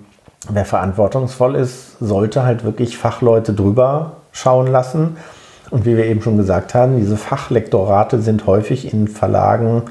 wer 0.50 0.66
verantwortungsvoll 0.66 1.56
ist, 1.56 2.00
sollte 2.00 2.44
halt 2.44 2.64
wirklich 2.64 2.98
Fachleute 2.98 3.54
drüber 3.54 4.14
schauen 4.32 4.68
lassen. 4.68 5.18
Und 5.70 5.86
wie 5.86 5.98
wir 5.98 6.06
eben 6.06 6.22
schon 6.22 6.38
gesagt 6.38 6.74
haben, 6.74 6.98
diese 6.98 7.18
Fachlektorate 7.18 8.20
sind 8.22 8.46
häufig 8.48 8.94
in 8.94 9.08
Verlagen 9.08 9.84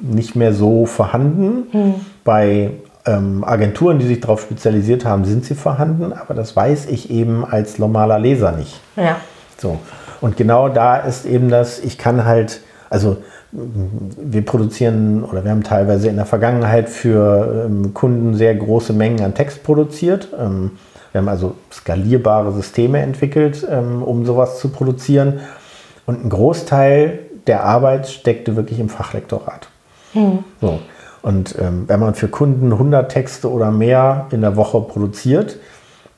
nicht 0.00 0.36
mehr 0.36 0.52
so 0.52 0.86
vorhanden. 0.86 1.66
Hm. 1.72 1.94
Bei 2.24 2.70
ähm, 3.06 3.42
Agenturen, 3.42 3.98
die 3.98 4.06
sich 4.06 4.20
darauf 4.20 4.42
spezialisiert 4.42 5.04
haben, 5.04 5.24
sind 5.24 5.44
sie 5.44 5.54
vorhanden, 5.54 6.12
aber 6.12 6.34
das 6.34 6.54
weiß 6.54 6.86
ich 6.86 7.10
eben 7.10 7.44
als 7.44 7.78
normaler 7.78 8.18
Leser 8.18 8.52
nicht. 8.52 8.80
Ja. 8.96 9.16
So. 9.56 9.78
Und 10.20 10.36
genau 10.36 10.68
da 10.68 10.96
ist 10.96 11.26
eben 11.26 11.48
das, 11.48 11.78
ich 11.78 11.98
kann 11.98 12.24
halt, 12.24 12.60
also 12.90 13.18
wir 13.50 14.44
produzieren 14.44 15.24
oder 15.24 15.44
wir 15.44 15.50
haben 15.50 15.62
teilweise 15.62 16.08
in 16.08 16.16
der 16.16 16.26
Vergangenheit 16.26 16.88
für 16.88 17.64
ähm, 17.66 17.94
Kunden 17.94 18.34
sehr 18.34 18.54
große 18.54 18.92
Mengen 18.92 19.22
an 19.22 19.34
Text 19.34 19.62
produziert. 19.62 20.28
Ähm, 20.38 20.72
wir 21.12 21.20
haben 21.20 21.28
also 21.28 21.54
skalierbare 21.72 22.52
Systeme 22.52 22.98
entwickelt, 22.98 23.66
ähm, 23.70 24.02
um 24.02 24.26
sowas 24.26 24.58
zu 24.58 24.68
produzieren. 24.68 25.40
Und 26.04 26.24
ein 26.24 26.28
Großteil 26.28 27.20
der 27.46 27.64
Arbeit 27.64 28.08
steckte 28.08 28.56
wirklich 28.56 28.78
im 28.80 28.90
Fachlektorat. 28.90 29.68
Hm. 30.12 30.44
So. 30.60 30.80
Und 31.22 31.56
ähm, 31.58 31.84
wenn 31.86 32.00
man 32.00 32.14
für 32.14 32.28
Kunden 32.28 32.72
100 32.72 33.10
Texte 33.10 33.50
oder 33.50 33.70
mehr 33.70 34.26
in 34.30 34.42
der 34.42 34.56
Woche 34.56 34.80
produziert, 34.80 35.58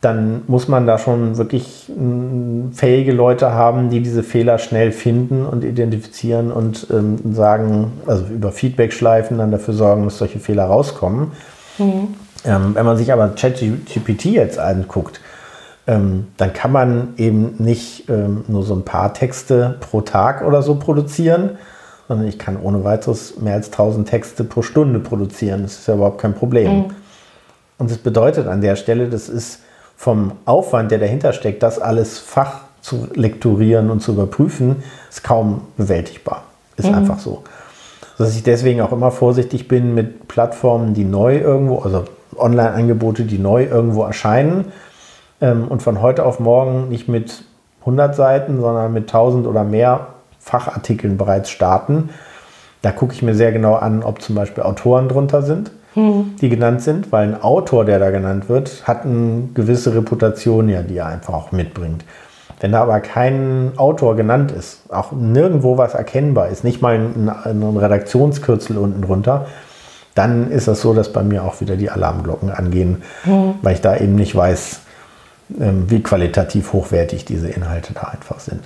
dann 0.01 0.43
muss 0.47 0.67
man 0.67 0.87
da 0.87 0.97
schon 0.97 1.37
wirklich 1.37 1.91
mm, 1.95 2.73
fähige 2.73 3.13
Leute 3.13 3.53
haben, 3.53 3.91
die 3.91 4.01
diese 4.01 4.23
Fehler 4.23 4.59
schnell 4.59 4.93
finden 4.93 5.45
und 5.45 5.63
identifizieren 5.63 6.51
und 6.51 6.87
ähm, 6.91 7.35
sagen, 7.35 7.93
also 8.07 8.25
über 8.27 8.51
Feedback-Schleifen 8.51 9.37
dann 9.39 9.51
dafür 9.51 9.75
sorgen, 9.75 10.05
dass 10.05 10.19
solche 10.19 10.41
Fehler 10.41 10.65
rauskommen. 10.65 11.33
Mhm. 11.79 12.15
Ähm, 12.47 12.75
wenn 12.75 12.87
man 12.87 12.97
sich 12.97 13.13
aber 13.13 13.29
ChatGPT 13.29 14.27
jetzt 14.27 14.59
anguckt, 14.59 15.21
ähm, 15.87 16.29
dann 16.39 16.55
kann 16.55 16.73
man 16.73 17.09
eben 17.19 17.57
nicht 17.59 18.09
ähm, 18.09 18.45
nur 18.49 18.63
so 18.63 18.75
ein 18.75 18.85
paar 18.85 19.13
Texte 19.13 19.77
pro 19.81 20.01
Tag 20.01 20.43
oder 20.47 20.63
so 20.63 20.77
produzieren, 20.77 21.59
sondern 22.09 22.27
ich 22.27 22.39
kann 22.39 22.57
ohne 22.57 22.85
weiteres 22.85 23.39
mehr 23.39 23.55
als 23.55 23.67
1000 23.67 24.09
Texte 24.09 24.45
pro 24.45 24.63
Stunde 24.63 24.99
produzieren. 24.99 25.63
Das 25.63 25.75
ist 25.75 25.89
ja 25.89 25.95
überhaupt 25.95 26.23
kein 26.23 26.35
Problem. 26.35 26.71
Mhm. 26.71 26.85
Und 27.77 27.91
das 27.91 27.99
bedeutet 27.99 28.47
an 28.47 28.63
der 28.63 28.77
Stelle, 28.77 29.09
das 29.09 29.29
ist 29.29 29.61
vom 30.01 30.33
Aufwand, 30.47 30.91
der 30.91 30.99
dahinter 30.99 31.35
steckt, 31.35 31.63
das 31.63 31.79
alles 31.79 32.19
fach 32.19 32.61
zu 32.81 33.07
lektorieren 33.13 33.91
und 33.91 34.01
zu 34.01 34.13
überprüfen, 34.13 34.77
ist 35.11 35.23
kaum 35.23 35.61
bewältigbar. 35.77 36.45
Ist 36.79 36.89
mhm. 36.89 36.95
einfach 36.95 37.19
so. 37.19 37.45
Dass 38.17 38.35
ich 38.35 38.43
deswegen 38.43 38.81
auch 38.81 38.93
immer 38.93 39.11
vorsichtig 39.11 39.69
bin 39.69 39.95
mit 39.95 40.27
Plattformen, 40.27 40.95
die 40.95 41.05
neu 41.05 41.37
irgendwo, 41.37 41.81
also 41.81 42.07
Online-Angebote, 42.35 43.25
die 43.25 43.39
neu 43.39 43.65
irgendwo 43.65 44.03
erscheinen 44.05 44.73
ähm, 45.43 45.69
und 45.69 45.83
von 45.83 46.01
heute 46.01 46.25
auf 46.25 46.41
morgen 46.41 46.89
nicht 46.89 47.07
mit 47.07 47.45
100 47.81 48.15
Seiten, 48.15 48.59
sondern 48.59 48.95
mit 48.95 49.03
1000 49.03 49.47
oder 49.47 49.65
mehr 49.65 50.07
Fachartikeln 50.39 51.19
bereits 51.19 51.51
starten. 51.51 52.09
Da 52.81 52.91
gucke 52.91 53.13
ich 53.13 53.21
mir 53.21 53.35
sehr 53.35 53.53
genau 53.53 53.75
an, 53.75 54.03
ob 54.03 54.23
zum 54.23 54.35
Beispiel 54.35 54.63
Autoren 54.63 55.11
drunter 55.11 55.43
sind, 55.43 55.73
hm. 55.95 56.37
die 56.41 56.49
genannt 56.49 56.83
sind, 56.83 57.13
weil 57.13 57.29
ein 57.29 57.43
Autor, 57.43 57.85
der 57.85 57.99
da 57.99 58.11
genannt 58.11 58.49
wird, 58.49 58.87
hat 58.87 59.05
eine 59.05 59.49
gewisse 59.55 59.95
Reputation 59.95 60.69
ja, 60.69 60.83
die 60.83 60.97
er 60.97 61.07
einfach 61.07 61.35
auch 61.35 61.53
mitbringt. 61.53 62.05
Wenn 62.61 62.73
da 62.73 62.83
aber 62.83 63.01
kein 63.01 63.73
Autor 63.77 64.17
genannt 64.17 64.53
ist, 64.53 64.83
auch 64.91 65.13
nirgendwo 65.13 65.79
was 65.79 65.95
erkennbar 65.95 66.49
ist, 66.49 66.63
nicht 66.63 66.83
mal 66.83 66.95
ein, 66.95 67.29
ein 67.29 67.77
Redaktionskürzel 67.77 68.77
unten 68.77 69.03
drunter, 69.03 69.47
dann 70.15 70.51
ist 70.51 70.69
es 70.69 70.83
so, 70.83 70.93
dass 70.93 71.13
bei 71.13 71.23
mir 71.23 71.45
auch 71.45 71.61
wieder 71.61 71.77
die 71.77 71.91
Alarmglocken 71.91 72.51
angehen, 72.51 73.03
hm. 73.25 73.55
weil 73.63 73.75
ich 73.75 73.81
da 73.81 73.97
eben 73.97 74.15
nicht 74.15 74.37
weiß, 74.37 74.81
ähm, 75.59 75.85
wie 75.89 76.03
qualitativ 76.03 76.73
hochwertig 76.73 77.25
diese 77.25 77.49
Inhalte 77.49 77.95
da 77.95 78.03
einfach 78.03 78.41
sind. 78.41 78.63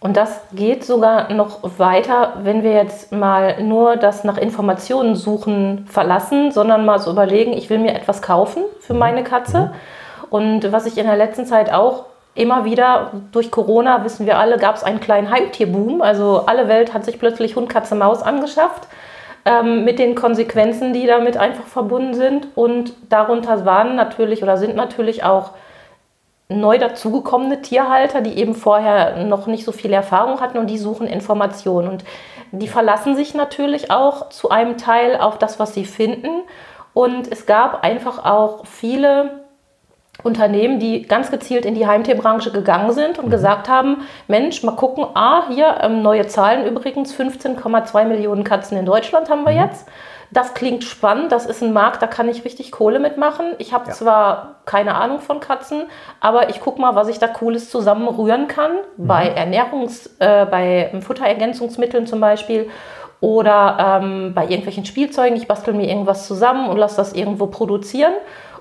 Und 0.00 0.16
das 0.16 0.40
geht 0.52 0.84
sogar 0.84 1.32
noch 1.32 1.58
weiter, 1.78 2.34
wenn 2.42 2.62
wir 2.62 2.72
jetzt 2.72 3.10
mal 3.10 3.60
nur 3.62 3.96
das 3.96 4.22
nach 4.22 4.38
Informationen 4.38 5.16
suchen 5.16 5.86
verlassen, 5.88 6.52
sondern 6.52 6.84
mal 6.84 7.00
so 7.00 7.10
überlegen, 7.10 7.52
ich 7.52 7.68
will 7.68 7.78
mir 7.78 7.94
etwas 7.94 8.22
kaufen 8.22 8.62
für 8.80 8.92
mhm. 8.94 9.00
meine 9.00 9.24
Katze. 9.24 9.72
Und 10.30 10.70
was 10.70 10.86
ich 10.86 10.98
in 10.98 11.06
der 11.06 11.16
letzten 11.16 11.46
Zeit 11.46 11.72
auch 11.72 12.04
immer 12.36 12.64
wieder 12.64 13.10
durch 13.32 13.50
Corona, 13.50 14.04
wissen 14.04 14.24
wir 14.24 14.38
alle, 14.38 14.58
gab 14.58 14.76
es 14.76 14.84
einen 14.84 15.00
kleinen 15.00 15.30
Heimtierboom. 15.30 16.00
Also 16.00 16.44
alle 16.46 16.68
Welt 16.68 16.94
hat 16.94 17.04
sich 17.04 17.18
plötzlich 17.18 17.56
Hund, 17.56 17.68
Katze, 17.68 17.96
Maus 17.96 18.22
angeschafft 18.22 18.86
ähm, 19.44 19.84
mit 19.84 19.98
den 19.98 20.14
Konsequenzen, 20.14 20.92
die 20.92 21.06
damit 21.06 21.36
einfach 21.36 21.66
verbunden 21.66 22.14
sind. 22.14 22.46
Und 22.54 22.92
darunter 23.08 23.64
waren 23.64 23.96
natürlich 23.96 24.44
oder 24.44 24.56
sind 24.56 24.76
natürlich 24.76 25.24
auch 25.24 25.50
neu 26.48 26.78
dazugekommene 26.78 27.60
Tierhalter, 27.60 28.22
die 28.22 28.38
eben 28.38 28.54
vorher 28.54 29.24
noch 29.24 29.46
nicht 29.46 29.64
so 29.64 29.72
viel 29.72 29.92
Erfahrung 29.92 30.40
hatten 30.40 30.58
und 30.58 30.68
die 30.68 30.78
suchen 30.78 31.06
Informationen. 31.06 31.88
Und 31.88 32.04
die 32.52 32.68
verlassen 32.68 33.16
sich 33.16 33.34
natürlich 33.34 33.90
auch 33.90 34.30
zu 34.30 34.50
einem 34.50 34.78
Teil 34.78 35.16
auf 35.16 35.38
das, 35.38 35.58
was 35.58 35.74
sie 35.74 35.84
finden. 35.84 36.42
Und 36.94 37.30
es 37.30 37.44
gab 37.44 37.84
einfach 37.84 38.24
auch 38.24 38.64
viele 38.66 39.44
Unternehmen, 40.22 40.80
die 40.80 41.02
ganz 41.02 41.30
gezielt 41.30 41.64
in 41.64 41.74
die 41.74 41.86
Heimtierbranche 41.86 42.50
gegangen 42.50 42.92
sind 42.92 43.18
und 43.18 43.26
mhm. 43.26 43.30
gesagt 43.30 43.68
haben, 43.68 44.08
Mensch, 44.26 44.62
mal 44.64 44.74
gucken, 44.74 45.06
ah, 45.14 45.44
hier 45.48 45.78
ähm, 45.82 46.02
neue 46.02 46.26
Zahlen 46.26 46.66
übrigens, 46.66 47.14
15,2 47.14 48.04
Millionen 48.04 48.42
Katzen 48.42 48.76
in 48.78 48.86
Deutschland 48.86 49.30
haben 49.30 49.44
wir 49.44 49.52
mhm. 49.52 49.60
jetzt. 49.60 49.86
Das 50.30 50.54
klingt 50.54 50.84
spannend, 50.84 51.32
das 51.32 51.46
ist 51.46 51.62
ein 51.62 51.72
Markt, 51.72 52.02
da 52.02 52.06
kann 52.06 52.28
ich 52.28 52.44
richtig 52.44 52.70
Kohle 52.70 52.98
mitmachen. 52.98 53.54
Ich 53.58 53.72
habe 53.72 53.88
ja. 53.88 53.92
zwar 53.92 54.56
keine 54.66 54.94
Ahnung 54.94 55.20
von 55.20 55.40
Katzen, 55.40 55.84
aber 56.20 56.50
ich 56.50 56.60
gucke 56.60 56.80
mal, 56.80 56.94
was 56.94 57.08
ich 57.08 57.18
da 57.18 57.28
Cooles 57.28 57.70
zusammenrühren 57.70 58.46
kann. 58.46 58.72
Mhm. 58.96 59.06
Bei 59.06 59.34
Ernährungs-, 59.34 60.10
äh, 60.18 60.44
bei 60.46 60.92
Futterergänzungsmitteln 61.00 62.06
zum 62.06 62.20
Beispiel 62.20 62.68
oder 63.20 64.00
ähm, 64.02 64.32
bei 64.34 64.44
irgendwelchen 64.44 64.84
Spielzeugen. 64.84 65.36
Ich 65.36 65.48
bastel 65.48 65.74
mir 65.74 65.88
irgendwas 65.88 66.26
zusammen 66.26 66.68
und 66.68 66.76
lasse 66.76 66.96
das 66.96 67.14
irgendwo 67.14 67.46
produzieren. 67.46 68.12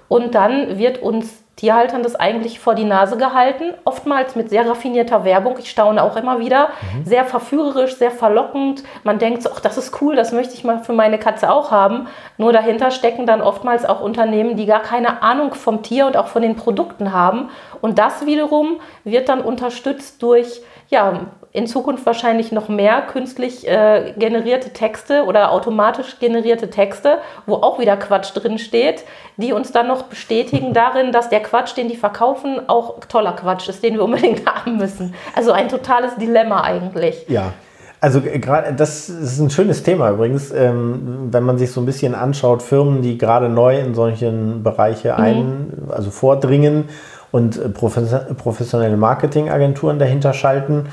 Und 0.08 0.36
dann 0.36 0.78
wird 0.78 1.02
uns 1.02 1.44
Tierhaltern 1.58 2.04
das 2.04 2.16
eigentlich 2.16 2.60
vor 2.60 2.76
die 2.76 2.84
Nase 2.84 3.18
gehalten, 3.18 3.74
oftmals 3.84 4.36
mit 4.36 4.52
sehr 4.52 4.70
raffinierter 4.70 5.26
Werbung. 5.26 5.56
Ich 5.58 5.72
staune 5.72 6.04
auch 6.04 6.16
immer 6.16 6.40
wieder. 6.40 6.70
Mhm. 6.96 7.04
Sehr 7.04 7.26
verführerisch, 7.26 7.96
sehr 7.96 8.12
verlockend. 8.12 8.84
Man 9.04 9.18
denkt 9.18 9.42
so, 9.42 9.50
ach, 9.52 9.60
das 9.60 9.76
ist 9.76 10.00
cool, 10.00 10.16
das 10.16 10.32
möchte 10.32 10.54
ich 10.54 10.64
mal 10.64 10.84
für 10.84 10.94
meine 10.94 11.18
Katze 11.18 11.52
auch 11.52 11.72
haben. 11.72 12.08
Nur 12.38 12.54
dahinter 12.54 12.92
stecken 12.92 13.26
dann 13.26 13.42
oftmals 13.42 13.86
auch 13.86 14.02
Unternehmen, 14.02 14.56
die 14.56 14.68
gar 14.68 14.84
keine 14.84 15.24
Ahnung 15.24 15.56
vom 15.56 15.82
Tier 15.82 16.06
und 16.06 16.16
auch 16.16 16.28
von 16.28 16.44
den 16.44 16.56
Produkten 16.56 17.12
haben. 17.12 17.50
Und 17.82 17.98
das 17.98 18.28
wiederum 18.28 18.80
wird 19.04 19.28
dann 19.28 19.42
unterstützt 19.42 20.22
durch 20.22 20.62
ja, 20.90 21.28
in 21.52 21.66
Zukunft 21.66 22.06
wahrscheinlich 22.06 22.52
noch 22.52 22.70
mehr 22.70 23.02
künstlich 23.02 23.68
äh, 23.68 24.14
generierte 24.18 24.72
Texte 24.74 25.24
oder 25.24 25.52
automatisch 25.52 26.20
generierte 26.20 26.70
Texte, 26.70 27.18
wo 27.46 27.56
auch 27.56 27.80
wieder 27.80 27.98
Quatsch 27.98 28.32
drin 28.36 28.60
steht, 28.60 29.06
die 29.38 29.54
uns 29.54 29.72
dann 29.72 29.88
noch 29.88 30.04
bestätigen 30.04 30.74
darin, 30.74 31.12
dass 31.12 31.30
der 31.30 31.42
Quatsch, 31.42 31.76
den 31.76 31.88
die 31.88 31.96
verkaufen, 31.96 32.62
auch 32.68 33.00
toller 33.10 33.34
Quatsch 33.34 33.70
ist, 33.70 33.84
den 33.84 33.96
wir 33.96 34.04
unbedingt 34.04 34.46
haben 34.46 34.78
müssen. 34.78 35.16
Also 35.36 35.52
ein 35.52 35.68
totales 35.68 36.16
Dilemma 36.18 36.62
eigentlich. 36.62 37.26
Ja. 37.28 37.54
Also 38.00 38.20
äh, 38.20 38.38
gerade 38.40 38.74
das 38.74 39.10
ist 39.10 39.40
ein 39.40 39.50
schönes 39.50 39.82
Thema 39.84 40.12
übrigens, 40.12 40.52
ähm, 40.52 41.30
wenn 41.32 41.44
man 41.44 41.58
sich 41.58 41.72
so 41.72 41.82
ein 41.82 41.86
bisschen 41.86 42.14
anschaut, 42.14 42.62
Firmen, 42.62 43.02
die 43.02 43.18
gerade 43.18 43.50
neu 43.50 43.80
in 43.80 43.96
solchen 43.96 44.62
Bereiche 44.62 45.14
mhm. 45.14 45.24
ein, 45.24 45.74
also 45.90 46.12
vordringen 46.12 46.90
und 47.32 47.58
äh, 47.58 47.70
professionelle 47.70 48.98
Marketingagenturen 48.98 50.00
dahinter 50.00 50.34
schalten. 50.34 50.88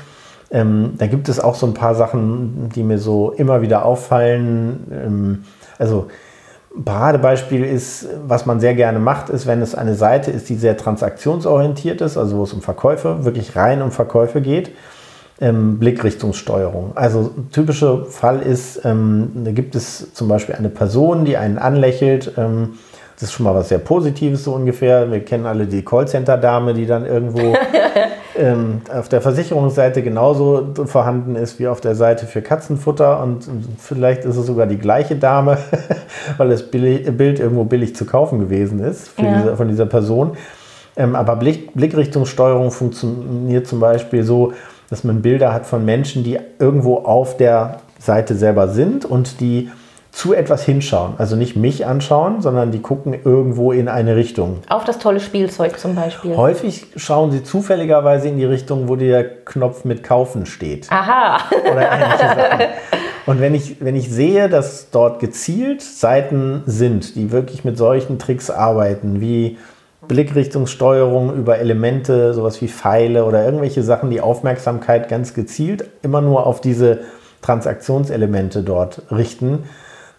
Ähm, 0.51 0.93
da 0.97 1.07
gibt 1.07 1.27
es 1.29 1.39
auch 1.39 1.55
so 1.55 1.65
ein 1.65 1.73
paar 1.73 1.95
Sachen, 1.95 2.69
die 2.75 2.83
mir 2.83 2.99
so 2.99 3.31
immer 3.31 3.61
wieder 3.61 3.85
auffallen. 3.85 4.87
Ähm, 4.91 5.43
also 5.77 6.07
Paradebeispiel 6.83 7.63
ist, 7.63 8.07
was 8.27 8.45
man 8.45 8.59
sehr 8.59 8.75
gerne 8.75 8.99
macht, 8.99 9.29
ist, 9.29 9.47
wenn 9.47 9.61
es 9.61 9.75
eine 9.75 9.95
Seite 9.95 10.31
ist, 10.31 10.49
die 10.49 10.55
sehr 10.55 10.75
transaktionsorientiert 10.77 12.01
ist, 12.01 12.17
also 12.17 12.37
wo 12.37 12.43
es 12.43 12.53
um 12.53 12.61
Verkäufe, 12.61 13.23
wirklich 13.23 13.55
rein 13.55 13.81
um 13.81 13.91
Verkäufe 13.91 14.41
geht. 14.41 14.71
Ähm, 15.41 15.79
Blickrichtungssteuerung. 15.79 16.93
Also 16.95 17.31
typischer 17.51 18.05
Fall 18.05 18.41
ist, 18.41 18.85
ähm, 18.85 19.31
da 19.43 19.51
gibt 19.51 19.75
es 19.75 20.13
zum 20.13 20.29
Beispiel 20.29 20.55
eine 20.55 20.69
Person, 20.69 21.25
die 21.25 21.35
einen 21.35 21.57
anlächelt, 21.57 22.31
ähm, 22.37 22.75
das 23.15 23.29
ist 23.29 23.33
schon 23.33 23.45
mal 23.45 23.55
was 23.55 23.69
sehr 23.69 23.79
Positives 23.79 24.43
so 24.43 24.53
ungefähr. 24.53 25.09
Wir 25.09 25.23
kennen 25.23 25.45
alle 25.45 25.67
die 25.67 25.83
Callcenter-Dame, 25.85 26.73
die 26.73 26.85
dann 26.85 27.05
irgendwo 27.05 27.55
ähm, 28.37 28.81
auf 28.93 29.07
der 29.07 29.21
Versicherungsseite 29.21 30.03
genauso 30.03 30.73
vorhanden 30.85 31.37
ist 31.37 31.57
wie 31.57 31.67
auf 31.67 31.79
der 31.79 31.95
Seite 31.95 32.25
für 32.25 32.41
Katzenfutter. 32.41 33.23
Und 33.23 33.47
vielleicht 33.77 34.25
ist 34.25 34.35
es 34.35 34.45
sogar 34.45 34.67
die 34.67 34.77
gleiche 34.77 35.15
Dame, 35.15 35.57
weil 36.37 36.49
das 36.49 36.63
Bild 36.69 37.39
irgendwo 37.39 37.63
billig 37.63 37.95
zu 37.95 38.05
kaufen 38.05 38.39
gewesen 38.39 38.79
ist 38.79 39.11
ja. 39.17 39.37
diese, 39.37 39.55
von 39.55 39.69
dieser 39.69 39.85
Person. 39.85 40.35
Ähm, 40.97 41.15
aber 41.15 41.37
Blick, 41.37 41.73
Blickrichtungssteuerung 41.73 42.71
funktioniert 42.71 43.65
zum 43.65 43.79
Beispiel 43.79 44.23
so, 44.23 44.51
dass 44.89 45.05
man 45.05 45.21
Bilder 45.21 45.53
hat 45.53 45.65
von 45.65 45.85
Menschen, 45.85 46.25
die 46.25 46.37
irgendwo 46.59 46.97
auf 46.97 47.37
der 47.37 47.79
Seite 47.99 48.35
selber 48.35 48.67
sind 48.67 49.05
und 49.05 49.39
die 49.39 49.71
zu 50.15 50.33
etwas 50.33 50.63
hinschauen. 50.63 51.15
Also 51.17 51.35
nicht 51.35 51.57
mich 51.57 51.85
anschauen, 51.85 52.41
sondern 52.41 52.71
die 52.71 52.81
gucken 52.81 53.13
irgendwo 53.25 53.73
in 53.73 53.89
eine 53.89 54.15
Richtung. 54.15 54.59
Auf 54.69 54.85
das 54.85 54.97
tolle 54.97 55.19
Spielzeug 55.19 55.77
zum 55.77 55.93
Beispiel. 55.93 56.37
Häufig 56.37 56.87
schauen 56.95 57.33
sie 57.33 57.43
zufälligerweise 57.43 58.29
in 58.29 58.37
die 58.37 58.45
Richtung, 58.45 58.87
wo 58.87 58.95
der 58.95 59.25
Knopf 59.43 59.83
mit 59.83 60.03
Kaufen 60.03 60.45
steht. 60.45 60.89
Aha. 60.89 61.39
Oder 61.69 61.91
ähnliche 61.91 62.27
Sachen. 62.27 62.59
Und 63.25 63.41
wenn 63.41 63.53
ich, 63.53 63.83
wenn 63.83 63.97
ich 63.97 64.09
sehe, 64.09 64.47
dass 64.47 64.89
dort 64.89 65.19
gezielt 65.19 65.81
Seiten 65.81 66.63
sind, 66.65 67.17
die 67.17 67.33
wirklich 67.33 67.65
mit 67.65 67.77
solchen 67.77 68.17
Tricks 68.17 68.49
arbeiten, 68.49 69.19
wie 69.19 69.57
Blickrichtungssteuerung 70.07 71.35
über 71.35 71.57
Elemente, 71.57 72.33
sowas 72.33 72.61
wie 72.61 72.69
Pfeile 72.69 73.25
oder 73.25 73.43
irgendwelche 73.43 73.83
Sachen, 73.83 74.11
die 74.11 74.21
Aufmerksamkeit 74.21 75.09
ganz 75.09 75.33
gezielt 75.33 75.89
immer 76.03 76.21
nur 76.21 76.47
auf 76.47 76.61
diese 76.61 76.99
Transaktionselemente 77.41 78.63
dort 78.63 79.01
richten, 79.11 79.63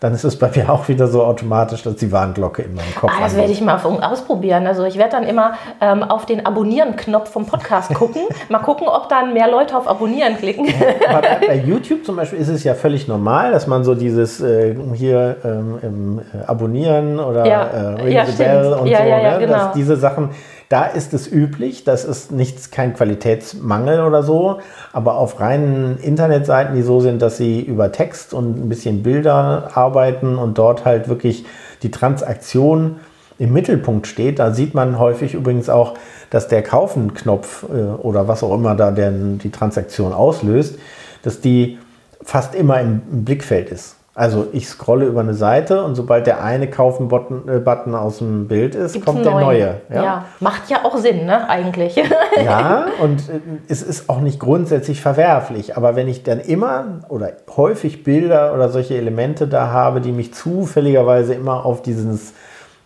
dann 0.00 0.12
ist 0.12 0.24
es 0.24 0.38
bei 0.38 0.50
mir 0.54 0.70
auch 0.70 0.88
wieder 0.88 1.08
so 1.08 1.24
automatisch, 1.24 1.82
dass 1.82 1.96
die 1.96 2.12
Warnglocke 2.12 2.62
in 2.62 2.74
meinem 2.74 2.94
Kopf 2.94 3.10
ah, 3.14 3.22
Das 3.22 3.36
werde 3.36 3.50
ich 3.50 3.60
mal 3.60 3.76
ausprobieren. 3.76 4.66
Also 4.66 4.84
ich 4.84 4.98
werde 4.98 5.12
dann 5.12 5.24
immer 5.24 5.54
ähm, 5.80 6.02
auf 6.02 6.26
den 6.26 6.44
Abonnieren-Knopf 6.44 7.30
vom 7.30 7.46
Podcast 7.46 7.94
gucken. 7.94 8.22
mal 8.48 8.58
gucken, 8.58 8.88
ob 8.88 9.08
dann 9.08 9.32
mehr 9.32 9.50
Leute 9.50 9.76
auf 9.76 9.88
Abonnieren 9.88 10.36
klicken. 10.36 10.68
Aber 11.08 11.22
bei, 11.46 11.56
YouTube 11.66 12.04
zum 12.04 12.16
Beispiel 12.16 12.38
ist 12.38 12.48
es 12.48 12.62
ja 12.64 12.74
völlig 12.74 13.08
normal, 13.08 13.52
dass 13.52 13.66
man 13.66 13.84
so 13.84 13.94
dieses 13.94 14.40
äh, 14.40 14.76
hier 14.94 15.36
ähm, 15.44 16.20
äh, 16.20 16.44
Abonnieren 16.46 17.18
oder 17.18 17.46
ja. 17.46 17.62
äh, 17.64 18.02
Ring 18.02 18.12
ja, 18.12 18.26
the 18.26 18.32
Bell 18.32 18.74
und 18.74 18.86
ja, 18.86 18.98
so, 18.98 19.04
ja, 19.04 19.32
ne? 19.32 19.38
genau. 19.38 19.52
dass 19.52 19.72
diese 19.72 19.96
Sachen 19.96 20.30
da 20.68 20.84
ist 20.84 21.14
es 21.14 21.30
üblich, 21.30 21.84
das 21.84 22.04
ist 22.04 22.32
nichts, 22.32 22.70
kein 22.70 22.94
Qualitätsmangel 22.94 24.00
oder 24.00 24.22
so, 24.22 24.58
aber 24.92 25.16
auf 25.16 25.38
reinen 25.38 25.98
Internetseiten, 25.98 26.74
die 26.74 26.82
so 26.82 27.00
sind, 27.00 27.22
dass 27.22 27.36
sie 27.36 27.60
über 27.60 27.92
Text 27.92 28.34
und 28.34 28.58
ein 28.58 28.68
bisschen 28.68 29.02
Bilder 29.02 29.70
arbeiten 29.74 30.36
und 30.36 30.58
dort 30.58 30.84
halt 30.84 31.08
wirklich 31.08 31.44
die 31.82 31.90
Transaktion 31.90 32.96
im 33.38 33.52
Mittelpunkt 33.52 34.06
steht, 34.06 34.38
da 34.38 34.52
sieht 34.52 34.74
man 34.74 34.98
häufig 34.98 35.34
übrigens 35.34 35.68
auch, 35.68 35.94
dass 36.30 36.48
der 36.48 36.62
Kaufen-Knopf 36.62 37.64
äh, 37.64 37.82
oder 38.02 38.28
was 38.28 38.42
auch 38.42 38.54
immer 38.54 38.74
da 38.74 38.90
der, 38.90 39.10
die 39.10 39.50
Transaktion 39.50 40.12
auslöst, 40.12 40.78
dass 41.22 41.40
die 41.40 41.78
fast 42.22 42.54
immer 42.54 42.80
im, 42.80 43.02
im 43.12 43.24
Blickfeld 43.24 43.70
ist. 43.70 43.95
Also 44.18 44.46
ich 44.52 44.66
scrolle 44.66 45.04
über 45.04 45.20
eine 45.20 45.34
Seite 45.34 45.84
und 45.84 45.94
sobald 45.94 46.26
der 46.26 46.42
eine 46.42 46.70
Kaufen-Button 46.70 47.48
äh, 47.50 47.58
Button 47.58 47.94
aus 47.94 48.16
dem 48.16 48.48
Bild 48.48 48.74
ist, 48.74 48.94
Gibt's 48.94 49.04
kommt 49.04 49.26
der 49.26 49.32
neue. 49.32 49.82
Ja. 49.92 50.24
macht 50.40 50.70
ja 50.70 50.86
auch 50.86 50.96
Sinn, 50.96 51.26
ne, 51.26 51.46
eigentlich. 51.50 51.96
Ja, 52.42 52.86
und 53.02 53.28
äh, 53.28 53.40
es 53.68 53.82
ist 53.82 54.08
auch 54.08 54.20
nicht 54.20 54.40
grundsätzlich 54.40 55.02
verwerflich. 55.02 55.76
Aber 55.76 55.96
wenn 55.96 56.08
ich 56.08 56.22
dann 56.22 56.40
immer 56.40 57.02
oder 57.10 57.32
häufig 57.58 58.04
Bilder 58.04 58.54
oder 58.54 58.70
solche 58.70 58.96
Elemente 58.96 59.48
da 59.48 59.68
habe, 59.68 60.00
die 60.00 60.12
mich 60.12 60.32
zufälligerweise 60.32 61.34
immer 61.34 61.66
auf 61.66 61.82
dieses 61.82 62.32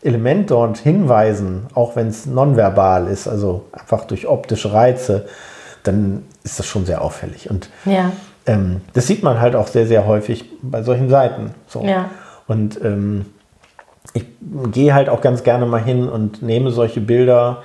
Element 0.03 0.51
dort 0.51 0.79
hinweisen, 0.79 1.69
auch 1.75 1.95
wenn 1.95 2.09
es 2.09 2.27
nonverbal 2.27 3.07
ist, 3.07 3.29
also 3.29 3.67
einfach 3.71 4.05
durch 4.05 4.27
optische 4.27 4.73
Reize, 4.73 5.27
dann 5.85 6.25
ist 6.43 6.59
das 6.59 6.67
schon 6.67 6.87
sehr 6.87 7.03
auffällig. 7.03 7.49
Und 7.51 7.71
ja. 7.85 8.11
Ähm, 8.47 8.81
das 8.93 9.07
sieht 9.07 9.23
man 9.23 9.41
halt 9.41 9.55
auch 9.55 9.67
sehr, 9.67 9.87
sehr 9.87 10.07
häufig 10.07 10.45
bei 10.63 10.83
solchen 10.83 11.09
Seiten. 11.09 11.51
So. 11.67 11.85
Ja. 11.85 12.11
Und 12.47 12.83
ähm, 12.83 13.27
ich 14.15 14.25
gehe 14.73 14.95
halt 14.95 15.09
auch 15.09 15.21
ganz 15.21 15.43
gerne 15.43 15.67
mal 15.67 15.83
hin 15.83 16.09
und 16.09 16.43
nehme 16.43 16.71
solche 16.71 17.01
Bilder 17.01 17.63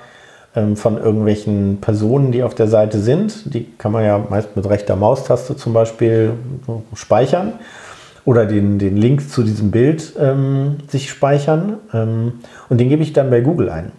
ähm, 0.54 0.76
von 0.76 0.98
irgendwelchen 0.98 1.78
Personen, 1.80 2.32
die 2.32 2.42
auf 2.42 2.54
der 2.54 2.68
Seite 2.68 2.98
sind. 2.98 3.54
Die 3.54 3.64
kann 3.78 3.92
man 3.92 4.04
ja 4.04 4.18
meist 4.18 4.56
mit 4.56 4.68
rechter 4.68 4.96
Maustaste 4.96 5.56
zum 5.56 5.72
Beispiel 5.72 6.32
speichern 6.94 7.54
oder 8.24 8.44
den, 8.44 8.78
den 8.78 8.96
Link 8.96 9.30
zu 9.30 9.42
diesem 9.42 9.70
Bild 9.70 10.12
ähm, 10.18 10.78
sich 10.88 11.10
speichern. 11.10 11.78
Ähm, 11.92 12.40
und 12.68 12.78
den 12.78 12.88
gebe 12.88 13.02
ich 13.02 13.12
dann 13.12 13.30
bei 13.30 13.40
Google 13.40 13.70
ein. 13.70 13.92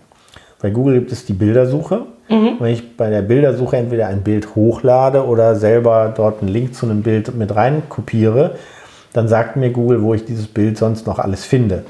Bei 0.61 0.69
Google 0.69 0.99
gibt 0.99 1.11
es 1.11 1.25
die 1.25 1.33
Bildersuche. 1.33 2.05
Wenn 2.29 2.73
ich 2.73 2.97
bei 2.97 3.09
der 3.09 3.21
Bildersuche 3.21 3.77
entweder 3.77 4.07
ein 4.07 4.23
Bild 4.23 4.55
hochlade 4.55 5.25
oder 5.25 5.55
selber 5.55 6.13
dort 6.15 6.41
einen 6.41 6.51
Link 6.51 6.75
zu 6.75 6.85
einem 6.85 7.03
Bild 7.03 7.33
mit 7.35 7.55
rein 7.55 7.83
kopiere, 7.89 8.55
dann 9.13 9.27
sagt 9.27 9.55
mir 9.55 9.71
Google, 9.71 10.01
wo 10.01 10.13
ich 10.13 10.25
dieses 10.25 10.47
Bild 10.47 10.77
sonst 10.77 11.07
noch 11.07 11.19
alles 11.19 11.45
finde. 11.45 11.83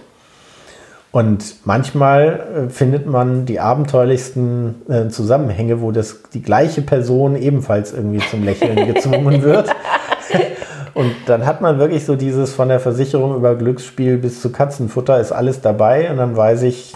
Und 1.11 1.65
manchmal 1.65 2.67
äh, 2.67 2.69
findet 2.69 3.07
man 3.07 3.45
die 3.45 3.59
abenteuerlichsten 3.59 4.75
äh, 4.87 5.07
Zusammenhänge, 5.07 5.81
wo 5.81 5.91
das 5.91 6.21
die 6.33 6.41
gleiche 6.41 6.81
Person 6.81 7.35
ebenfalls 7.35 7.93
irgendwie 7.93 8.19
zum 8.29 8.43
Lächeln 8.43 8.93
gezwungen 8.93 9.41
wird. 9.41 9.69
Und 10.93 11.13
dann 11.27 11.45
hat 11.45 11.61
man 11.61 11.79
wirklich 11.79 12.05
so 12.05 12.15
dieses 12.15 12.53
von 12.53 12.69
der 12.69 12.79
Versicherung 12.79 13.35
über 13.35 13.55
Glücksspiel 13.55 14.17
bis 14.17 14.41
zu 14.41 14.51
Katzenfutter 14.51 15.19
ist 15.19 15.31
alles 15.31 15.61
dabei. 15.61 16.09
Und 16.11 16.17
dann 16.17 16.35
weiß 16.35 16.63
ich, 16.63 16.93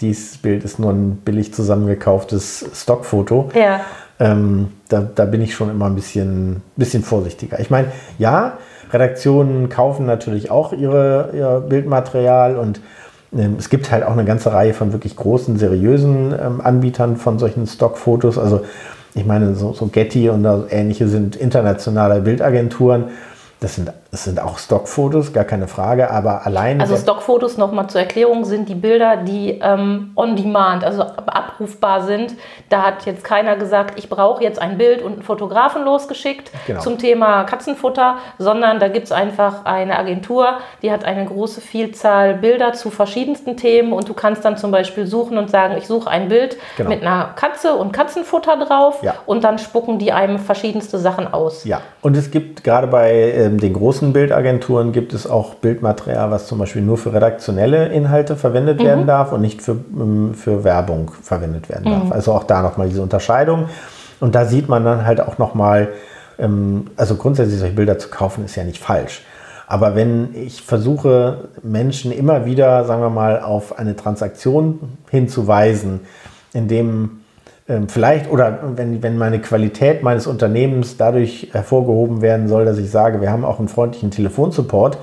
dieses 0.00 0.36
Bild 0.38 0.64
ist 0.64 0.78
nur 0.78 0.92
ein 0.92 1.16
billig 1.16 1.54
zusammengekauftes 1.54 2.66
Stockfoto. 2.74 3.50
Ja. 3.54 3.80
Ähm, 4.18 4.68
da, 4.88 5.00
da 5.02 5.24
bin 5.24 5.42
ich 5.42 5.54
schon 5.54 5.70
immer 5.70 5.86
ein 5.86 5.94
bisschen, 5.94 6.62
bisschen 6.76 7.02
vorsichtiger. 7.02 7.60
Ich 7.60 7.70
meine, 7.70 7.88
ja, 8.18 8.58
Redaktionen 8.92 9.68
kaufen 9.68 10.06
natürlich 10.06 10.50
auch 10.50 10.72
ihre, 10.72 11.30
ihr 11.34 11.64
Bildmaterial 11.68 12.56
und 12.56 12.80
ähm, 13.36 13.56
es 13.58 13.68
gibt 13.68 13.90
halt 13.90 14.04
auch 14.04 14.12
eine 14.12 14.24
ganze 14.24 14.52
Reihe 14.52 14.74
von 14.74 14.92
wirklich 14.92 15.16
großen, 15.16 15.58
seriösen 15.58 16.34
ähm, 16.40 16.60
Anbietern 16.60 17.16
von 17.16 17.38
solchen 17.38 17.66
Stockfotos. 17.66 18.38
Also 18.38 18.62
ich 19.14 19.24
meine, 19.24 19.54
so, 19.54 19.72
so 19.72 19.86
Getty 19.86 20.28
und 20.28 20.46
ähnliche 20.70 21.08
sind 21.08 21.36
internationale 21.36 22.20
Bildagenturen. 22.20 23.04
Das 23.60 23.74
sind, 23.74 23.90
das 24.16 24.24
sind 24.24 24.40
auch 24.40 24.56
Stockfotos, 24.56 25.34
gar 25.34 25.44
keine 25.44 25.68
Frage, 25.68 26.10
aber 26.10 26.46
allein... 26.46 26.80
Also 26.80 26.96
Stockfotos 26.96 27.58
nochmal 27.58 27.86
zur 27.88 28.00
Erklärung 28.00 28.46
sind 28.46 28.66
die 28.66 28.74
Bilder, 28.74 29.18
die 29.18 29.60
ähm, 29.62 30.12
on 30.16 30.36
demand, 30.36 30.84
also 30.84 31.02
abrufbar 31.02 32.00
sind. 32.00 32.32
Da 32.70 32.80
hat 32.80 33.04
jetzt 33.04 33.24
keiner 33.24 33.56
gesagt, 33.56 33.98
ich 33.98 34.08
brauche 34.08 34.42
jetzt 34.42 34.58
ein 34.58 34.78
Bild 34.78 35.02
und 35.02 35.12
einen 35.12 35.22
Fotografen 35.22 35.84
losgeschickt 35.84 36.50
Genau. 36.66 36.80
zum 36.80 36.96
Thema 36.96 37.44
Katzenfutter, 37.44 38.14
sondern 38.38 38.80
da 38.80 38.88
gibt 38.88 39.04
es 39.04 39.12
einfach 39.12 39.66
eine 39.66 39.98
Agentur, 39.98 40.46
die 40.80 40.90
hat 40.90 41.04
eine 41.04 41.26
große 41.26 41.60
Vielzahl 41.60 42.32
Bilder 42.36 42.72
zu 42.72 42.90
verschiedensten 42.90 43.58
Themen 43.58 43.92
und 43.92 44.08
du 44.08 44.14
kannst 44.14 44.46
dann 44.46 44.56
zum 44.56 44.70
Beispiel 44.70 45.06
suchen 45.06 45.36
und 45.36 45.50
sagen, 45.50 45.74
ich 45.76 45.86
suche 45.86 46.08
ein 46.08 46.28
Bild 46.30 46.56
Genau. 46.78 46.88
mit 46.88 47.02
einer 47.02 47.32
Katze 47.36 47.74
und 47.74 47.92
Katzenfutter 47.92 48.56
drauf 48.56 49.02
Ja. 49.02 49.12
und 49.26 49.44
dann 49.44 49.58
spucken 49.58 49.98
die 49.98 50.12
einem 50.14 50.38
verschiedenste 50.38 50.98
Sachen 50.98 51.30
aus. 51.34 51.64
Ja, 51.64 51.82
und 52.00 52.16
es 52.16 52.30
gibt 52.30 52.64
gerade 52.64 52.86
bei 52.86 53.12
ähm, 53.12 53.60
den 53.60 53.74
großen 53.74 54.05
Bildagenturen 54.12 54.92
gibt 54.92 55.14
es 55.14 55.26
auch 55.26 55.54
Bildmaterial, 55.54 56.30
was 56.30 56.46
zum 56.46 56.58
Beispiel 56.58 56.82
nur 56.82 56.98
für 56.98 57.12
redaktionelle 57.12 57.88
Inhalte 57.88 58.36
verwendet 58.36 58.82
werden 58.82 59.06
darf 59.06 59.32
und 59.32 59.40
nicht 59.40 59.62
für, 59.62 59.76
ähm, 59.94 60.34
für 60.34 60.64
Werbung 60.64 61.12
verwendet 61.22 61.68
werden 61.68 61.84
darf. 61.90 62.12
Also 62.12 62.32
auch 62.32 62.44
da 62.44 62.62
nochmal 62.62 62.88
diese 62.88 63.02
Unterscheidung. 63.02 63.68
Und 64.20 64.34
da 64.34 64.44
sieht 64.44 64.68
man 64.68 64.84
dann 64.84 65.06
halt 65.06 65.20
auch 65.20 65.38
nochmal, 65.38 65.88
ähm, 66.38 66.86
also 66.96 67.16
grundsätzlich 67.16 67.58
solche 67.58 67.74
Bilder 67.74 67.98
zu 67.98 68.08
kaufen 68.08 68.44
ist 68.44 68.56
ja 68.56 68.64
nicht 68.64 68.82
falsch. 68.82 69.22
Aber 69.66 69.96
wenn 69.96 70.34
ich 70.34 70.62
versuche, 70.62 71.48
Menschen 71.62 72.12
immer 72.12 72.46
wieder, 72.46 72.84
sagen 72.84 73.02
wir 73.02 73.10
mal, 73.10 73.40
auf 73.40 73.78
eine 73.78 73.96
Transaktion 73.96 74.98
hinzuweisen, 75.10 76.00
indem 76.52 77.20
vielleicht 77.88 78.30
oder 78.30 78.60
wenn, 78.76 79.02
wenn 79.02 79.18
meine 79.18 79.40
Qualität 79.40 80.02
meines 80.02 80.26
Unternehmens 80.26 80.96
dadurch 80.96 81.48
hervorgehoben 81.52 82.22
werden 82.22 82.46
soll, 82.46 82.64
dass 82.64 82.78
ich 82.78 82.90
sage, 82.90 83.20
wir 83.20 83.30
haben 83.30 83.44
auch 83.44 83.58
einen 83.58 83.68
freundlichen 83.68 84.10
Telefonsupport 84.10 84.98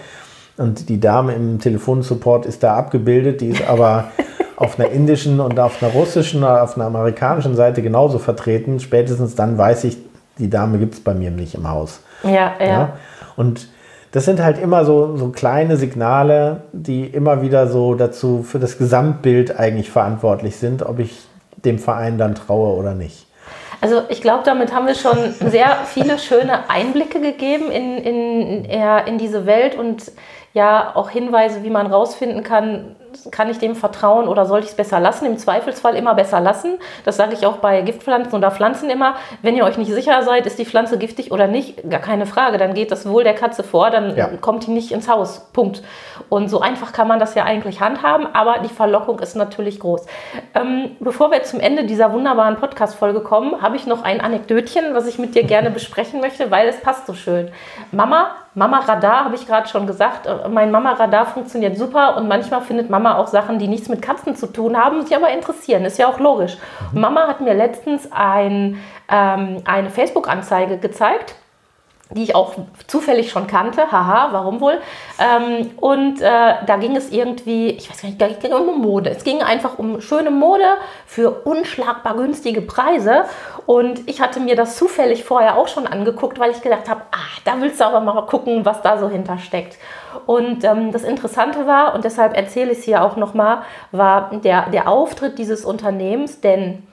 und 0.57 0.88
die 0.89 0.99
Dame 0.99 1.34
im 1.34 1.59
Telefonsupport 1.59 2.45
ist 2.45 2.64
da 2.64 2.76
abgebildet, 2.76 3.41
die 3.41 3.49
ist 3.49 3.68
aber 3.68 4.05
auf 4.55 4.80
einer 4.80 4.89
indischen 4.91 5.39
und 5.39 5.59
auf 5.59 5.82
einer 5.84 5.91
russischen 5.91 6.43
oder 6.43 6.64
auf 6.64 6.76
einer 6.78 6.86
amerikanischen 6.86 7.55
Seite 7.55 7.82
genauso 7.82 8.20
vertreten. 8.20 8.80
Spätestens 8.80 9.36
dann 9.36 9.57
weiß 9.57 9.84
ich, 9.86 9.97
die 10.38 10.49
Dame 10.49 10.78
gibt 10.78 10.93
es 10.93 10.99
bei 10.99 11.14
mir 11.14 11.32
nicht 11.32 11.55
im 11.55 11.70
Haus. 11.70 12.01
Ja, 12.24 12.53
ja. 12.59 12.66
Ja? 12.66 12.93
Und 13.36 13.68
das 14.11 14.26
sind 14.26 14.43
halt 14.43 14.59
immer 14.59 14.86
so, 14.86 15.18
so 15.18 15.30
kleine 15.30 15.76
Signale, 15.76 16.61
die 16.72 17.05
immer 17.05 17.41
wieder 17.41 17.68
so 17.68 17.95
dazu 17.95 18.43
für 18.43 18.59
das 18.59 18.78
Gesamtbild 18.78 19.59
eigentlich 19.59 19.89
verantwortlich 19.89 20.55
sind, 20.57 20.84
ob 20.84 20.99
ich 20.99 21.28
dem 21.66 21.80
Verein 21.80 22.18
dann 22.18 22.36
traue 22.36 22.76
oder 22.76 22.93
nicht. 22.93 23.28
Also 23.82 24.01
ich 24.07 24.22
glaube, 24.22 24.43
damit 24.45 24.74
haben 24.74 24.88
wir 24.88 24.95
schon 24.95 25.34
sehr 25.34 25.80
viele 25.86 26.18
schöne 26.18 26.70
Einblicke 26.70 27.20
gegeben 27.20 27.70
in, 27.70 27.97
in, 27.97 28.66
in 28.66 29.18
diese 29.18 29.45
Welt 29.45 29.76
und 29.76 30.11
ja 30.53 30.95
auch 30.95 31.09
Hinweise, 31.09 31.64
wie 31.64 31.70
man 31.70 31.88
rausfinden 31.88 32.43
kann, 32.43 32.95
kann 33.32 33.49
ich 33.49 33.59
dem 33.59 33.76
vertrauen 33.76 34.28
oder 34.28 34.45
sollte 34.45 34.66
ich 34.66 34.72
es 34.72 34.78
besser 34.78 34.99
lassen? 34.99 35.26
Im 35.26 35.38
Zweifelsfall 35.38 35.95
immer 35.95 36.14
besser 36.16 36.39
lassen. 36.39 36.78
Das 37.05 37.18
sage 37.18 37.34
ich 37.34 37.45
auch 37.45 37.57
bei 37.57 37.82
Giftpflanzen 37.82 38.34
oder 38.38 38.51
Pflanzen 38.51 38.89
immer. 38.89 39.16
Wenn 39.41 39.55
ihr 39.55 39.64
euch 39.66 39.78
nicht 39.78 39.91
sicher 39.91 40.22
seid, 40.24 40.45
ist 40.45 40.59
die 40.59 40.66
Pflanze 40.66 40.97
giftig 40.97 41.32
oder 41.32 41.47
nicht, 41.47 41.89
gar 41.89 41.99
keine 41.99 42.26
Frage. 42.26 42.57
Dann 42.57 42.74
geht 42.74 42.91
das 42.91 43.07
Wohl 43.07 43.24
der 43.24 43.34
Katze 43.36 43.64
vor, 43.64 43.89
dann 43.89 44.16
Ja. 44.16 44.28
kommt 44.41 44.68
die 44.68 44.72
nicht 44.72 44.91
ins 44.91 45.07
Haus. 45.09 45.49
Punkt. 45.53 45.82
Und 46.30 46.49
so 46.49 46.61
einfach 46.61 46.93
kann 46.93 47.07
man 47.07 47.20
das 47.20 47.36
ja 47.36 47.43
eigentlich 47.43 47.82
handhaben, 47.82 48.28
aber 48.34 48.59
die 48.64 48.74
Verlockung 48.74 49.20
ist 49.20 49.36
natürlich 49.36 49.80
groß. 49.80 50.05
Ähm, 50.55 50.91
bevor 50.99 51.32
wir 51.32 51.43
zum 51.43 51.59
Ende 51.59 51.86
dieser 51.86 52.11
wunderbaren 52.14 52.55
Podcast-Folge 52.57 53.22
kommen, 53.22 53.61
habe 53.61 53.76
ich 53.76 53.86
noch 53.88 54.03
ein 54.03 54.22
Anekdötchen, 54.22 54.93
was 54.93 55.07
ich 55.07 55.20
mit 55.20 55.36
dir 55.36 55.43
gerne 55.43 55.70
besprechen 55.72 56.22
möchte, 56.22 56.51
weil 56.51 56.68
es 56.68 56.80
passt 56.82 57.07
so 57.07 57.14
schön. 57.14 57.51
Mama, 57.91 58.28
Mama 58.55 58.80
Radar, 58.80 59.26
habe 59.26 59.36
ich 59.36 59.47
gerade 59.47 59.68
schon 59.68 59.88
gesagt. 59.88 60.28
Äh, 60.28 60.47
Mein 60.49 60.72
Mama 60.72 60.91
Radar 60.93 61.26
funktioniert 61.26 61.78
super 61.78 62.16
und 62.18 62.28
manchmal 62.28 62.61
findet 62.61 62.89
Mama 62.89 63.03
auch 63.06 63.28
Sachen, 63.28 63.60
die 63.60 63.68
nichts 63.68 63.89
mit 63.89 64.01
Katzen 64.01 64.36
zu 64.36 64.47
tun 64.47 64.78
haben, 64.78 65.01
sich 65.06 65.16
aber 65.16 65.30
interessieren. 65.32 65.86
Ist 65.86 65.99
ja 65.99 66.08
auch 66.08 66.20
logisch. 66.20 66.58
Mama 66.93 67.28
hat 67.28 67.41
mir 67.41 67.54
letztens 67.54 68.12
ein, 68.12 68.80
ähm, 69.10 69.58
eine 69.66 69.89
Facebook-Anzeige 69.89 70.78
gezeigt 70.78 71.36
die 72.16 72.24
ich 72.24 72.36
auch 72.36 72.53
zufällig 72.88 73.32
schon 73.32 73.47
kannte. 73.47 73.91
Haha, 73.91 74.30
warum 74.32 74.61
wohl? 74.61 74.80
Ähm, 75.20 75.72
und 75.78 76.22
äh, 76.22 76.53
da 76.66 76.78
ging 76.78 76.95
es 76.95 77.11
irgendwie, 77.11 77.70
ich 77.70 77.89
weiß 77.89 78.01
gar 78.01 78.09
nicht, 78.09 78.22
es 78.22 78.39
ging 78.39 78.53
um 78.53 78.82
Mode. 78.82 79.09
Es 79.09 79.24
ging 79.24 79.41
einfach 79.41 79.78
um 79.78 80.01
schöne 80.01 80.32
Mode 80.32 80.66
für 81.05 81.32
unschlagbar 81.32 82.16
günstige 82.16 82.61
Preise. 82.61 83.26
Und 83.66 84.07
ich 84.09 84.22
hatte 84.22 84.39
mir 84.39 84.55
das 84.55 84.76
zufällig 84.78 85.24
vorher 85.24 85.57
auch 85.57 85.68
schon 85.68 85.88
angeguckt, 85.88 86.39
weil 86.39 86.51
ich 86.51 86.61
gedacht 86.61 86.89
habe, 86.89 87.01
ah, 87.11 87.39
da 87.45 87.53
willst 87.59 87.80
du 87.80 87.86
aber 87.86 87.99
mal 88.01 88.22
gucken, 88.26 88.66
was 88.66 88.82
da 88.82 88.97
so 88.97 89.09
hintersteckt. 89.09 89.78
Und 90.26 90.64
ähm, 90.64 90.91
das 90.91 91.03
Interessante 91.03 91.66
war, 91.66 91.95
und 91.95 92.03
deshalb 92.03 92.36
erzähle 92.36 92.72
ich 92.72 92.80
es 92.80 92.84
hier 92.84 93.03
auch 93.03 93.16
nochmal, 93.16 93.64
war 93.91 94.32
der, 94.43 94.70
der 94.70 94.88
Auftritt 94.88 95.38
dieses 95.38 95.66
Unternehmens, 95.66 96.41
denn 96.41 96.84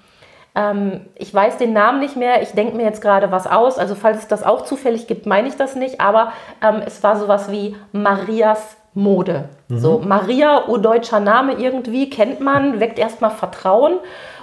ähm, 0.55 1.07
ich 1.15 1.33
weiß 1.33 1.59
den 1.59 1.73
Namen 1.73 2.01
nicht 2.01 2.17
mehr, 2.17 2.43
ich 2.43 2.53
denke 2.53 2.77
mir 2.77 2.85
jetzt 2.85 3.03
gerade 3.03 3.31
was 3.31 3.47
aus. 3.47 3.79
Also 3.79 3.95
falls 3.95 4.19
es 4.19 4.29
das 4.29 4.43
auch 4.43 4.63
zufällig 4.63 5.07
gibt, 5.07 5.27
meine 5.27 5.49
ich 5.49 5.57
das 5.57 5.77
nicht. 5.77 6.01
Aber 6.01 6.33
ähm, 6.63 6.83
es 6.85 7.03
war 7.03 7.17
sowas 7.17 7.51
wie 7.51 7.77
Marias 7.93 8.77
Mode. 8.95 9.49
So 9.69 10.01
Maria, 10.05 10.67
urdeutscher 10.69 11.21
Name 11.21 11.55
irgendwie, 11.55 12.11
kennt 12.11 12.41
man, 12.41 12.81
weckt 12.81 12.99
erstmal 12.99 13.31
Vertrauen. 13.31 13.99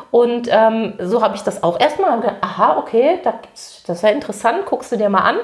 Und 0.10 0.48
ähm, 0.50 0.94
so 1.00 1.22
habe 1.22 1.36
ich 1.36 1.42
das 1.42 1.64
auch 1.64 1.80
erstmal 1.80 2.12
hab 2.12 2.22
gedacht, 2.22 2.38
aha, 2.42 2.78
okay, 2.78 3.20
das 3.24 3.84
ist 3.86 4.04
ja 4.04 4.10
interessant, 4.10 4.66
guckst 4.66 4.92
du 4.92 4.96
dir 4.96 5.10
mal 5.10 5.20
an. 5.22 5.38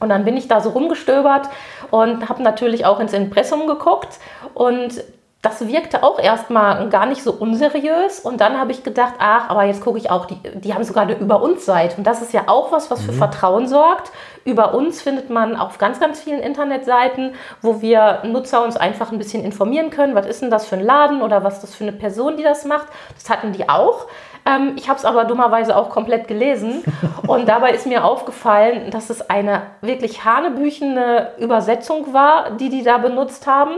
Und 0.00 0.10
dann 0.10 0.26
bin 0.26 0.36
ich 0.36 0.48
da 0.48 0.60
so 0.60 0.70
rumgestöbert 0.70 1.48
und 1.90 2.28
habe 2.28 2.42
natürlich 2.42 2.84
auch 2.84 3.00
ins 3.00 3.14
Impressum 3.14 3.66
geguckt 3.66 4.18
und 4.52 5.02
das 5.42 5.68
wirkte 5.68 6.02
auch 6.02 6.18
erstmal 6.18 6.88
gar 6.88 7.06
nicht 7.06 7.22
so 7.22 7.32
unseriös. 7.32 8.20
Und 8.20 8.40
dann 8.40 8.58
habe 8.58 8.72
ich 8.72 8.82
gedacht, 8.82 9.14
ach, 9.18 9.48
aber 9.48 9.64
jetzt 9.64 9.80
gucke 9.80 9.98
ich 9.98 10.10
auch, 10.10 10.26
die, 10.26 10.36
die 10.54 10.74
haben 10.74 10.82
sogar 10.82 11.04
eine 11.04 11.16
Über 11.16 11.40
uns 11.40 11.64
Seite. 11.64 11.96
Und 11.98 12.04
das 12.04 12.20
ist 12.20 12.32
ja 12.32 12.44
auch 12.46 12.72
was, 12.72 12.90
was 12.90 13.02
für 13.02 13.12
mhm. 13.12 13.18
Vertrauen 13.18 13.68
sorgt. 13.68 14.10
Über 14.44 14.74
uns 14.74 15.02
findet 15.02 15.30
man 15.30 15.54
auf 15.54 15.78
ganz, 15.78 16.00
ganz 16.00 16.20
vielen 16.20 16.40
Internetseiten, 16.40 17.34
wo 17.62 17.80
wir 17.80 18.22
Nutzer 18.24 18.64
uns 18.64 18.76
einfach 18.76 19.12
ein 19.12 19.18
bisschen 19.18 19.44
informieren 19.44 19.90
können. 19.90 20.14
Was 20.14 20.26
ist 20.26 20.42
denn 20.42 20.50
das 20.50 20.66
für 20.66 20.76
ein 20.76 20.84
Laden 20.84 21.22
oder 21.22 21.44
was 21.44 21.54
ist 21.54 21.62
das 21.62 21.74
für 21.76 21.84
eine 21.84 21.92
Person, 21.92 22.36
die 22.36 22.42
das 22.42 22.64
macht? 22.64 22.88
Das 23.14 23.30
hatten 23.30 23.52
die 23.52 23.68
auch. 23.68 24.06
Ähm, 24.46 24.72
ich 24.76 24.88
habe 24.88 24.98
es 24.98 25.04
aber 25.04 25.24
dummerweise 25.24 25.76
auch 25.76 25.90
komplett 25.90 26.28
gelesen. 26.28 26.84
Und 27.26 27.48
dabei 27.48 27.72
ist 27.72 27.86
mir 27.86 28.04
aufgefallen, 28.04 28.90
dass 28.90 29.10
es 29.10 29.28
eine 29.28 29.62
wirklich 29.80 30.24
hanebüchene 30.24 31.32
Übersetzung 31.38 32.14
war, 32.14 32.52
die 32.52 32.68
die 32.68 32.84
da 32.84 32.98
benutzt 32.98 33.46
haben. 33.46 33.72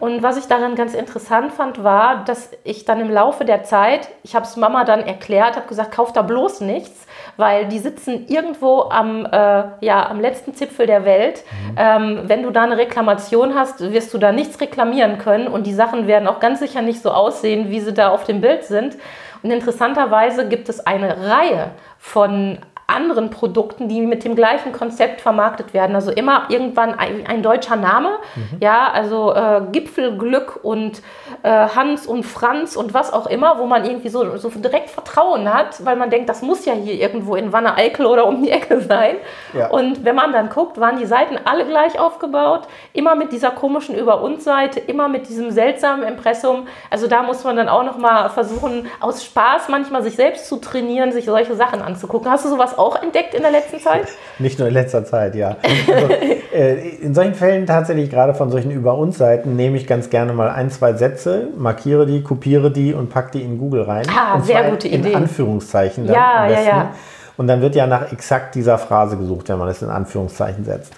Und 0.00 0.22
was 0.22 0.36
ich 0.36 0.46
darin 0.46 0.74
ganz 0.74 0.94
interessant 0.94 1.52
fand, 1.52 1.84
war, 1.84 2.24
dass 2.24 2.50
ich 2.64 2.84
dann 2.84 3.00
im 3.00 3.10
Laufe 3.10 3.44
der 3.44 3.62
Zeit, 3.62 4.08
ich 4.22 4.34
habe 4.34 4.44
es 4.44 4.56
Mama 4.56 4.84
dann 4.84 5.00
erklärt, 5.00 5.56
habe 5.56 5.68
gesagt, 5.68 5.92
kauf 5.92 6.12
da 6.12 6.22
bloß 6.22 6.60
nichts, 6.60 7.06
weil 7.36 7.66
die 7.66 7.78
sitzen 7.78 8.26
irgendwo 8.26 8.88
am, 8.90 9.26
äh, 9.26 9.64
ja, 9.80 10.08
am 10.08 10.20
letzten 10.20 10.54
Zipfel 10.54 10.86
der 10.86 11.04
Welt. 11.04 11.44
Mhm. 11.70 11.76
Ähm, 11.76 12.20
wenn 12.24 12.42
du 12.42 12.50
da 12.50 12.64
eine 12.64 12.78
Reklamation 12.78 13.54
hast, 13.54 13.80
wirst 13.80 14.12
du 14.12 14.18
da 14.18 14.32
nichts 14.32 14.60
reklamieren 14.60 15.18
können 15.18 15.46
und 15.46 15.66
die 15.66 15.74
Sachen 15.74 16.06
werden 16.06 16.28
auch 16.28 16.40
ganz 16.40 16.58
sicher 16.58 16.82
nicht 16.82 17.02
so 17.02 17.10
aussehen, 17.10 17.70
wie 17.70 17.80
sie 17.80 17.92
da 17.92 18.10
auf 18.10 18.24
dem 18.24 18.40
Bild 18.40 18.64
sind. 18.64 18.96
Und 19.42 19.50
interessanterweise 19.50 20.48
gibt 20.48 20.68
es 20.68 20.80
eine 20.80 21.28
Reihe 21.28 21.72
von 21.98 22.58
anderen 22.88 23.28
Produkten, 23.28 23.88
die 23.88 24.00
mit 24.00 24.24
dem 24.24 24.34
gleichen 24.34 24.72
Konzept 24.72 25.20
vermarktet 25.20 25.74
werden. 25.74 25.94
Also 25.94 26.10
immer 26.10 26.46
irgendwann 26.48 26.98
ein, 26.98 27.26
ein 27.26 27.42
deutscher 27.42 27.76
Name, 27.76 28.08
mhm. 28.34 28.56
ja, 28.60 28.90
also 28.90 29.34
äh, 29.34 29.60
Gipfelglück 29.70 30.60
und 30.62 31.02
äh, 31.42 31.50
Hans 31.50 32.06
und 32.06 32.24
Franz 32.24 32.76
und 32.76 32.94
was 32.94 33.12
auch 33.12 33.26
immer, 33.26 33.58
wo 33.58 33.66
man 33.66 33.84
irgendwie 33.84 34.08
so, 34.08 34.38
so 34.38 34.48
direkt 34.48 34.88
Vertrauen 34.88 35.52
hat, 35.52 35.84
weil 35.84 35.96
man 35.96 36.08
denkt, 36.08 36.30
das 36.30 36.40
muss 36.40 36.64
ja 36.64 36.72
hier 36.72 36.94
irgendwo 36.94 37.36
in 37.36 37.52
Wanne 37.52 37.76
Eickel 37.76 38.06
oder 38.06 38.26
um 38.26 38.42
die 38.42 38.50
Ecke 38.50 38.80
sein. 38.80 39.16
Ja. 39.52 39.68
Und 39.68 40.06
wenn 40.06 40.16
man 40.16 40.32
dann 40.32 40.48
guckt, 40.48 40.80
waren 40.80 40.98
die 40.98 41.06
Seiten 41.06 41.38
alle 41.44 41.66
gleich 41.66 42.00
aufgebaut, 42.00 42.62
immer 42.94 43.14
mit 43.16 43.32
dieser 43.32 43.50
komischen 43.50 43.96
Über 43.96 44.22
uns 44.22 44.44
Seite, 44.44 44.80
immer 44.80 45.08
mit 45.08 45.28
diesem 45.28 45.50
seltsamen 45.50 46.08
Impressum. 46.08 46.66
Also 46.88 47.06
da 47.06 47.22
muss 47.22 47.44
man 47.44 47.56
dann 47.56 47.68
auch 47.68 47.84
noch 47.84 47.98
mal 47.98 48.30
versuchen, 48.30 48.86
aus 49.00 49.24
Spaß 49.24 49.68
manchmal 49.68 50.02
sich 50.02 50.16
selbst 50.16 50.48
zu 50.48 50.56
trainieren, 50.56 51.12
sich 51.12 51.26
solche 51.26 51.54
Sachen 51.54 51.82
anzugucken. 51.82 52.30
Hast 52.30 52.46
du 52.46 52.48
sowas 52.48 52.77
auch 52.78 53.00
entdeckt 53.02 53.34
in 53.34 53.42
der 53.42 53.50
letzten 53.50 53.80
Zeit? 53.80 54.08
Nicht 54.38 54.58
nur 54.58 54.68
in 54.68 54.74
letzter 54.74 55.04
Zeit, 55.04 55.34
ja. 55.34 55.56
Also, 55.62 56.14
äh, 56.54 56.88
in 57.00 57.14
solchen 57.14 57.34
Fällen 57.34 57.66
tatsächlich 57.66 58.10
gerade 58.10 58.34
von 58.34 58.50
solchen 58.50 58.70
Über 58.70 58.96
uns 58.96 59.18
Seiten 59.18 59.56
nehme 59.56 59.76
ich 59.76 59.86
ganz 59.86 60.10
gerne 60.10 60.32
mal 60.32 60.50
ein, 60.50 60.70
zwei 60.70 60.94
Sätze, 60.94 61.48
markiere 61.56 62.06
die, 62.06 62.22
kopiere 62.22 62.70
die 62.70 62.94
und 62.94 63.10
packe 63.10 63.32
die 63.38 63.42
in 63.42 63.58
Google 63.58 63.82
rein. 63.82 64.06
Ah, 64.08 64.36
und 64.36 64.46
sehr 64.46 64.70
gute 64.70 64.88
Idee. 64.88 65.10
In 65.10 65.16
Anführungszeichen 65.16 66.06
dann 66.06 66.14
ja, 66.14 66.42
am 66.42 66.48
besten. 66.48 66.66
Ja, 66.66 66.76
ja. 66.76 66.90
Und 67.36 67.46
dann 67.46 67.60
wird 67.60 67.74
ja 67.76 67.86
nach 67.86 68.12
exakt 68.12 68.54
dieser 68.54 68.78
Phrase 68.78 69.16
gesucht, 69.16 69.48
wenn 69.48 69.58
man 69.58 69.68
es 69.68 69.80
in 69.80 69.90
Anführungszeichen 69.90 70.64
setzt. 70.64 70.92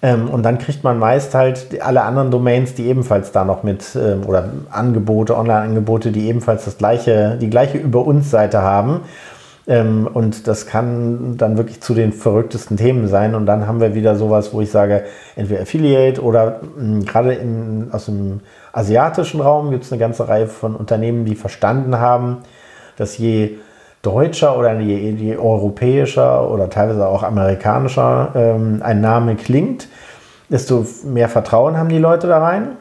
Ähm, 0.00 0.28
und 0.28 0.44
dann 0.44 0.58
kriegt 0.58 0.84
man 0.84 0.98
meist 0.98 1.34
halt 1.34 1.82
alle 1.82 2.02
anderen 2.02 2.30
Domains, 2.30 2.74
die 2.74 2.86
ebenfalls 2.86 3.32
da 3.32 3.44
noch 3.44 3.64
mit, 3.64 3.96
ähm, 3.96 4.24
oder 4.26 4.48
Angebote, 4.70 5.36
Online-Angebote, 5.36 6.12
die 6.12 6.28
ebenfalls 6.28 6.64
das 6.64 6.78
gleiche, 6.78 7.36
die 7.40 7.50
gleiche 7.50 7.78
Über 7.78 8.06
uns 8.06 8.30
Seite 8.30 8.62
haben. 8.62 9.00
Ähm, 9.68 10.08
und 10.12 10.48
das 10.48 10.66
kann 10.66 11.36
dann 11.36 11.58
wirklich 11.58 11.80
zu 11.82 11.92
den 11.94 12.12
verrücktesten 12.12 12.78
Themen 12.78 13.06
sein. 13.06 13.34
Und 13.34 13.44
dann 13.46 13.66
haben 13.66 13.80
wir 13.80 13.94
wieder 13.94 14.16
sowas, 14.16 14.54
wo 14.54 14.62
ich 14.62 14.70
sage, 14.70 15.04
entweder 15.36 15.60
Affiliate 15.60 16.22
oder 16.22 16.60
mh, 16.76 17.04
gerade 17.04 17.34
in, 17.34 17.88
aus 17.92 18.06
dem 18.06 18.40
asiatischen 18.72 19.40
Raum 19.40 19.70
gibt 19.70 19.84
es 19.84 19.92
eine 19.92 20.00
ganze 20.00 20.26
Reihe 20.26 20.46
von 20.46 20.74
Unternehmen, 20.74 21.26
die 21.26 21.34
verstanden 21.34 21.98
haben, 21.98 22.38
dass 22.96 23.18
je 23.18 23.58
deutscher 24.00 24.58
oder 24.58 24.78
je, 24.80 25.10
je 25.10 25.36
europäischer 25.36 26.50
oder 26.50 26.70
teilweise 26.70 27.06
auch 27.06 27.22
amerikanischer 27.22 28.32
ähm, 28.34 28.80
ein 28.82 29.02
Name 29.02 29.36
klingt, 29.36 29.88
desto 30.48 30.86
mehr 31.04 31.28
Vertrauen 31.28 31.76
haben 31.76 31.90
die 31.90 31.98
Leute 31.98 32.26
da 32.26 32.38
rein. 32.38 32.76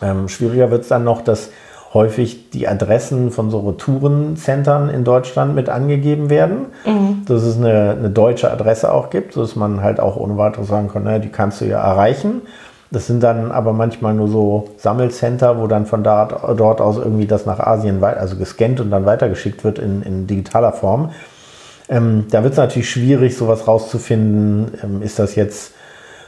Ähm, 0.00 0.28
schwieriger 0.28 0.70
wird 0.70 0.82
es 0.82 0.88
dann 0.88 1.04
noch, 1.04 1.20
dass 1.20 1.50
häufig 1.94 2.50
die 2.50 2.68
Adressen 2.68 3.30
von 3.30 3.50
so 3.50 3.60
Retourencentern 3.60 4.88
in 4.90 5.04
Deutschland 5.04 5.54
mit 5.54 5.68
angegeben 5.68 6.30
werden, 6.30 6.66
mhm. 6.84 7.22
dass 7.26 7.42
es 7.42 7.56
eine, 7.56 7.96
eine, 7.98 8.10
deutsche 8.10 8.50
Adresse 8.50 8.92
auch 8.92 9.10
gibt, 9.10 9.32
sodass 9.32 9.56
man 9.56 9.82
halt 9.82 10.00
auch 10.00 10.16
ohne 10.16 10.36
weiteres 10.36 10.68
sagen 10.68 10.88
kann, 10.88 11.04
naja, 11.04 11.18
die 11.18 11.28
kannst 11.28 11.60
du 11.60 11.64
ja 11.64 11.80
erreichen. 11.80 12.42
Das 12.90 13.06
sind 13.06 13.22
dann 13.22 13.50
aber 13.50 13.72
manchmal 13.72 14.14
nur 14.14 14.28
so 14.28 14.68
Sammelcenter, 14.78 15.60
wo 15.60 15.66
dann 15.66 15.86
von 15.86 16.04
dort, 16.04 16.58
dort 16.58 16.80
aus 16.80 16.98
irgendwie 16.98 17.26
das 17.26 17.44
nach 17.44 17.58
Asien 17.58 18.02
also 18.02 18.36
gescannt 18.36 18.80
und 18.80 18.90
dann 18.90 19.04
weitergeschickt 19.06 19.64
wird 19.64 19.78
in, 19.78 20.02
in 20.02 20.26
digitaler 20.26 20.72
Form. 20.72 21.10
Ähm, 21.88 22.26
da 22.30 22.42
wird 22.42 22.52
es 22.52 22.58
natürlich 22.58 22.90
schwierig, 22.90 23.36
sowas 23.36 23.66
rauszufinden. 23.66 24.72
Ähm, 24.82 25.02
ist 25.02 25.18
das 25.18 25.34
jetzt 25.34 25.72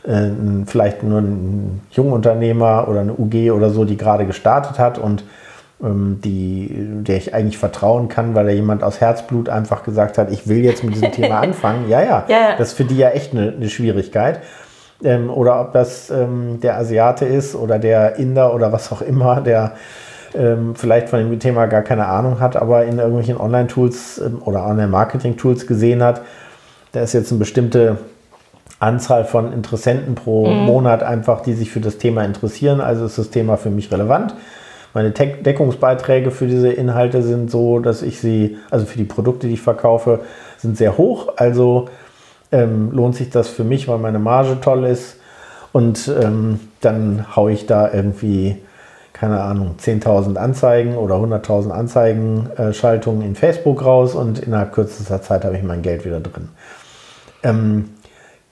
äh, 0.04 0.30
vielleicht 0.66 1.02
nur 1.02 1.20
ein 1.20 1.82
Jungunternehmer 1.90 2.88
oder 2.88 3.00
eine 3.00 3.12
UG 3.12 3.52
oder 3.52 3.70
so, 3.70 3.84
die 3.84 3.96
gerade 3.96 4.26
gestartet 4.26 4.78
hat 4.78 4.98
und 4.98 5.24
die, 5.80 6.70
der 7.02 7.18
ich 7.18 7.34
eigentlich 7.34 7.58
vertrauen 7.58 8.08
kann, 8.08 8.34
weil 8.34 8.46
da 8.46 8.52
jemand 8.52 8.82
aus 8.82 9.00
Herzblut 9.00 9.48
einfach 9.48 9.84
gesagt 9.84 10.18
hat, 10.18 10.32
ich 10.32 10.48
will 10.48 10.64
jetzt 10.64 10.82
mit 10.82 10.94
diesem 10.94 11.12
Thema 11.12 11.40
anfangen. 11.42 11.88
Ja, 11.88 12.02
ja, 12.02 12.24
ja, 12.28 12.56
das 12.58 12.68
ist 12.68 12.74
für 12.74 12.84
die 12.84 12.96
ja 12.96 13.10
echt 13.10 13.32
eine, 13.32 13.52
eine 13.52 13.68
Schwierigkeit. 13.68 14.40
Ähm, 15.04 15.30
oder 15.30 15.60
ob 15.60 15.72
das 15.72 16.10
ähm, 16.10 16.58
der 16.60 16.76
Asiate 16.78 17.24
ist 17.24 17.54
oder 17.54 17.78
der 17.78 18.16
Inder 18.16 18.52
oder 18.52 18.72
was 18.72 18.90
auch 18.90 19.02
immer, 19.02 19.40
der 19.40 19.74
ähm, 20.34 20.74
vielleicht 20.74 21.08
von 21.08 21.20
dem 21.20 21.38
Thema 21.38 21.66
gar 21.66 21.82
keine 21.82 22.06
Ahnung 22.06 22.40
hat, 22.40 22.56
aber 22.56 22.84
in 22.84 22.98
irgendwelchen 22.98 23.36
Online-Tools 23.36 24.20
ähm, 24.26 24.42
oder 24.44 24.66
Online-Marketing-Tools 24.66 25.68
gesehen 25.68 26.02
hat, 26.02 26.22
da 26.90 27.00
ist 27.00 27.12
jetzt 27.12 27.30
eine 27.30 27.38
bestimmte 27.38 27.98
Anzahl 28.80 29.24
von 29.24 29.52
Interessenten 29.52 30.16
pro 30.16 30.48
mhm. 30.48 30.66
Monat 30.66 31.04
einfach, 31.04 31.40
die 31.40 31.54
sich 31.54 31.70
für 31.70 31.80
das 31.80 31.98
Thema 31.98 32.24
interessieren. 32.24 32.80
Also 32.80 33.06
ist 33.06 33.18
das 33.18 33.30
Thema 33.30 33.56
für 33.56 33.70
mich 33.70 33.92
relevant. 33.92 34.34
Meine 34.94 35.10
Deckungsbeiträge 35.10 36.30
für 36.30 36.46
diese 36.46 36.72
Inhalte 36.72 37.22
sind 37.22 37.50
so, 37.50 37.78
dass 37.78 38.02
ich 38.02 38.20
sie, 38.20 38.56
also 38.70 38.86
für 38.86 38.98
die 38.98 39.04
Produkte, 39.04 39.46
die 39.46 39.54
ich 39.54 39.62
verkaufe, 39.62 40.20
sind 40.56 40.76
sehr 40.76 40.96
hoch. 40.96 41.34
Also 41.36 41.88
ähm, 42.50 42.90
lohnt 42.92 43.14
sich 43.14 43.30
das 43.30 43.48
für 43.48 43.64
mich, 43.64 43.88
weil 43.88 43.98
meine 43.98 44.18
Marge 44.18 44.58
toll 44.60 44.84
ist. 44.84 45.16
Und 45.72 46.10
ähm, 46.20 46.60
dann 46.80 47.36
haue 47.36 47.52
ich 47.52 47.66
da 47.66 47.92
irgendwie, 47.92 48.56
keine 49.12 49.42
Ahnung, 49.42 49.74
10.000 49.78 50.36
Anzeigen 50.36 50.96
oder 50.96 51.16
100.000 51.16 51.70
Anzeigenschaltungen 51.70 53.22
in 53.22 53.34
Facebook 53.34 53.84
raus 53.84 54.14
und 54.14 54.38
innerhalb 54.38 54.72
kürzester 54.72 55.20
Zeit 55.20 55.44
habe 55.44 55.56
ich 55.56 55.62
mein 55.62 55.82
Geld 55.82 56.06
wieder 56.06 56.20
drin. 56.20 56.48
Ähm, 57.42 57.90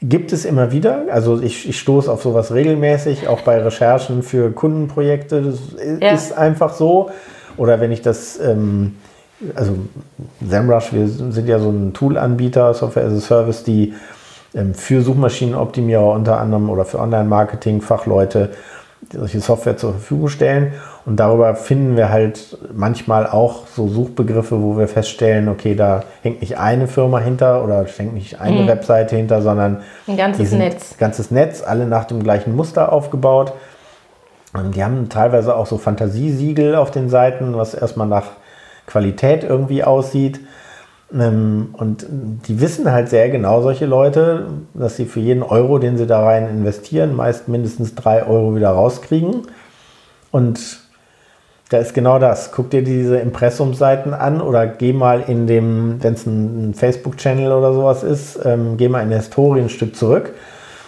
Gibt 0.03 0.33
es 0.33 0.45
immer 0.45 0.73
wieder. 0.73 1.05
Also 1.11 1.41
ich, 1.41 1.69
ich 1.69 1.79
stoße 1.79 2.13
auf 2.13 2.23
sowas 2.23 2.53
regelmäßig, 2.53 3.29
auch 3.29 3.41
bei 3.41 3.63
Recherchen 3.63 4.23
für 4.23 4.51
Kundenprojekte. 4.51 5.43
Das 5.43 5.59
ja. 6.01 6.11
ist 6.11 6.37
einfach 6.37 6.75
so. 6.75 7.11
Oder 7.57 7.81
wenn 7.81 7.93
ich 7.93 8.03
das, 8.03 8.39
ähm, 8.39 8.97
also 9.55 9.73
SEMrush, 10.47 10.93
wir 10.93 11.09
sind 11.09 11.49
ja 11.49 11.59
so 11.59 11.71
ein 11.71 11.95
Tool-Anbieter, 11.95 12.75
Software 12.75 13.07
as 13.07 13.15
a 13.15 13.21
Service, 13.21 13.65
die 13.65 13.95
ähm, 14.55 14.75
für 14.75 15.01
Suchmaschinenoptimierer 15.01 16.13
unter 16.13 16.41
anderem 16.41 16.69
oder 16.69 16.85
für 16.85 16.99
Online-Marketing, 16.99 17.81
Fachleute 17.81 18.51
solche 19.13 19.41
Software 19.41 19.77
zur 19.77 19.93
Verfügung 19.93 20.29
stellen. 20.29 20.73
Und 21.07 21.21
darüber 21.21 21.55
finden 21.55 21.97
wir 21.97 22.09
halt 22.09 22.59
manchmal 22.75 23.29
auch 23.29 23.69
so 23.69 23.87
Suchbegriffe, 23.87 24.61
wo 24.61 24.77
wir 24.77 24.89
feststellen, 24.89 25.49
okay, 25.49 25.77
da 25.77 26.03
hängt 26.23 26.41
nicht 26.41 26.59
eine 26.59 26.89
Firma 26.89 27.21
hinter 27.21 27.63
oder 27.63 27.85
hängt 27.85 28.13
nicht 28.13 28.41
eine 28.41 28.63
mhm. 28.63 28.67
Webseite 28.67 29.15
hinter, 29.15 29.41
sondern 29.41 29.83
ein 30.09 30.17
ganzes 30.17 30.51
Netz. 30.51 30.97
Ganzes 30.99 31.31
Netz, 31.31 31.63
alle 31.63 31.87
nach 31.87 32.07
dem 32.07 32.25
gleichen 32.25 32.57
Muster 32.57 32.93
aufgebaut. 32.93 33.53
Und 34.53 34.75
die 34.75 34.83
haben 34.83 35.09
teilweise 35.09 35.55
auch 35.55 35.67
so 35.67 35.79
Fantasiesiegel 35.79 36.75
auf 36.75 36.91
den 36.91 37.09
Seiten, 37.09 37.57
was 37.57 37.75
erstmal 37.75 38.09
nach 38.09 38.27
Qualität 38.87 39.45
irgendwie 39.45 39.85
aussieht. 39.85 40.41
Ähm, 41.15 41.69
und 41.75 42.05
die 42.11 42.61
wissen 42.61 42.91
halt 42.91 43.11
sehr 43.11 43.31
genau, 43.31 43.63
solche 43.63 43.87
Leute, 43.87 44.47
dass 44.75 44.97
sie 44.97 45.05
für 45.05 45.21
jeden 45.21 45.45
Euro, 45.45 45.79
den 45.79 45.99
sie 45.99 46.09
da 46.09 46.25
rein 46.25 46.49
investieren, 46.49 47.15
meist 47.15 47.47
mindestens 47.47 47.95
drei 47.95 48.27
Euro 48.27 48.57
wieder 48.57 48.71
rauskriegen. 48.71 49.43
Und 50.33 50.86
da 51.69 51.79
ist 51.79 51.95
genau 51.95 52.19
das. 52.19 52.53
Guck 52.53 52.71
dir 52.71 52.83
diese 52.83 53.19
Impressumseiten 53.19 54.15
an 54.15 54.41
oder 54.41 54.67
geh 54.67 54.93
mal 54.93 55.23
in 55.27 55.47
dem, 55.47 56.03
wenn 56.03 56.15
es 56.15 56.27
ein, 56.27 56.75
Facebook-Channel 56.75 57.53
oder 57.53 57.73
sowas 57.73 58.03
ist, 58.03 58.39
ähm, 58.45 58.77
geh 58.77 58.89
mal 58.89 59.03
in 59.03 59.11
der 59.11 59.19
Historie 59.19 59.61
ein 59.61 59.69
Stück 59.69 59.97
zurück 59.97 60.33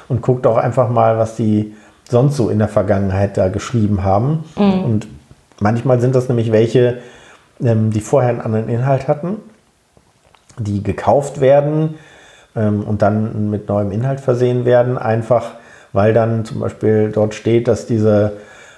und 0.09 0.23
guck 0.23 0.43
doch 0.43 0.57
einfach 0.57 0.89
mal, 0.89 1.19
was 1.19 1.37
die 1.37 1.75
sonst 2.09 2.37
so 2.37 2.49
in 2.49 2.59
der 2.59 2.69
Vergangenheit 2.69 3.37
da 3.37 3.49
geschrieben 3.49 4.05
haben. 4.05 4.45
Mhm. 4.57 4.85
Und 4.85 5.09
manchmal 5.61 6.01
sind 6.01 6.15
das 6.15 6.29
nämlich 6.29 6.53
welche, 6.53 6.99
ähm, 7.63 7.91
die 7.91 8.01
vorher 8.01 8.31
einen 8.31 8.41
anderen 8.41 8.69
Inhalt 8.69 9.09
hatten 9.09 9.39
die 10.59 10.83
gekauft 10.83 11.41
werden 11.41 11.95
ähm, 12.57 12.83
und 12.83 13.03
dann 13.03 13.51
mit 13.51 13.69
neuem 13.69 13.93
Inhalt 13.93 14.21
versehen 14.21 14.65
werden, 14.65 14.99
einfach 14.99 15.53
weil 15.93 16.13
dann 16.13 16.45
zum 16.45 16.61
Beispiel 16.61 17.11
dort 17.13 17.35
steht, 17.35 17.67
dass 17.67 17.87
diese 17.87 18.33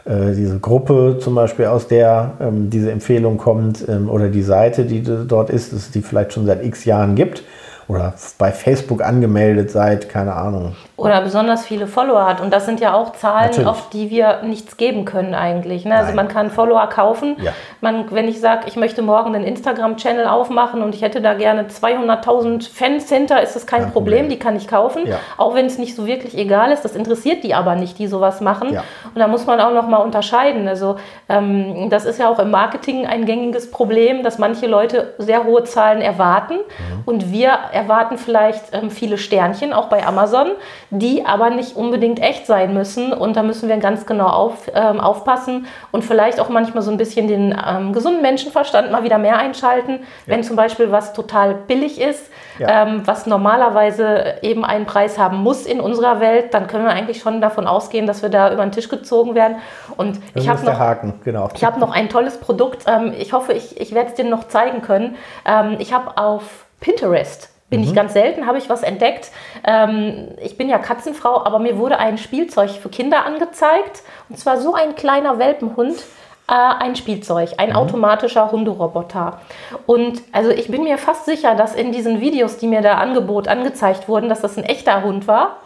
äh, 0.04 0.34
diese 0.34 0.58
Gruppe 0.58 1.18
zum 1.20 1.34
Beispiel, 1.34 1.66
aus 1.66 1.88
der 1.88 2.32
ähm, 2.40 2.70
diese 2.70 2.90
Empfehlung 2.90 3.36
kommt, 3.36 3.86
ähm, 3.88 4.08
oder 4.08 4.28
die 4.28 4.42
Seite, 4.42 4.84
die 4.84 5.02
dort 5.02 5.50
ist, 5.50 5.94
die 5.94 6.02
vielleicht 6.02 6.32
schon 6.32 6.46
seit 6.46 6.64
x 6.64 6.84
Jahren 6.84 7.14
gibt 7.14 7.42
oder 7.88 8.14
bei 8.38 8.52
Facebook 8.52 9.02
angemeldet 9.02 9.70
seid, 9.70 10.08
keine 10.08 10.34
Ahnung. 10.34 10.76
Oder 10.96 11.22
besonders 11.22 11.64
viele 11.64 11.86
Follower 11.86 12.26
hat. 12.26 12.40
Und 12.40 12.52
das 12.52 12.66
sind 12.66 12.78
ja 12.78 12.92
auch 12.92 13.12
Zahlen, 13.12 13.46
Natürlich. 13.46 13.68
auf 13.68 13.88
die 13.88 14.10
wir 14.10 14.42
nichts 14.42 14.76
geben 14.76 15.06
können 15.06 15.34
eigentlich. 15.34 15.84
Ne? 15.86 15.94
Also 15.94 16.12
man 16.14 16.28
kann 16.28 16.50
Follower 16.50 16.86
kaufen. 16.88 17.36
Ja. 17.42 17.52
Man, 17.80 18.10
wenn 18.10 18.28
ich 18.28 18.40
sage, 18.40 18.64
ich 18.66 18.76
möchte 18.76 19.00
morgen 19.00 19.34
einen 19.34 19.44
Instagram-Channel 19.44 20.26
aufmachen 20.26 20.82
und 20.82 20.94
ich 20.94 21.00
hätte 21.00 21.22
da 21.22 21.34
gerne 21.34 21.64
200.000 21.64 22.70
Fans 22.70 23.08
hinter, 23.08 23.42
ist 23.42 23.56
das 23.56 23.66
kein, 23.66 23.84
kein 23.84 23.92
Problem. 23.92 24.00
Problem. 24.10 24.28
Die 24.28 24.38
kann 24.38 24.56
ich 24.56 24.68
kaufen. 24.68 25.06
Ja. 25.06 25.18
Auch 25.36 25.54
wenn 25.54 25.66
es 25.66 25.78
nicht 25.78 25.94
so 25.94 26.06
wirklich 26.06 26.36
egal 26.36 26.72
ist. 26.72 26.84
Das 26.84 26.94
interessiert 26.94 27.44
die 27.44 27.54
aber 27.54 27.76
nicht, 27.76 27.98
die 27.98 28.06
sowas 28.06 28.40
machen. 28.40 28.72
Ja. 28.72 28.84
Und 29.14 29.18
da 29.18 29.28
muss 29.28 29.46
man 29.46 29.60
auch 29.60 29.72
noch 29.72 29.88
mal 29.88 29.98
unterscheiden. 29.98 30.68
Also 30.68 30.96
ähm, 31.28 31.88
das 31.90 32.04
ist 32.04 32.18
ja 32.18 32.28
auch 32.28 32.38
im 32.38 32.50
Marketing 32.50 33.06
ein 33.06 33.24
gängiges 33.24 33.70
Problem, 33.70 34.22
dass 34.22 34.38
manche 34.38 34.66
Leute 34.66 35.14
sehr 35.18 35.44
hohe 35.44 35.64
Zahlen 35.64 36.00
erwarten. 36.00 36.54
Mhm. 36.54 37.02
Und 37.06 37.32
wir 37.32 37.50
erwarten 37.50 37.79
vielleicht 38.16 38.72
ähm, 38.72 38.90
viele 38.90 39.18
Sternchen, 39.18 39.72
auch 39.72 39.88
bei 39.88 40.06
Amazon, 40.06 40.52
die 40.90 41.24
aber 41.24 41.50
nicht 41.50 41.76
unbedingt 41.76 42.20
echt 42.20 42.46
sein 42.46 42.74
müssen. 42.74 43.12
Und 43.12 43.36
da 43.36 43.42
müssen 43.42 43.68
wir 43.68 43.76
ganz 43.78 44.06
genau 44.06 44.28
auf, 44.28 44.70
ähm, 44.74 45.00
aufpassen 45.00 45.66
und 45.90 46.04
vielleicht 46.04 46.40
auch 46.40 46.48
manchmal 46.48 46.82
so 46.82 46.90
ein 46.90 46.96
bisschen 46.96 47.28
den 47.28 47.56
ähm, 47.66 47.92
gesunden 47.92 48.22
Menschenverstand 48.22 48.90
mal 48.90 49.04
wieder 49.04 49.18
mehr 49.18 49.38
einschalten. 49.38 49.92
Ja. 49.92 49.98
Wenn 50.26 50.42
zum 50.42 50.56
Beispiel 50.56 50.90
was 50.92 51.12
total 51.12 51.54
billig 51.54 52.00
ist, 52.00 52.30
ja. 52.60 52.82
Ähm, 52.82 53.06
was 53.06 53.26
normalerweise 53.26 54.34
eben 54.42 54.66
einen 54.66 54.84
Preis 54.84 55.18
haben 55.18 55.38
muss 55.38 55.64
in 55.64 55.80
unserer 55.80 56.20
Welt, 56.20 56.52
dann 56.52 56.66
können 56.66 56.84
wir 56.84 56.92
eigentlich 56.92 57.20
schon 57.20 57.40
davon 57.40 57.66
ausgehen, 57.66 58.06
dass 58.06 58.20
wir 58.20 58.28
da 58.28 58.52
über 58.52 58.62
den 58.62 58.70
Tisch 58.72 58.90
gezogen 58.90 59.34
werden. 59.34 59.56
Und 59.96 60.20
das 60.34 60.44
ich 60.44 60.48
habe 60.50 60.64
noch, 60.66 61.24
genau. 61.24 61.48
Ich 61.54 61.62
noch 61.62 61.90
ein 61.90 62.10
tolles 62.10 62.38
Produkt. 62.38 62.84
Ähm, 62.86 63.14
ich 63.18 63.32
hoffe, 63.32 63.54
ich, 63.54 63.80
ich 63.80 63.94
werde 63.94 64.10
es 64.10 64.14
dir 64.14 64.24
noch 64.24 64.48
zeigen 64.48 64.82
können. 64.82 65.16
Ähm, 65.46 65.76
ich 65.78 65.94
habe 65.94 66.18
auf 66.18 66.66
Pinterest 66.80 67.48
bin 67.70 67.80
mhm. 67.80 67.86
ich 67.86 67.94
ganz 67.94 68.12
selten, 68.12 68.46
habe 68.46 68.58
ich 68.58 68.68
was 68.68 68.82
entdeckt. 68.82 69.30
Ähm, 69.64 70.28
ich 70.42 70.58
bin 70.58 70.68
ja 70.68 70.78
Katzenfrau, 70.78 71.44
aber 71.44 71.58
mir 71.58 71.78
wurde 71.78 71.98
ein 71.98 72.18
Spielzeug 72.18 72.70
für 72.70 72.88
Kinder 72.88 73.24
angezeigt. 73.24 74.02
Und 74.28 74.38
zwar 74.38 74.60
so 74.60 74.74
ein 74.74 74.96
kleiner 74.96 75.38
Welpenhund. 75.38 76.04
Äh, 76.48 76.52
ein 76.52 76.96
Spielzeug, 76.96 77.50
ein 77.58 77.70
mhm. 77.70 77.76
automatischer 77.76 78.50
Hunderoboter. 78.50 79.40
Und 79.86 80.20
also 80.32 80.50
ich 80.50 80.66
bin 80.68 80.82
mir 80.82 80.98
fast 80.98 81.24
sicher, 81.24 81.54
dass 81.54 81.76
in 81.76 81.92
diesen 81.92 82.20
Videos, 82.20 82.58
die 82.58 82.66
mir 82.66 82.82
da 82.82 82.94
Angebot 82.94 83.46
angezeigt 83.46 84.08
wurden, 84.08 84.28
dass 84.28 84.40
das 84.40 84.58
ein 84.58 84.64
echter 84.64 85.04
Hund 85.04 85.28
war, 85.28 85.58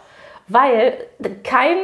weil 0.47 0.93
kein 1.43 1.77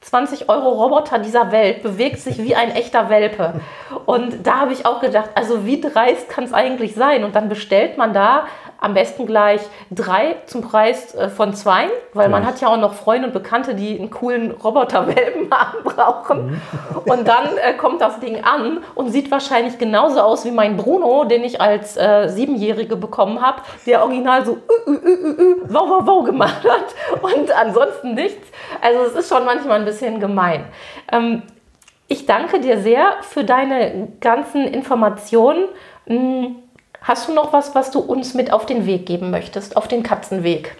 20 0.00 0.48
Euro 0.48 0.70
Roboter 0.70 1.18
dieser 1.18 1.52
Welt 1.52 1.82
bewegt 1.82 2.20
sich 2.20 2.38
wie 2.38 2.54
ein 2.54 2.70
echter 2.70 3.10
Welpe. 3.10 3.60
Und 4.06 4.46
da 4.46 4.60
habe 4.60 4.72
ich 4.72 4.86
auch 4.86 5.00
gedacht, 5.00 5.30
also 5.34 5.66
wie 5.66 5.80
dreist 5.80 6.30
kann 6.30 6.44
es 6.44 6.54
eigentlich 6.54 6.94
sein? 6.94 7.24
Und 7.24 7.36
dann 7.36 7.50
bestellt 7.50 7.98
man 7.98 8.14
da 8.14 8.46
am 8.80 8.94
besten 8.94 9.26
gleich 9.26 9.60
drei 9.90 10.36
zum 10.46 10.62
Preis 10.62 11.14
äh, 11.14 11.28
von 11.28 11.52
zwei, 11.54 11.88
weil 12.14 12.28
man 12.28 12.46
hat 12.46 12.60
ja 12.60 12.68
auch 12.68 12.76
noch 12.76 12.94
Freunde 12.94 13.26
und 13.26 13.34
Bekannte, 13.34 13.74
die 13.74 13.98
einen 13.98 14.10
coolen 14.10 14.52
Roboterwelpen 14.52 15.50
brauchen. 15.84 16.46
Mhm. 16.46 16.60
Und 17.04 17.26
dann 17.26 17.56
äh, 17.58 17.74
kommt 17.74 18.00
das 18.00 18.20
Ding 18.20 18.44
an 18.44 18.78
und 18.94 19.10
sieht 19.10 19.30
wahrscheinlich 19.30 19.78
genauso 19.78 20.20
aus 20.20 20.44
wie 20.44 20.52
mein 20.52 20.76
Bruno, 20.76 21.24
den 21.24 21.42
ich 21.42 21.60
als 21.60 21.96
äh, 21.96 22.28
Siebenjährige 22.28 22.96
bekommen 22.96 23.42
habe, 23.42 23.62
der 23.86 24.02
original 24.02 24.44
so 24.44 24.58
ü, 24.86 24.92
ü, 24.92 25.56
wow, 25.68 25.88
wow, 25.88 26.02
wow 26.06 26.24
gemacht 26.24 26.62
hat 26.68 27.22
und 27.22 27.50
ansonsten 27.50 28.14
nichts. 28.14 28.46
Also 28.80 29.00
es 29.02 29.12
ist 29.14 29.28
schon 29.28 29.44
manchmal 29.44 29.80
ein 29.80 29.84
bisschen 29.84 30.20
gemein. 30.20 30.64
Ähm, 31.10 31.42
ich 32.06 32.26
danke 32.26 32.60
dir 32.60 32.78
sehr 32.78 33.16
für 33.20 33.44
deine 33.44 34.08
ganzen 34.20 34.66
Informationen. 34.66 35.66
Hast 37.02 37.28
du 37.28 37.32
noch 37.32 37.52
was, 37.52 37.74
was 37.74 37.90
du 37.90 38.00
uns 38.00 38.34
mit 38.34 38.52
auf 38.52 38.66
den 38.66 38.86
Weg 38.86 39.06
geben 39.06 39.30
möchtest, 39.30 39.76
auf 39.76 39.88
den 39.88 40.02
Katzenweg? 40.02 40.76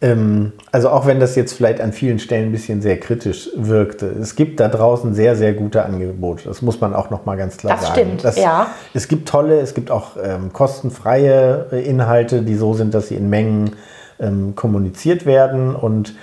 Ähm, 0.00 0.52
also 0.72 0.90
auch 0.90 1.06
wenn 1.06 1.20
das 1.20 1.36
jetzt 1.36 1.54
vielleicht 1.54 1.80
an 1.80 1.92
vielen 1.92 2.18
Stellen 2.18 2.48
ein 2.48 2.52
bisschen 2.52 2.82
sehr 2.82 2.98
kritisch 2.98 3.48
wirkte, 3.54 4.06
es 4.06 4.36
gibt 4.36 4.60
da 4.60 4.68
draußen 4.68 5.14
sehr, 5.14 5.36
sehr 5.36 5.54
gute 5.54 5.84
Angebote. 5.84 6.44
Das 6.44 6.62
muss 6.62 6.80
man 6.80 6.94
auch 6.94 7.10
noch 7.10 7.24
mal 7.24 7.36
ganz 7.36 7.56
klar 7.56 7.76
das 7.76 7.86
sagen. 7.86 7.94
Stimmt, 7.94 8.24
das 8.24 8.34
stimmt, 8.34 8.46
ja. 8.46 8.66
Es 8.92 9.08
gibt 9.08 9.28
tolle, 9.28 9.60
es 9.60 9.74
gibt 9.74 9.90
auch 9.90 10.16
ähm, 10.22 10.52
kostenfreie 10.52 11.68
äh, 11.72 11.88
Inhalte, 11.88 12.42
die 12.42 12.56
so 12.56 12.74
sind, 12.74 12.92
dass 12.92 13.08
sie 13.08 13.14
in 13.14 13.30
Mengen 13.30 13.76
ähm, 14.20 14.54
kommuniziert 14.54 15.26
werden 15.26 15.74
und 15.74 16.14